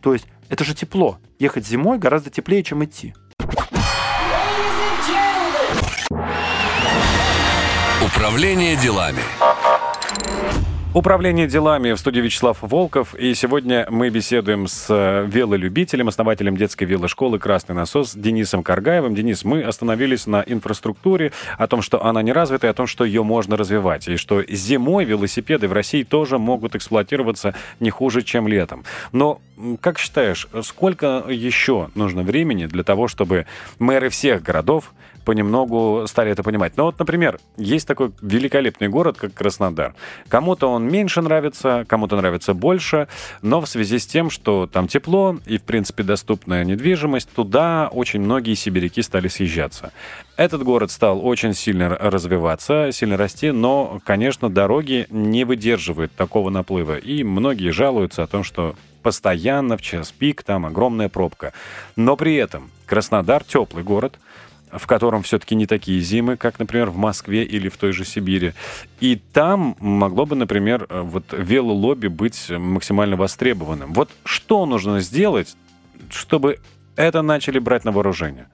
То 0.00 0.12
есть 0.12 0.26
это 0.48 0.64
же 0.64 0.74
тепло. 0.74 1.18
Ехать 1.38 1.66
зимой 1.66 1.98
гораздо 1.98 2.30
теплее, 2.30 2.62
чем 2.62 2.84
идти. 2.84 3.14
Управление 8.04 8.76
делами. 8.76 9.22
Управление 10.94 11.48
делами 11.48 11.90
в 11.90 11.98
студии 11.98 12.20
Вячеслав 12.20 12.58
Волков. 12.60 13.16
И 13.16 13.34
сегодня 13.34 13.84
мы 13.90 14.10
беседуем 14.10 14.68
с 14.68 14.86
э, 14.88 15.26
велолюбителем, 15.26 16.06
основателем 16.06 16.56
детской 16.56 16.84
велошколы 16.84 17.40
«Красный 17.40 17.74
насос» 17.74 18.14
Денисом 18.14 18.62
Каргаевым. 18.62 19.12
Денис, 19.12 19.42
мы 19.42 19.62
остановились 19.62 20.28
на 20.28 20.44
инфраструктуре, 20.46 21.32
о 21.58 21.66
том, 21.66 21.82
что 21.82 22.04
она 22.04 22.22
не 22.22 22.32
развита, 22.32 22.68
и 22.68 22.70
о 22.70 22.74
том, 22.74 22.86
что 22.86 23.04
ее 23.04 23.24
можно 23.24 23.56
развивать. 23.56 24.06
И 24.06 24.16
что 24.16 24.44
зимой 24.48 25.04
велосипеды 25.04 25.66
в 25.66 25.72
России 25.72 26.04
тоже 26.04 26.38
могут 26.38 26.76
эксплуатироваться 26.76 27.56
не 27.80 27.90
хуже, 27.90 28.22
чем 28.22 28.46
летом. 28.46 28.84
Но, 29.10 29.40
как 29.80 29.98
считаешь, 29.98 30.46
сколько 30.62 31.24
еще 31.28 31.90
нужно 31.96 32.22
времени 32.22 32.66
для 32.66 32.84
того, 32.84 33.08
чтобы 33.08 33.46
мэры 33.80 34.10
всех 34.10 34.44
городов 34.44 34.92
понемногу 35.24 36.04
стали 36.06 36.30
это 36.30 36.42
понимать. 36.42 36.76
Но 36.76 36.84
вот, 36.84 36.98
например, 36.98 37.38
есть 37.56 37.86
такой 37.86 38.12
великолепный 38.20 38.88
город, 38.88 39.16
как 39.18 39.34
Краснодар. 39.34 39.94
Кому-то 40.28 40.68
он 40.68 40.86
меньше 40.88 41.22
нравится, 41.22 41.84
кому-то 41.88 42.16
нравится 42.16 42.54
больше, 42.54 43.08
но 43.42 43.60
в 43.60 43.66
связи 43.66 43.98
с 43.98 44.06
тем, 44.06 44.30
что 44.30 44.66
там 44.66 44.88
тепло 44.88 45.36
и, 45.46 45.58
в 45.58 45.62
принципе, 45.62 46.02
доступная 46.02 46.64
недвижимость, 46.64 47.30
туда 47.30 47.88
очень 47.90 48.20
многие 48.20 48.54
сибиряки 48.54 49.02
стали 49.02 49.28
съезжаться. 49.28 49.92
Этот 50.36 50.62
город 50.62 50.90
стал 50.90 51.24
очень 51.24 51.54
сильно 51.54 51.88
развиваться, 51.88 52.90
сильно 52.92 53.16
расти, 53.16 53.50
но, 53.50 54.00
конечно, 54.04 54.50
дороги 54.50 55.06
не 55.10 55.44
выдерживают 55.44 56.12
такого 56.12 56.50
наплыва. 56.50 56.96
И 56.96 57.22
многие 57.22 57.70
жалуются 57.70 58.22
о 58.22 58.26
том, 58.26 58.42
что 58.42 58.74
постоянно 59.04 59.76
в 59.76 59.82
час 59.82 60.10
пик 60.10 60.42
там 60.42 60.66
огромная 60.66 61.08
пробка. 61.08 61.52
Но 61.94 62.16
при 62.16 62.34
этом 62.34 62.70
Краснодар 62.86 63.44
теплый 63.44 63.84
город, 63.84 64.18
в 64.76 64.86
котором 64.86 65.22
все-таки 65.22 65.54
не 65.54 65.66
такие 65.66 66.00
зимы, 66.00 66.36
как, 66.36 66.58
например, 66.58 66.90
в 66.90 66.96
Москве 66.96 67.44
или 67.44 67.68
в 67.68 67.76
той 67.76 67.92
же 67.92 68.04
Сибири. 68.04 68.52
И 69.00 69.16
там 69.16 69.76
могло 69.80 70.26
бы, 70.26 70.36
например, 70.36 70.86
э, 70.88 71.00
вот 71.00 71.24
велолобби 71.32 72.08
быть 72.08 72.50
максимально 72.50 73.16
востребованным. 73.16 73.92
Вот 73.92 74.10
что 74.24 74.66
нужно 74.66 75.00
сделать, 75.00 75.56
чтобы 76.10 76.60
это 76.96 77.22
начали 77.22 77.58
брать 77.58 77.84
на 77.84 77.92
вооружение? 77.92 78.48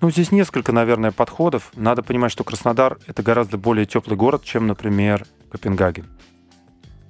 Ну, 0.00 0.10
здесь 0.10 0.30
несколько, 0.30 0.72
наверное, 0.72 1.10
подходов. 1.10 1.70
Надо 1.74 2.02
понимать, 2.02 2.30
что 2.30 2.44
Краснодар— 2.44 2.98
это 3.06 3.22
гораздо 3.22 3.56
более 3.56 3.86
теплый 3.86 4.16
город, 4.16 4.44
чем, 4.44 4.66
например, 4.66 5.26
Копенгаген. 5.50 6.06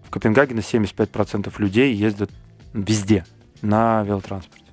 В 0.04 0.10
Копенгагене 0.10 0.60
75% 0.60 1.52
людей 1.58 1.92
ездят 1.94 2.30
везде 2.72 3.24
на 3.60 4.04
велотранспорте. 4.04 4.64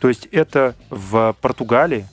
То 0.00 0.08
есть 0.08 0.26
это 0.32 0.74
в 0.90 1.34
Португалии 1.40 2.06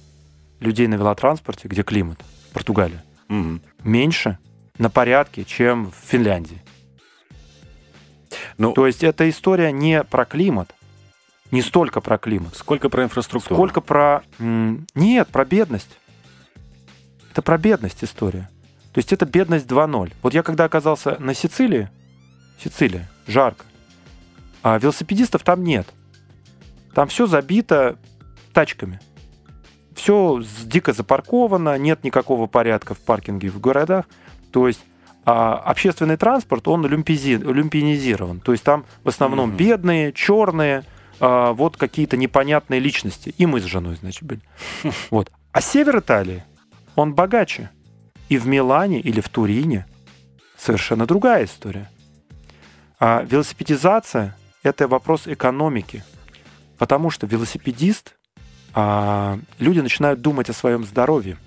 людей 0.62 0.88
на 0.88 0.95
велотранспорте, 0.95 1.68
где 1.68 1.84
климат, 1.84 2.20
Португалия, 2.53 3.03
угу. 3.28 3.59
меньше 3.84 4.38
на 4.78 4.89
порядке, 4.89 5.43
чем 5.43 5.91
в 5.91 5.95
Финляндии. 5.95 6.62
Ну, 8.57 8.72
То 8.72 8.88
есть 8.88 9.03
эта 9.03 9.30
история 9.30 9.72
не 9.72 10.03
про 10.03 10.24
климат, 10.24 10.74
не 11.49 11.62
столько 11.62 11.99
про 11.99 12.18
климат. 12.18 12.55
Сколько 12.55 12.88
про 12.88 13.03
инфраструктуру? 13.03 13.55
Сколько 13.55 13.82
про... 13.82 14.24
Нет, 14.39 15.28
про 15.28 15.43
бедность. 15.43 15.99
Это 17.32 17.41
про 17.41 17.57
бедность 17.57 18.03
история. 18.03 18.49
То 18.93 18.99
есть 18.99 19.12
это 19.12 19.26
бедность 19.26 19.66
2.0. 19.66 20.14
Вот 20.22 20.34
я 20.34 20.43
когда 20.43 20.64
оказался 20.64 21.18
на 21.20 21.34
Сицилии, 21.34 21.89
Сицилия, 22.62 23.09
жарко, 23.28 23.66
а 24.64 24.78
велосипедистов 24.78 25.43
там 25.43 25.64
нет. 25.64 25.88
Там 26.93 27.07
все 27.07 27.26
забито 27.26 27.97
тачками– 28.53 28.99
Все 30.02 30.41
дико 30.64 30.93
запарковано, 30.93 31.78
нет 31.78 32.04
никакого 32.04 32.47
порядка 32.47 32.95
в 32.95 32.99
паркинге 32.99 33.52
в 33.52 33.60
городах. 33.60 34.06
То 34.52 34.68
есть 34.68 34.84
а 35.26 35.58
общественный 35.58 36.18
транспорт, 36.18 36.68
он 36.68 36.84
люмпинизирован. 36.88 38.39
То 38.39 38.54
есть 38.54 38.64
там 38.64 38.84
в 39.04 39.10
основном 39.10 39.52
mm-hmm. 39.52 39.58
бедные, 39.58 40.12
черные, 40.12 40.86
а, 41.20 41.54
вот 41.54 41.78
какие-то 41.78 42.18
непонятные 42.18 42.80
личности. 42.80 43.36
И 43.38 43.45
мы 43.45 43.62
с 43.62 43.66
женой, 43.66 43.95
значит, 43.95 44.24
были. 44.24 44.41
Вот. 45.12 45.32
А 45.52 45.62
север 45.62 45.99
Италии, 45.99 46.43
он 46.95 47.14
богаче. 47.14 47.70
И 48.28 48.39
в 48.39 48.47
Милане 48.47 48.99
или 48.99 49.22
в 49.22 49.30
Турине 49.30 49.86
совершенно 50.58 51.06
другая 51.06 51.45
история. 51.45 51.91
А 52.99 53.22
велосипедизация– 53.22 54.36
это 54.64 54.88
вопрос 54.88 55.28
экономики. 55.28 56.04
Потому 56.80 57.12
что 57.12 57.28
велосипедист, 57.28 58.16
а, 58.74 59.39
люди 59.59 59.80
начинают 59.80 60.22
думать 60.22 60.49
о 60.49 60.53
своем 60.53 60.84
здоровье. 60.84 61.38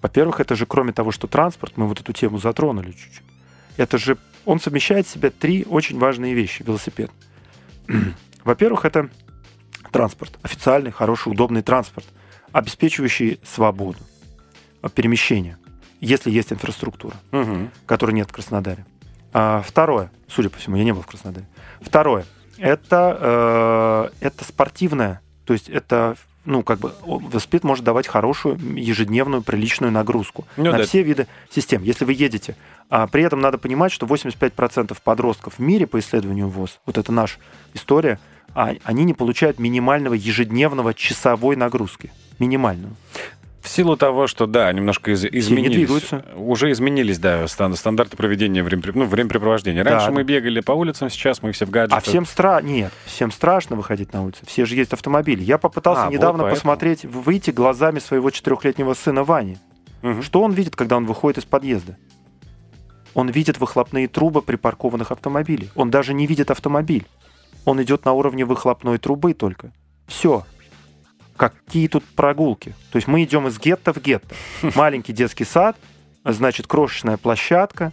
Во-первых, 0.00 0.40
это 0.40 0.54
же 0.54 0.66
кроме 0.66 0.92
того, 0.92 1.10
что 1.10 1.26
транспорт, 1.26 1.76
мы 1.76 1.86
вот 1.86 2.00
эту 2.00 2.12
тему 2.12 2.38
затронули 2.38 2.92
чуть-чуть, 2.92 3.22
это 3.76 3.98
же 3.98 4.16
он 4.44 4.60
совмещает 4.60 5.06
в 5.06 5.10
себе 5.10 5.30
три 5.30 5.64
очень 5.64 5.98
важные 5.98 6.34
вещи, 6.34 6.62
велосипед. 6.62 7.10
Во-первых, 8.44 8.84
это 8.84 9.08
транспорт, 9.90 10.38
официальный, 10.42 10.90
хороший, 10.90 11.32
удобный 11.32 11.62
транспорт, 11.62 12.06
обеспечивающий 12.52 13.40
свободу 13.44 13.98
перемещения, 14.94 15.58
если 16.00 16.30
есть 16.30 16.52
инфраструктура, 16.52 17.16
угу. 17.32 17.70
которой 17.86 18.12
нет 18.12 18.28
в 18.28 18.32
Краснодаре. 18.32 18.86
А, 19.32 19.62
второе, 19.66 20.10
судя 20.28 20.50
по 20.50 20.58
всему, 20.58 20.76
я 20.76 20.84
не 20.84 20.92
был 20.92 21.02
в 21.02 21.06
Краснодаре. 21.06 21.46
Второе, 21.80 22.24
это, 22.56 24.10
э, 24.20 24.26
это 24.26 24.44
спортивное, 24.44 25.20
то 25.44 25.52
есть 25.52 25.68
это 25.68 26.16
ну, 26.48 26.62
как 26.62 26.78
бы 26.80 26.92
велосипед 27.06 27.62
может 27.62 27.84
давать 27.84 28.08
хорошую 28.08 28.58
ежедневную 28.74 29.42
приличную 29.42 29.92
нагрузку 29.92 30.46
ну, 30.56 30.72
на 30.72 30.78
да. 30.78 30.84
все 30.84 31.02
виды 31.02 31.26
систем. 31.50 31.82
Если 31.82 32.06
вы 32.06 32.14
едете, 32.14 32.56
а 32.88 33.06
при 33.06 33.22
этом 33.22 33.40
надо 33.40 33.58
понимать, 33.58 33.92
что 33.92 34.06
85% 34.06 34.96
подростков 35.04 35.54
в 35.54 35.58
мире 35.58 35.86
по 35.86 35.98
исследованию 35.98 36.48
ВОЗ, 36.48 36.80
вот 36.86 36.96
это 36.96 37.12
наша 37.12 37.38
история, 37.74 38.18
а 38.54 38.74
они 38.82 39.04
не 39.04 39.12
получают 39.12 39.58
минимального 39.58 40.14
ежедневного 40.14 40.94
часовой 40.94 41.54
нагрузки. 41.54 42.10
Минимальную. 42.38 42.96
Силу 43.78 43.96
того, 43.96 44.26
что, 44.26 44.46
да, 44.46 44.72
немножко 44.72 45.12
из, 45.12 45.24
изменились. 45.24 46.10
Уже 46.34 46.72
изменились, 46.72 47.20
да, 47.20 47.46
стандарты 47.46 48.16
проведения 48.16 48.64
время, 48.64 48.82
ну, 48.92 49.04
времяпрепровождения. 49.04 49.84
Раньше 49.84 50.06
да, 50.06 50.12
мы 50.12 50.24
бегали 50.24 50.58
по 50.58 50.72
улицам, 50.72 51.10
сейчас 51.10 51.42
мы 51.42 51.52
все 51.52 51.64
в 51.64 51.70
гаджетах. 51.70 51.98
А 51.98 52.00
всем 52.00 52.26
страшно. 52.26 52.66
Нет, 52.66 52.92
всем 53.04 53.30
страшно 53.30 53.76
выходить 53.76 54.12
на 54.12 54.24
улицу. 54.24 54.40
Все 54.48 54.64
же 54.64 54.74
есть 54.74 54.92
автомобили. 54.92 55.44
Я 55.44 55.58
попытался 55.58 56.08
а, 56.08 56.10
недавно 56.10 56.42
вот 56.42 56.50
посмотреть, 56.50 57.04
выйти 57.04 57.52
глазами 57.52 58.00
своего 58.00 58.30
четырехлетнего 58.30 58.94
сына 58.94 59.22
Вани. 59.22 59.58
Угу. 60.02 60.22
Что 60.22 60.42
он 60.42 60.50
видит, 60.50 60.74
когда 60.74 60.96
он 60.96 61.06
выходит 61.06 61.38
из 61.38 61.44
подъезда? 61.44 61.96
Он 63.14 63.28
видит 63.28 63.58
выхлопные 63.60 64.08
трубы 64.08 64.42
припаркованных 64.42 65.12
автомобилей. 65.12 65.70
Он 65.76 65.88
даже 65.88 66.14
не 66.14 66.26
видит 66.26 66.50
автомобиль. 66.50 67.06
Он 67.64 67.80
идет 67.80 68.04
на 68.04 68.12
уровне 68.12 68.44
выхлопной 68.44 68.98
трубы 68.98 69.34
только. 69.34 69.70
Все. 70.08 70.44
Какие 71.38 71.86
тут 71.86 72.04
прогулки? 72.04 72.74
То 72.90 72.96
есть 72.96 73.06
мы 73.06 73.22
идем 73.22 73.46
из 73.46 73.58
гетто 73.58 73.92
в 73.92 74.02
гетто. 74.02 74.34
Маленький 74.74 75.12
детский 75.12 75.44
сад, 75.44 75.76
значит, 76.24 76.66
крошечная 76.66 77.16
площадка. 77.16 77.92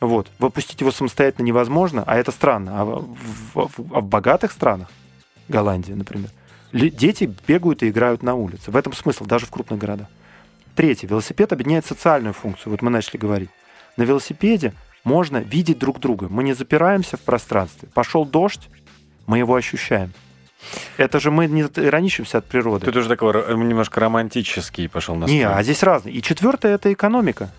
Вот. 0.00 0.28
Выпустить 0.38 0.80
его 0.80 0.92
самостоятельно 0.92 1.44
невозможно, 1.44 2.04
а 2.06 2.16
это 2.16 2.30
странно. 2.30 2.80
А 2.80 2.84
в, 2.84 3.16
в, 3.54 3.68
в, 3.68 3.72
в 3.78 4.06
богатых 4.06 4.52
странах, 4.52 4.88
Голландия, 5.48 5.96
например, 5.96 6.30
дети 6.72 7.34
бегают 7.48 7.82
и 7.82 7.88
играют 7.88 8.22
на 8.22 8.36
улице. 8.36 8.70
В 8.70 8.76
этом 8.76 8.92
смысл, 8.92 9.24
даже 9.24 9.46
в 9.46 9.50
крупных 9.50 9.80
городах. 9.80 10.06
Третье. 10.76 11.08
Велосипед 11.08 11.52
объединяет 11.52 11.84
социальную 11.84 12.32
функцию. 12.32 12.70
Вот 12.70 12.82
мы 12.82 12.90
начали 12.90 13.16
говорить. 13.16 13.50
На 13.96 14.04
велосипеде 14.04 14.72
можно 15.02 15.38
видеть 15.38 15.80
друг 15.80 15.98
друга. 15.98 16.28
Мы 16.30 16.44
не 16.44 16.52
запираемся 16.52 17.16
в 17.16 17.22
пространстве. 17.22 17.88
Пошел 17.92 18.24
дождь, 18.24 18.68
мы 19.26 19.38
его 19.38 19.56
ощущаем. 19.56 20.12
Это 20.96 21.20
же 21.20 21.30
мы 21.30 21.46
не 21.46 21.62
ироничимся 21.62 22.38
от 22.38 22.46
природы. 22.46 22.86
Ты 22.86 22.92
тоже 22.92 23.08
такой 23.08 23.32
немножко 23.56 24.00
романтический 24.00 24.88
пошел 24.88 25.14
на 25.14 25.26
Не, 25.26 25.46
а 25.46 25.62
здесь 25.62 25.82
разный. 25.82 26.12
И 26.12 26.22
четвертое– 26.22 26.74
это 26.74 26.92
экономика. 26.92 27.50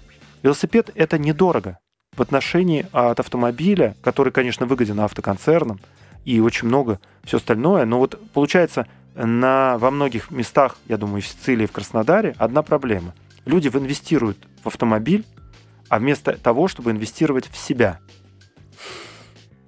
Велосипед– 0.44 0.92
это 0.96 1.18
недорого 1.18 1.80
в 2.16 2.22
отношении 2.22 2.86
от 2.92 3.20
автомобиля, 3.20 3.96
который, 4.02 4.34
конечно, 4.34 4.66
выгоден 4.66 5.00
автоконцернам, 5.00 5.80
и 6.26 6.40
очень 6.42 6.68
много 6.68 7.00
все 7.24 7.38
остальное. 7.38 7.86
Но 7.86 8.00
вот 8.00 8.20
получается, 8.34 8.88
на, 9.16 9.78
во 9.78 9.92
многих 9.92 10.32
местах, 10.32 10.78
я 10.88 10.98
думаю, 10.98 11.22
в 11.22 11.28
Сицилии, 11.28 11.66
в 11.66 11.72
Краснодаре, 11.72 12.36
одна 12.38 12.62
проблема. 12.62 13.14
Люди 13.46 13.70
инвестируют 13.70 14.38
в 14.64 14.68
автомобиль, 14.68 15.26
а 15.88 16.00
вместо 16.00 16.34
того, 16.34 16.68
чтобы 16.68 16.92
инвестировать 16.92 17.50
в 17.50 17.58
себя. 17.58 18.00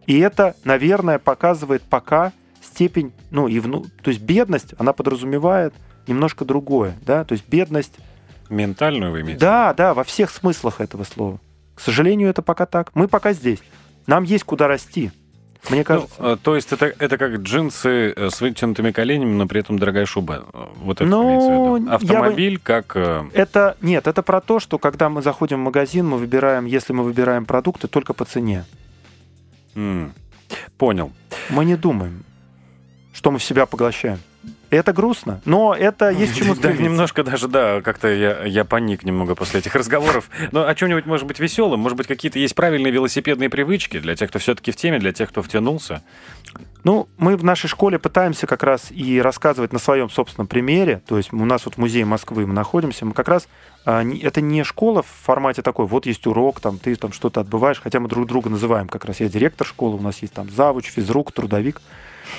И 0.05 0.19
это, 0.19 0.55
наверное, 0.63 1.19
показывает 1.19 1.83
пока 1.83 2.33
степень, 2.73 3.11
ну, 3.29 3.47
и 3.47 3.59
вну... 3.59 3.85
то 4.01 4.09
есть 4.09 4.21
бедность, 4.21 4.73
она 4.77 4.93
подразумевает 4.93 5.73
немножко 6.07 6.45
другое, 6.45 6.95
да, 7.05 7.23
то 7.23 7.33
есть 7.33 7.47
бедность... 7.47 7.93
Ментальную 8.49 9.11
вы 9.11 9.21
имеете? 9.21 9.39
Да, 9.39 9.73
да, 9.73 9.93
во 9.93 10.03
всех 10.03 10.29
смыслах 10.29 10.81
этого 10.81 11.03
слова. 11.03 11.39
К 11.75 11.79
сожалению, 11.79 12.29
это 12.29 12.41
пока 12.41 12.65
так. 12.65 12.91
Мы 12.95 13.07
пока 13.07 13.33
здесь. 13.33 13.59
Нам 14.07 14.23
есть 14.23 14.43
куда 14.43 14.67
расти. 14.67 15.11
Мне 15.69 15.79
ну, 15.79 15.85
кажется. 15.85 16.15
Ну, 16.19 16.37
то 16.37 16.55
есть 16.55 16.73
это, 16.73 16.93
это 16.97 17.17
как 17.17 17.35
джинсы 17.37 18.13
э, 18.15 18.29
с 18.29 18.41
вытянутыми 18.41 18.91
коленями, 18.91 19.33
но 19.33 19.47
при 19.47 19.61
этом 19.61 19.77
дорогая 19.77 20.05
шуба. 20.05 20.45
Вот 20.75 21.01
это 21.01 21.09
ну, 21.09 21.89
Автомобиль 21.89 22.55
бы... 22.55 22.61
как... 22.63 22.95
Э, 22.95 23.25
это 23.33 23.77
нет, 23.81 24.07
это 24.07 24.23
про 24.23 24.41
то, 24.41 24.59
что 24.59 24.79
когда 24.79 25.09
мы 25.09 25.21
заходим 25.21 25.57
в 25.61 25.65
магазин, 25.65 26.07
мы 26.07 26.17
выбираем, 26.17 26.65
если 26.65 26.93
мы 26.93 27.03
выбираем 27.03 27.45
продукты, 27.45 27.87
только 27.87 28.13
по 28.13 28.25
цене. 28.25 28.65
Mm. 29.75 30.11
Понял. 30.77 31.11
Мы 31.49 31.63
не 31.65 31.77
думаем 31.77 32.25
что 33.21 33.29
мы 33.29 33.37
в 33.37 33.43
себя 33.43 33.67
поглощаем. 33.67 34.17
И 34.71 34.75
это 34.75 34.93
грустно, 34.93 35.41
но 35.45 35.75
это 35.75 36.09
есть 36.09 36.35
чему 36.35 36.55
стремиться. 36.55 36.81
Да, 36.81 36.89
немножко 36.89 37.23
даже, 37.23 37.47
да, 37.47 37.81
как-то 37.81 38.07
я, 38.07 38.43
я 38.45 38.65
паник 38.65 39.03
немного 39.03 39.35
после 39.35 39.59
этих 39.59 39.75
разговоров. 39.75 40.27
Но 40.51 40.65
о 40.65 40.73
чем-нибудь 40.73 41.05
может 41.05 41.27
быть 41.27 41.39
веселым, 41.39 41.81
может 41.81 41.99
быть, 41.99 42.07
какие-то 42.07 42.39
есть 42.39 42.55
правильные 42.55 42.91
велосипедные 42.91 43.51
привычки 43.51 43.99
для 43.99 44.15
тех, 44.15 44.29
кто 44.29 44.39
все-таки 44.39 44.71
в 44.71 44.75
теме, 44.75 44.97
для 44.97 45.13
тех, 45.13 45.29
кто 45.29 45.43
втянулся. 45.43 46.01
Ну, 46.83 47.09
мы 47.19 47.37
в 47.37 47.43
нашей 47.43 47.67
школе 47.67 47.99
пытаемся 47.99 48.47
как 48.47 48.63
раз 48.63 48.91
и 48.91 49.21
рассказывать 49.21 49.71
на 49.71 49.77
своем 49.77 50.09
собственном 50.09 50.47
примере. 50.47 51.03
То 51.05 51.17
есть 51.17 51.31
у 51.31 51.45
нас 51.45 51.65
вот 51.65 51.75
в 51.75 51.77
музее 51.77 52.05
Москвы 52.05 52.47
мы 52.47 52.55
находимся, 52.55 53.05
мы 53.05 53.13
как 53.13 53.27
раз 53.27 53.47
а, 53.85 54.03
это 54.03 54.41
не 54.41 54.63
школа 54.63 55.03
в 55.03 55.07
формате 55.07 55.61
такой, 55.61 55.85
вот 55.85 56.07
есть 56.07 56.25
урок, 56.25 56.59
там 56.59 56.79
ты 56.79 56.95
там 56.95 57.11
что-то 57.11 57.41
отбываешь, 57.41 57.79
хотя 57.79 57.99
мы 57.99 58.09
друг 58.09 58.25
друга 58.25 58.49
называем 58.49 58.87
как 58.87 59.05
раз. 59.05 59.19
Я 59.19 59.29
директор 59.29 59.67
школы, 59.67 59.97
у 59.97 60.01
нас 60.01 60.23
есть 60.23 60.33
там 60.33 60.49
завуч, 60.49 60.87
физрук, 60.87 61.31
трудовик. 61.31 61.81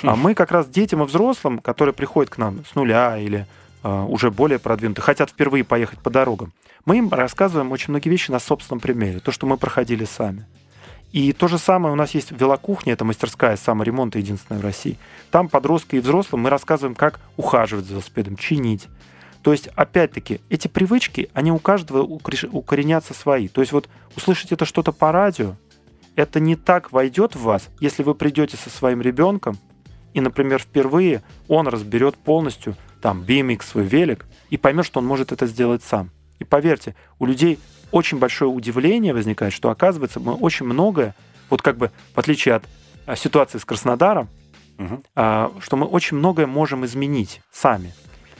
А 0.01 0.15
мы 0.15 0.33
как 0.33 0.51
раз 0.51 0.67
детям 0.67 1.03
и 1.03 1.05
взрослым, 1.05 1.59
которые 1.59 1.93
приходят 1.93 2.29
к 2.31 2.37
нам 2.37 2.65
с 2.65 2.75
нуля 2.75 3.17
или 3.17 3.45
uh, 3.83 4.05
уже 4.07 4.31
более 4.31 4.59
продвинутые, 4.59 5.03
хотят 5.03 5.29
впервые 5.29 5.63
поехать 5.63 5.99
по 5.99 6.09
дорогам, 6.09 6.53
мы 6.85 6.97
им 6.97 7.09
рассказываем 7.09 7.71
очень 7.71 7.91
многие 7.91 8.09
вещи 8.09 8.31
на 8.31 8.39
собственном 8.39 8.79
примере, 8.79 9.19
то, 9.19 9.31
что 9.31 9.45
мы 9.45 9.57
проходили 9.57 10.05
сами. 10.05 10.45
И 11.13 11.31
то 11.31 11.47
же 11.47 11.59
самое 11.59 11.93
у 11.93 11.95
нас 11.95 12.15
есть 12.15 12.31
велокухня, 12.31 12.93
это 12.93 13.05
мастерская 13.05 13.55
саморемонта 13.55 14.17
единственная 14.17 14.59
в 14.59 14.63
России. 14.63 14.97
Там 15.29 15.47
подростки 15.47 15.95
и 15.95 15.99
взрослым 15.99 16.41
мы 16.41 16.49
рассказываем, 16.49 16.95
как 16.95 17.19
ухаживать 17.37 17.85
за 17.85 17.93
велосипедом, 17.93 18.35
чинить. 18.35 18.87
То 19.43 19.51
есть, 19.51 19.67
опять-таки, 19.75 20.41
эти 20.49 20.67
привычки, 20.67 21.29
они 21.33 21.51
у 21.51 21.59
каждого 21.59 22.01
укоренятся 22.01 23.13
свои. 23.13 23.47
То 23.47 23.61
есть 23.61 23.73
вот 23.73 23.89
услышать 24.15 24.51
это 24.51 24.65
что-то 24.65 24.91
по 24.91 25.11
радио, 25.11 25.55
это 26.15 26.39
не 26.39 26.55
так 26.55 26.91
войдет 26.91 27.35
в 27.35 27.43
вас, 27.43 27.69
если 27.79 28.01
вы 28.01 28.15
придете 28.15 28.57
со 28.57 28.71
своим 28.71 29.01
ребенком 29.01 29.59
и, 30.13 30.21
например, 30.21 30.59
впервые 30.59 31.23
он 31.47 31.67
разберет 31.67 32.15
полностью 32.15 32.75
там 33.01 33.21
BMX 33.21 33.63
свой 33.63 33.83
велик 33.83 34.25
и 34.49 34.57
поймет, 34.57 34.85
что 34.85 34.99
он 34.99 35.05
может 35.05 35.31
это 35.31 35.45
сделать 35.47 35.83
сам. 35.83 36.09
И 36.39 36.43
поверьте, 36.43 36.95
у 37.19 37.25
людей 37.25 37.59
очень 37.91 38.17
большое 38.17 38.49
удивление 38.49 39.13
возникает, 39.13 39.53
что 39.53 39.69
оказывается 39.69 40.19
мы 40.19 40.33
очень 40.33 40.65
многое, 40.65 41.15
вот 41.49 41.61
как 41.61 41.77
бы 41.77 41.91
в 42.13 42.17
отличие 42.17 42.55
от 42.55 42.63
а, 43.05 43.15
ситуации 43.15 43.57
с 43.57 43.65
Краснодаром, 43.65 44.29
угу. 44.77 45.03
а, 45.15 45.51
что 45.59 45.77
мы 45.77 45.85
очень 45.85 46.17
многое 46.17 46.47
можем 46.47 46.85
изменить 46.85 47.41
сами. 47.51 47.93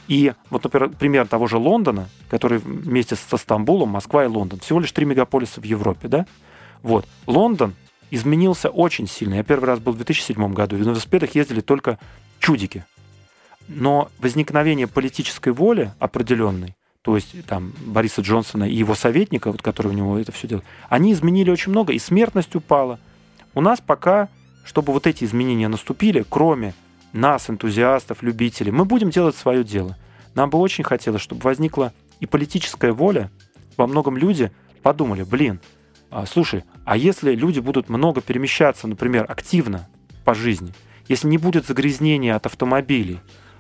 И 0.07 0.33
вот, 0.49 0.63
например, 0.63 0.89
пример 0.89 1.27
того 1.27 1.47
же 1.47 1.57
Лондона, 1.57 2.09
который 2.29 2.57
вместе 2.57 3.15
со 3.15 3.37
Стамбулом, 3.37 3.89
Москва 3.89 4.25
и 4.25 4.27
Лондон, 4.27 4.59
всего 4.59 4.79
лишь 4.79 4.91
три 4.91 5.05
мегаполиса 5.05 5.61
в 5.61 5.63
Европе, 5.63 6.07
да? 6.07 6.25
Вот. 6.81 7.07
Лондон 7.25 7.73
изменился 8.13 8.69
очень 8.69 9.07
сильно. 9.07 9.35
Я 9.35 9.43
первый 9.43 9.65
раз 9.65 9.79
был 9.79 9.93
в 9.93 9.95
2007 9.95 10.53
году, 10.53 10.77
на 10.77 10.81
велосипедах 10.81 11.33
ездили 11.33 11.61
только 11.61 11.97
чудики. 12.37 12.85
Но 13.67 14.11
возникновение 14.19 14.85
политической 14.85 15.51
воли 15.51 15.91
определенной, 15.97 16.75
то 17.01 17.15
есть 17.15 17.43
там 17.47 17.73
Бориса 17.87 18.21
Джонсона 18.21 18.65
и 18.65 18.75
его 18.75 18.93
советника, 18.93 19.51
вот, 19.51 19.63
которые 19.63 19.93
у 19.93 19.95
него 19.95 20.19
это 20.19 20.31
все 20.31 20.47
делают, 20.47 20.65
они 20.89 21.11
изменили 21.11 21.49
очень 21.49 21.71
много, 21.71 21.91
и 21.91 21.97
смертность 21.97 22.55
упала. 22.55 22.99
У 23.55 23.61
нас 23.61 23.81
пока, 23.81 24.29
чтобы 24.63 24.93
вот 24.93 25.07
эти 25.07 25.23
изменения 25.23 25.67
наступили, 25.67 26.23
кроме 26.29 26.75
нас, 27.13 27.49
энтузиастов, 27.49 28.21
любителей, 28.21 28.71
мы 28.71 28.85
будем 28.85 29.09
делать 29.09 29.35
свое 29.35 29.63
дело. 29.63 29.97
нам 30.35 30.51
бы 30.51 30.59
очень 30.59 30.83
хотелось, 30.83 31.21
чтобы 31.21 31.41
возникла 31.41 31.93
и 32.19 32.27
политическая 32.27 32.91
воля. 32.91 33.31
Во 33.75 33.87
многом 33.87 34.17
люди 34.17 34.51
подумали, 34.83 35.23
блин, 35.23 35.59
слушай, 36.25 36.63
а 36.85 36.95
если 36.95 37.33
люди 37.33 37.59
будут 37.59 37.89
много 37.89 38.21
перемещаться, 38.21 38.87
например, 38.87 39.25
активно 39.27 39.89
по 40.23 40.35
жизни, 40.35 40.73
если 41.07 41.27
не 41.27 41.37
будет 41.37 41.65
загрязнения 41.65 42.35
от 42.35 42.45
автомобилей, 42.45 43.19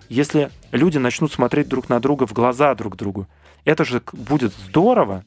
если 0.09 0.51
люди 0.71 0.97
начнут 0.99 1.31
смотреть 1.31 1.67
друг 1.67 1.89
на 1.89 1.99
друга 1.99 2.27
в 2.27 2.33
глаза 2.33 2.75
друг 2.75 2.95
другу, 2.95 3.27
это 3.65 3.83
же 3.85 4.01
будет 4.13 4.53
здорово. 4.53 5.25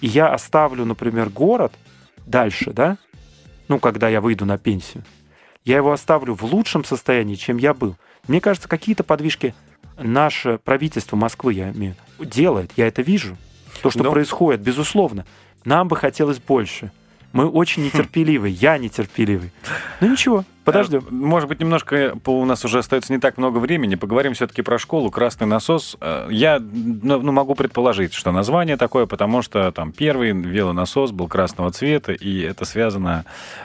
И 0.00 0.06
я 0.06 0.32
оставлю, 0.32 0.84
например, 0.84 1.28
город 1.28 1.72
дальше, 2.26 2.72
да, 2.72 2.96
ну, 3.68 3.78
когда 3.78 4.08
я 4.08 4.20
выйду 4.20 4.46
на 4.46 4.56
пенсию, 4.56 5.04
я 5.64 5.76
его 5.76 5.92
оставлю 5.92 6.34
в 6.34 6.42
лучшем 6.42 6.84
состоянии, 6.84 7.34
чем 7.34 7.58
я 7.58 7.74
был. 7.74 7.96
Мне 8.26 8.40
кажется, 8.40 8.68
какие-то 8.68 9.04
подвижки 9.04 9.54
наше 9.98 10.58
правительство 10.64 11.16
Москвы, 11.16 11.52
я 11.52 11.70
имею, 11.70 11.96
делает, 12.18 12.72
я 12.76 12.86
это 12.86 13.02
вижу. 13.02 13.36
То, 13.82 13.90
что 13.90 14.02
Но... 14.02 14.10
происходит, 14.10 14.60
безусловно. 14.60 15.26
Нам 15.64 15.88
бы 15.88 15.96
хотелось 15.96 16.38
больше. 16.38 16.90
Мы 17.32 17.48
очень 17.48 17.84
нетерпеливы, 17.84 18.48
я 18.48 18.78
нетерпеливый. 18.78 19.52
Ну 20.00 20.10
ничего, 20.10 20.44
подождем. 20.64 21.04
Э, 21.08 21.12
может 21.12 21.48
быть, 21.48 21.60
немножко 21.60 22.16
у 22.26 22.44
нас 22.44 22.64
уже 22.64 22.78
остается 22.78 23.12
не 23.12 23.20
так 23.20 23.38
много 23.38 23.58
времени. 23.58 23.94
Поговорим 23.94 24.34
все-таки 24.34 24.62
про 24.62 24.78
школу 24.78 25.10
«Красный 25.10 25.46
насос». 25.46 25.96
Э, 26.00 26.26
я 26.30 26.58
ну, 26.60 27.20
ну, 27.20 27.32
могу 27.32 27.54
предположить, 27.54 28.14
что 28.14 28.32
название 28.32 28.76
такое, 28.76 29.06
потому 29.06 29.42
что 29.42 29.70
там 29.70 29.92
первый 29.92 30.32
велонасос 30.32 31.12
был 31.12 31.28
красного 31.28 31.70
цвета, 31.70 32.12
и 32.12 32.40
это 32.40 32.64
связано 32.64 33.24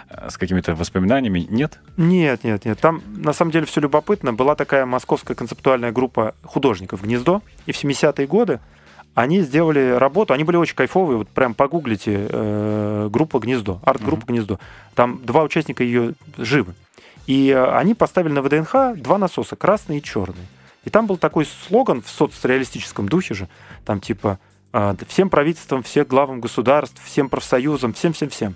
э, 0.09 0.29
с 0.29 0.37
какими-то 0.37 0.75
воспоминаниями. 0.75 1.47
Нет? 1.49 1.79
Нет, 1.97 2.43
нет, 2.43 2.65
нет. 2.65 2.79
Там 2.79 3.01
на 3.17 3.33
самом 3.33 3.51
деле 3.51 3.65
все 3.65 3.81
любопытно. 3.81 4.33
Была 4.33 4.55
такая 4.55 4.85
московская 4.85 5.33
концептуальная 5.33 5.91
группа 5.91 6.35
художников 6.43 7.01
«Гнездо», 7.01 7.41
и 7.65 7.71
в 7.71 7.83
70-е 7.83 8.27
годы 8.27 8.59
они 9.15 9.41
сделали 9.41 9.91
работу, 9.91 10.33
они 10.33 10.43
были 10.43 10.57
очень 10.57 10.75
кайфовые, 10.75 11.17
вот 11.17 11.29
прям 11.29 11.53
погуглите 11.53 12.27
э, 12.29 13.09
группа 13.09 13.39
«Гнездо», 13.39 13.79
арт-группа 13.85 14.25
mm-hmm. 14.25 14.27
«Гнездо». 14.27 14.59
Там 14.93 15.21
два 15.25 15.43
участника 15.43 15.83
ее 15.83 16.13
живы. 16.37 16.75
И 17.25 17.49
э, 17.49 17.77
они 17.77 17.93
поставили 17.93 18.33
на 18.33 18.41
ВДНХ 18.41 18.97
два 19.01 19.17
насоса, 19.17 19.55
красный 19.55 19.99
и 19.99 20.03
черный. 20.03 20.45
И 20.83 20.89
там 20.89 21.07
был 21.07 21.15
такой 21.17 21.45
слоган 21.45 22.01
в 22.01 22.09
соцреалистическом 22.09 23.07
духе 23.07 23.33
же, 23.33 23.47
там 23.85 24.01
типа 24.01 24.37
э, 24.73 24.95
«Всем 25.07 25.29
правительствам, 25.29 25.81
всем 25.81 26.05
главам 26.05 26.41
государств, 26.41 27.01
всем 27.03 27.29
профсоюзам, 27.29 27.93
всем-всем-всем». 27.93 28.55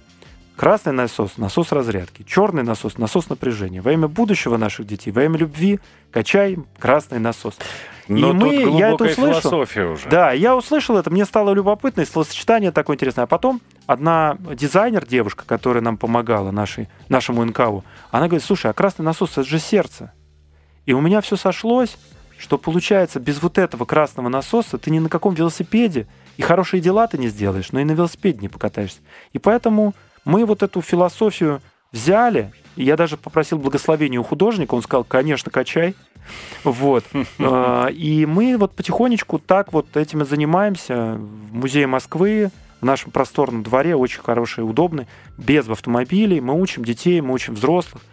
Красный 0.60 0.92
насос– 0.92 1.36
насос 1.38 1.72
разрядки. 1.72 2.24
Черный 2.24 2.64
насос– 2.64 2.98
насос 2.98 3.30
напряжения. 3.30 3.82
Во 3.82 3.94
имя 3.94 4.10
будущего 4.10 4.58
наших 4.58 4.86
детей, 4.88 5.10
во 5.10 5.24
имя 5.24 5.38
любви 5.38 5.80
качаем 6.12 6.68
красный 6.78 7.18
насос. 7.18 7.58
Но 8.10 8.32
и 8.32 8.34
мы, 8.34 8.78
я 8.78 8.90
это 8.90 9.06
услышал. 9.06 9.40
философия 9.40 9.86
уже. 9.86 10.10
Да, 10.10 10.34
я 10.34 10.58
услышал 10.58 10.98
это, 10.98 11.10
мне 11.12 11.24
стало 11.24 11.54
любопытно, 11.54 12.02
и 12.02 12.06
словосочетание 12.06 12.74
такое 12.74 12.98
интересное. 12.98 13.24
А 13.24 13.28
потом 13.28 13.62
одна 13.86 14.36
дизайнер, 14.38 15.06
девушка, 15.06 15.46
которая 15.46 15.82
нам 15.82 15.96
помогала, 15.96 16.52
нашей, 16.52 16.90
нашему 17.08 17.46
НКУ, 17.46 17.86
она 18.12 18.28
говорит, 18.28 18.44
слушай, 18.44 18.70
а 18.70 18.74
красный 18.74 19.06
насос– 19.06 19.32
это 19.38 19.46
же 19.46 19.60
сердце. 19.60 20.12
И 20.86 20.92
у 20.92 21.00
меня 21.00 21.22
все 21.22 21.38
сошлось, 21.38 21.96
что 22.38 22.58
получается, 22.58 23.22
без 23.22 23.42
вот 23.42 23.58
этого 23.58 23.86
красного 23.86 24.28
насоса 24.28 24.78
ты 24.78 24.92
ни 24.92 25.00
на 25.00 25.08
каком 25.08 25.36
велосипеде, 25.36 26.06
и 26.36 26.42
хорошие 26.42 26.82
дела 26.82 27.08
ты 27.08 27.18
не 27.18 27.30
сделаешь, 27.30 27.72
но 27.72 27.80
и 27.80 27.86
на 27.86 27.94
велосипеде 27.94 28.40
не 28.40 28.50
покатаешься. 28.50 29.00
И 29.32 29.40
поэтому 29.40 29.94
мы 30.26 30.46
вот 30.46 30.64
эту 30.64 30.82
философию 30.82 31.62
взяли, 31.92 32.52
и 32.76 32.84
я 32.84 32.96
даже 32.96 33.18
попросил 33.18 33.58
благословения 33.58 34.20
у 34.20 34.24
художника, 34.24 34.76
он 34.76 34.82
сказал, 34.82 35.04
конечно, 35.04 35.52
качай. 35.52 35.96
Вот. 36.64 37.04
А, 37.40 37.88
и 37.88 38.26
мы 38.26 38.58
вот 38.58 38.74
потихонечку 38.74 39.40
так 39.40 39.74
вот 39.74 39.96
этим 39.98 40.22
и 40.22 40.26
занимаемся 40.26 41.14
в 41.16 41.54
Музее 41.54 41.88
Москвы, 41.88 42.52
в 42.82 42.86
нашем 42.86 43.12
просторном 43.12 43.64
дворе, 43.64 43.96
очень 43.96 44.22
хороший, 44.22 44.62
удобный, 44.62 45.08
без 45.38 45.68
автомобилей. 45.68 46.40
Мы 46.42 46.60
учим 46.60 46.86
детей, 46.86 47.20
мы 47.22 47.34
учим 47.34 47.56
взрослых. 47.56 48.04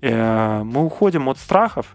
Э, 0.00 0.62
мы 0.64 0.84
уходим 0.84 1.28
от 1.28 1.38
страхов, 1.38 1.94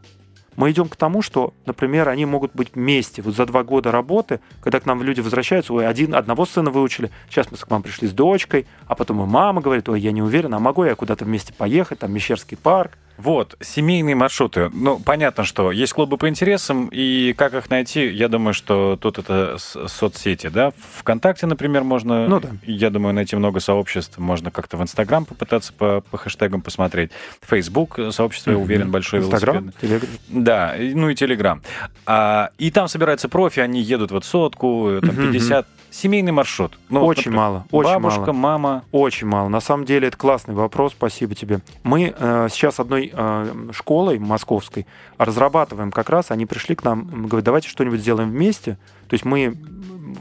мы 0.55 0.71
идем 0.71 0.89
к 0.89 0.95
тому, 0.95 1.21
что, 1.21 1.53
например, 1.65 2.09
они 2.09 2.25
могут 2.25 2.53
быть 2.53 2.75
вместе. 2.75 3.21
Вот 3.21 3.35
за 3.35 3.45
два 3.45 3.63
года 3.63 3.91
работы, 3.91 4.39
когда 4.61 4.79
к 4.79 4.85
нам 4.85 5.01
люди 5.01 5.21
возвращаются, 5.21 5.73
ой, 5.73 5.87
один, 5.87 6.13
одного 6.13 6.45
сына 6.45 6.71
выучили, 6.71 7.09
сейчас 7.29 7.51
мы 7.51 7.57
к 7.57 7.69
вам 7.69 7.83
пришли 7.83 8.07
с 8.07 8.11
дочкой, 8.11 8.67
а 8.87 8.95
потом 8.95 9.23
и 9.23 9.25
мама 9.25 9.61
говорит, 9.61 9.87
ой, 9.87 10.01
я 10.01 10.11
не 10.11 10.21
уверена, 10.21 10.57
а 10.57 10.59
могу 10.59 10.83
я 10.83 10.95
куда-то 10.95 11.25
вместе 11.25 11.53
поехать, 11.53 11.99
там, 11.99 12.13
Мещерский 12.13 12.57
парк. 12.57 12.97
Вот, 13.23 13.55
семейные 13.61 14.15
маршруты. 14.15 14.71
Ну, 14.73 14.99
понятно, 14.99 15.43
что 15.43 15.71
есть 15.71 15.93
клубы 15.93 16.17
по 16.17 16.27
интересам, 16.27 16.89
и 16.91 17.33
как 17.37 17.53
их 17.53 17.69
найти, 17.69 18.07
я 18.07 18.27
думаю, 18.27 18.55
что 18.55 18.97
тут 18.99 19.19
это 19.19 19.57
соцсети, 19.59 20.47
да? 20.47 20.71
Вконтакте, 20.97 21.45
например, 21.45 21.83
можно, 21.83 22.27
ну, 22.27 22.39
да. 22.39 22.49
я 22.63 22.89
думаю, 22.89 23.13
найти 23.13 23.35
много 23.35 23.59
сообществ, 23.59 24.17
можно 24.17 24.49
как-то 24.49 24.77
в 24.77 24.81
Инстаграм 24.81 25.25
попытаться 25.25 25.71
по, 25.71 26.01
по 26.09 26.17
хэштегам 26.17 26.61
посмотреть. 26.61 27.11
Фейсбук, 27.41 27.99
сообщество, 28.09 28.51
я 28.51 28.57
уверен, 28.57 28.89
большое 28.89 29.21
Инстаграм, 29.21 29.71
Телеграм. 29.79 30.09
Да, 30.27 30.75
ну 30.79 31.09
и 31.09 31.13
Телеграм. 31.13 31.61
А, 32.07 32.49
и 32.57 32.71
там 32.71 32.87
собираются 32.87 33.29
профи, 33.29 33.59
они 33.59 33.81
едут 33.81 34.09
вот 34.09 34.25
сотку, 34.25 34.99
там, 34.99 35.15
50 35.15 35.67
Семейный 35.91 36.31
маршрут. 36.31 36.79
Ну, 36.87 37.03
очень 37.05 37.31
например, 37.31 37.37
мало. 37.37 37.65
Очень 37.69 37.89
бабушка, 37.89 38.31
мало. 38.31 38.57
мама. 38.57 38.83
Очень 38.93 39.27
мало. 39.27 39.49
На 39.49 39.59
самом 39.59 39.85
деле 39.85 40.07
это 40.07 40.15
классный 40.15 40.53
вопрос. 40.53 40.93
Спасибо 40.93 41.35
тебе. 41.35 41.59
Мы 41.83 42.15
э, 42.17 42.47
сейчас 42.49 42.79
одной 42.79 43.10
э, 43.11 43.69
школой 43.71 44.19
московской 44.19 44.85
разрабатываем 45.17 45.91
как 45.91 46.09
раз. 46.09 46.31
Они 46.31 46.45
пришли 46.45 46.75
к 46.75 46.83
нам, 46.83 47.27
говорят, 47.27 47.45
давайте 47.45 47.69
что-нибудь 47.69 47.99
сделаем 47.99 48.29
вместе. 48.31 48.77
То 49.07 49.13
есть 49.13 49.25
мы 49.25 49.57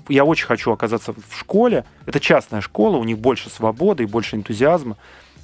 я 0.09 0.24
очень 0.24 0.47
хочу 0.47 0.72
оказаться 0.72 1.12
в 1.12 1.38
школе. 1.38 1.84
Это 2.07 2.20
частная 2.20 2.61
школа, 2.61 2.97
у 2.97 3.05
них 3.05 3.18
больше 3.18 3.51
свободы 3.51 4.05
и 4.05 4.07
больше 4.07 4.36
энтузиазма. 4.36 4.97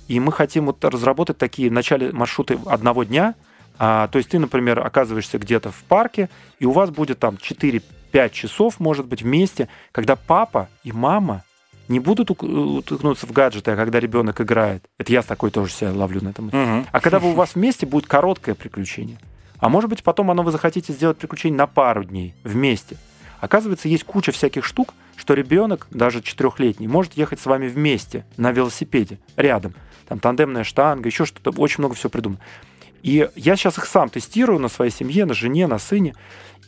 И 0.09 0.20
мы 0.20 0.32
хотим 0.32 0.66
вот 0.66 0.84
разработать 0.84 1.38
такие 1.38 1.68
в 1.68 1.72
начале 1.72 2.12
маршруты 2.12 2.59
одного 2.66 3.05
дня. 3.05 3.34
А, 3.78 4.09
то 4.09 4.18
есть 4.18 4.30
ты, 4.30 4.38
например, 4.38 4.84
оказываешься 4.84 5.38
где-то 5.38 5.70
в 5.70 5.82
парке, 5.84 6.30
и 6.59 6.64
у 6.64 6.70
вас 6.70 6.90
будет 6.90 7.18
там 7.18 7.36
4 7.36 7.82
5 8.12 8.32
часов, 8.32 8.80
может 8.80 9.07
быть, 9.07 9.22
вместе, 9.22 9.68
когда 9.92 10.16
папа 10.16 10.68
и 10.84 10.92
мама 10.92 11.42
не 11.89 12.01
будут 12.01 12.30
утыкнуться 12.30 13.26
в 13.26 13.32
гаджеты, 13.32 13.72
а 13.72 13.76
когда 13.76 14.01
ребенок 14.01 14.41
играет. 14.41 14.84
Это 14.99 15.12
я 15.12 15.22
с 15.22 15.26
такой 15.26 15.51
тоже 15.51 15.72
себя 15.72 15.93
ловлю 15.93 16.22
на 16.22 16.30
этом. 16.30 16.49
Угу. 16.49 16.87
А 16.91 17.01
когда 17.01 17.18
вы 17.18 17.30
у 17.30 17.34
вас 17.34 17.55
вместе 17.55 17.87
будет 17.87 18.07
короткое 18.07 18.55
приключение. 18.55 19.18
А 19.59 19.68
может 19.68 19.89
быть, 19.89 20.03
потом 20.03 20.30
оно 20.30 20.43
вы 20.43 20.53
захотите 20.53 20.93
сделать 20.93 21.18
приключение 21.18 21.57
на 21.57 21.66
пару 21.66 22.05
дней 22.05 22.34
вместе. 22.45 22.97
Оказывается, 23.41 23.89
есть 23.89 24.05
куча 24.05 24.32
всяких 24.32 24.64
штук, 24.64 24.95
что 25.16 25.34
ребенок, 25.34 25.87
даже 25.91 26.22
четырехлетний, 26.22 26.87
может 26.87 27.14
ехать 27.14 27.41
с 27.41 27.47
вами 27.47 27.68
вместе 27.68 28.24
на 28.37 28.53
велосипеде, 28.53 29.18
рядом. 29.37 29.74
Там 30.09 30.18
тандемная 30.18 30.64
штанга, 30.64 31.09
еще 31.09 31.24
что-то, 31.24 31.51
очень 31.61 31.76
много 31.78 31.95
всего 31.95 32.11
придумано. 32.11 32.41
И 33.03 33.28
я 33.37 33.57
сейчас 33.57 33.78
их 33.78 33.87
сам 33.87 34.09
тестирую 34.09 34.59
на 34.59 34.68
своей 34.68 34.91
семье, 34.91 35.26
на 35.26 35.34
жене, 35.34 35.66
на 35.66 35.78
сыне. 35.78 36.14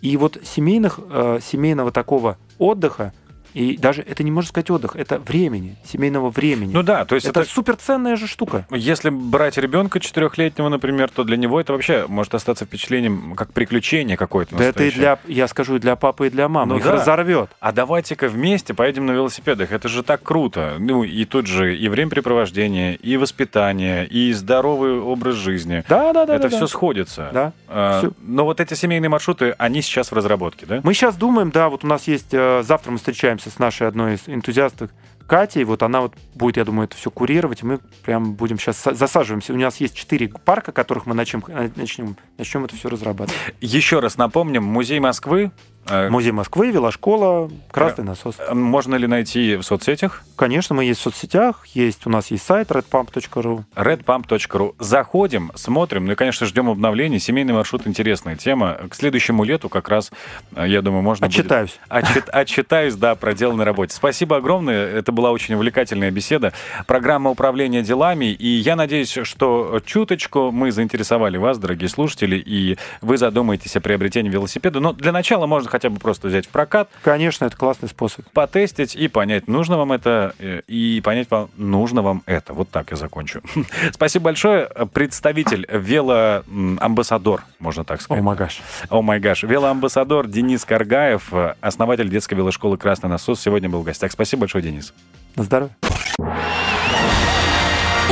И 0.02 0.16
вот 0.16 0.38
семейных, 0.44 1.00
э, 1.02 1.40
семейного 1.42 1.90
такого 1.90 2.38
отдыха 2.58 3.12
и 3.54 3.76
даже 3.76 4.02
это 4.02 4.22
не 4.22 4.30
можно 4.30 4.48
сказать 4.48 4.70
отдых, 4.70 4.96
это 4.96 5.18
времени, 5.18 5.76
семейного 5.84 6.30
времени. 6.30 6.72
Ну 6.72 6.82
да, 6.82 7.04
то 7.04 7.14
есть 7.14 7.26
это, 7.26 7.40
это 7.40 7.50
суперценная 7.50 8.16
же 8.16 8.26
штука. 8.26 8.66
Если 8.70 9.10
брать 9.10 9.58
ребенка 9.58 10.00
четырехлетнего, 10.00 10.68
например, 10.68 11.10
то 11.10 11.24
для 11.24 11.36
него 11.36 11.60
это 11.60 11.72
вообще 11.72 12.06
может 12.08 12.34
остаться 12.34 12.64
впечатлением 12.64 13.34
как 13.34 13.52
приключение 13.52 14.16
какое-то. 14.16 14.56
Да 14.56 14.64
это 14.64 14.84
и 14.84 14.90
для, 14.90 15.18
я 15.26 15.48
скажу, 15.48 15.76
и 15.76 15.78
для 15.78 15.96
папы, 15.96 16.28
и 16.28 16.30
для 16.30 16.48
мамы. 16.48 16.74
Ну, 16.74 16.78
Их 16.78 16.84
да. 16.84 16.92
разорвет. 16.92 17.50
А 17.60 17.72
давайте-ка 17.72 18.28
вместе 18.28 18.74
поедем 18.74 19.06
на 19.06 19.12
велосипедах. 19.12 19.72
Это 19.72 19.88
же 19.88 20.02
так 20.02 20.22
круто. 20.22 20.76
Ну 20.78 21.04
и 21.04 21.24
тут 21.24 21.46
же 21.46 21.76
и 21.76 21.88
времяпрепровождение, 21.88 22.96
и 22.96 23.16
воспитание, 23.16 24.06
и 24.06 24.32
здоровый 24.32 25.00
образ 25.00 25.36
жизни. 25.36 25.84
Да, 25.88 26.12
да, 26.12 26.26
да. 26.26 26.34
Это 26.34 26.44
да, 26.44 26.48
все 26.48 26.60
да. 26.60 26.66
сходится. 26.66 27.30
Да. 27.32 27.52
А, 27.68 27.98
все. 27.98 28.12
Но 28.20 28.44
вот 28.44 28.60
эти 28.60 28.74
семейные 28.74 29.08
маршруты, 29.08 29.54
они 29.58 29.82
сейчас 29.82 30.10
в 30.10 30.14
разработке, 30.14 30.66
да? 30.66 30.80
Мы 30.82 30.94
сейчас 30.94 31.16
думаем, 31.16 31.50
да, 31.50 31.68
вот 31.68 31.84
у 31.84 31.86
нас 31.86 32.06
есть, 32.06 32.32
э, 32.32 32.62
завтра 32.62 32.90
мы 32.92 32.98
встречаемся 32.98 33.37
с 33.38 33.58
нашей 33.58 33.86
одной 33.86 34.14
из 34.14 34.28
энтузиасток 34.28 34.90
Катей, 35.28 35.62
вот 35.64 35.82
она 35.82 36.00
вот 36.00 36.14
будет, 36.34 36.56
я 36.56 36.64
думаю, 36.64 36.86
это 36.86 36.96
все 36.96 37.10
курировать, 37.10 37.62
мы 37.62 37.80
прям 38.02 38.32
будем 38.32 38.58
сейчас 38.58 38.82
засаживаемся. 38.82 39.52
У 39.52 39.56
нас 39.56 39.76
есть 39.76 39.94
четыре 39.94 40.28
парка, 40.28 40.72
которых 40.72 41.04
мы 41.04 41.14
начнем, 41.14 41.44
начнем, 41.76 42.16
начнем 42.38 42.64
это 42.64 42.74
все 42.74 42.88
разрабатывать. 42.88 43.38
Еще 43.60 44.00
раз 44.00 44.16
напомним, 44.16 44.64
Музей 44.64 45.00
Москвы, 45.00 45.52
Музей 45.90 46.32
Москвы, 46.32 46.70
велошкола, 46.70 47.50
красный 47.70 48.04
насос. 48.04 48.36
Можно 48.52 48.96
ли 48.96 49.06
найти 49.06 49.56
в 49.56 49.62
соцсетях? 49.62 50.22
Конечно, 50.36 50.74
мы 50.74 50.84
есть 50.84 51.00
в 51.00 51.02
соцсетях, 51.02 51.66
есть, 51.74 52.06
у 52.06 52.10
нас 52.10 52.30
есть 52.30 52.44
сайт 52.44 52.70
redpump.ru. 52.70 53.64
redpump.ru. 53.74 54.74
Заходим, 54.78 55.50
смотрим, 55.54 56.06
ну 56.06 56.12
и, 56.12 56.14
конечно, 56.14 56.46
ждем 56.46 56.68
обновлений. 56.68 57.18
Семейный 57.18 57.54
маршрут— 57.54 57.82
интересная 57.86 58.36
тема. 58.36 58.78
К 58.88 58.94
следующему 58.94 59.44
лету 59.44 59.68
как 59.68 59.88
раз, 59.88 60.12
э, 60.54 60.66
я 60.68 60.82
думаю, 60.82 61.02
можно 61.02 61.26
Отчитаюсь. 61.26 61.70
будет... 61.70 61.80
Отчит... 61.88 62.28
Отчитаюсь, 62.28 62.94
да, 62.94 63.14
проделанной 63.14 63.64
работе. 63.64 63.94
Спасибо 63.94 64.36
огромное. 64.36 64.86
Это 64.86 65.12
была 65.12 65.32
очень 65.32 65.54
увлекательная 65.54 66.10
беседа. 66.10 66.52
Программа 66.86 67.30
управления 67.30 67.82
делами. 67.82 68.26
И 68.26 68.48
я 68.48 68.76
надеюсь, 68.76 69.18
что 69.22 69.80
чуточку 69.84 70.50
мы 70.50 70.70
заинтересовали 70.70 71.36
вас, 71.36 71.58
дорогие 71.58 71.88
слушатели, 71.88 72.36
и 72.36 72.78
вы 73.00 73.18
задумаетесь 73.18 73.76
о 73.76 73.80
приобретении 73.80 74.30
велосипеда. 74.30 74.80
Но 74.80 74.92
для 74.92 75.12
начала 75.12 75.46
можно 75.46 75.68
хотя 75.78 75.90
бы 75.90 76.00
просто 76.00 76.26
взять 76.26 76.46
в 76.46 76.48
прокат. 76.48 76.90
Конечно, 77.04 77.44
это 77.44 77.56
классный 77.56 77.88
способ. 77.88 78.28
Потестить 78.32 78.96
и 78.96 79.06
понять, 79.06 79.46
нужно 79.46 79.78
вам 79.78 79.92
это, 79.92 80.34
э, 80.40 80.62
и 80.66 81.00
понять, 81.04 81.30
вам, 81.30 81.50
нужно 81.56 82.02
вам 82.02 82.24
это. 82.26 82.52
Вот 82.52 82.68
так 82.68 82.90
я 82.90 82.96
закончу. 82.96 83.42
Спасибо 83.92 84.24
большое. 84.24 84.68
Представитель 84.92 85.68
велоамбассадор, 85.70 87.44
можно 87.60 87.84
так 87.84 88.02
сказать. 88.02 88.20
О, 88.20 88.24
магаш. 88.24 88.60
О 88.90 89.02
май 89.02 89.20
гаш. 89.20 89.44
Велоамбассадор 89.44 90.26
Денис 90.26 90.64
Каргаев, 90.64 91.32
основатель 91.60 92.08
детской 92.08 92.34
велошколы 92.34 92.76
«Красный 92.76 93.08
насос», 93.08 93.40
сегодня 93.40 93.68
был 93.68 93.82
в 93.82 93.84
гостях. 93.84 94.10
Спасибо 94.10 94.40
большое, 94.40 94.64
Денис. 94.64 94.92
На 95.36 95.44
здоровье. 95.44 95.76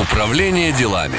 Управление 0.01 0.71
делами. 0.73 1.17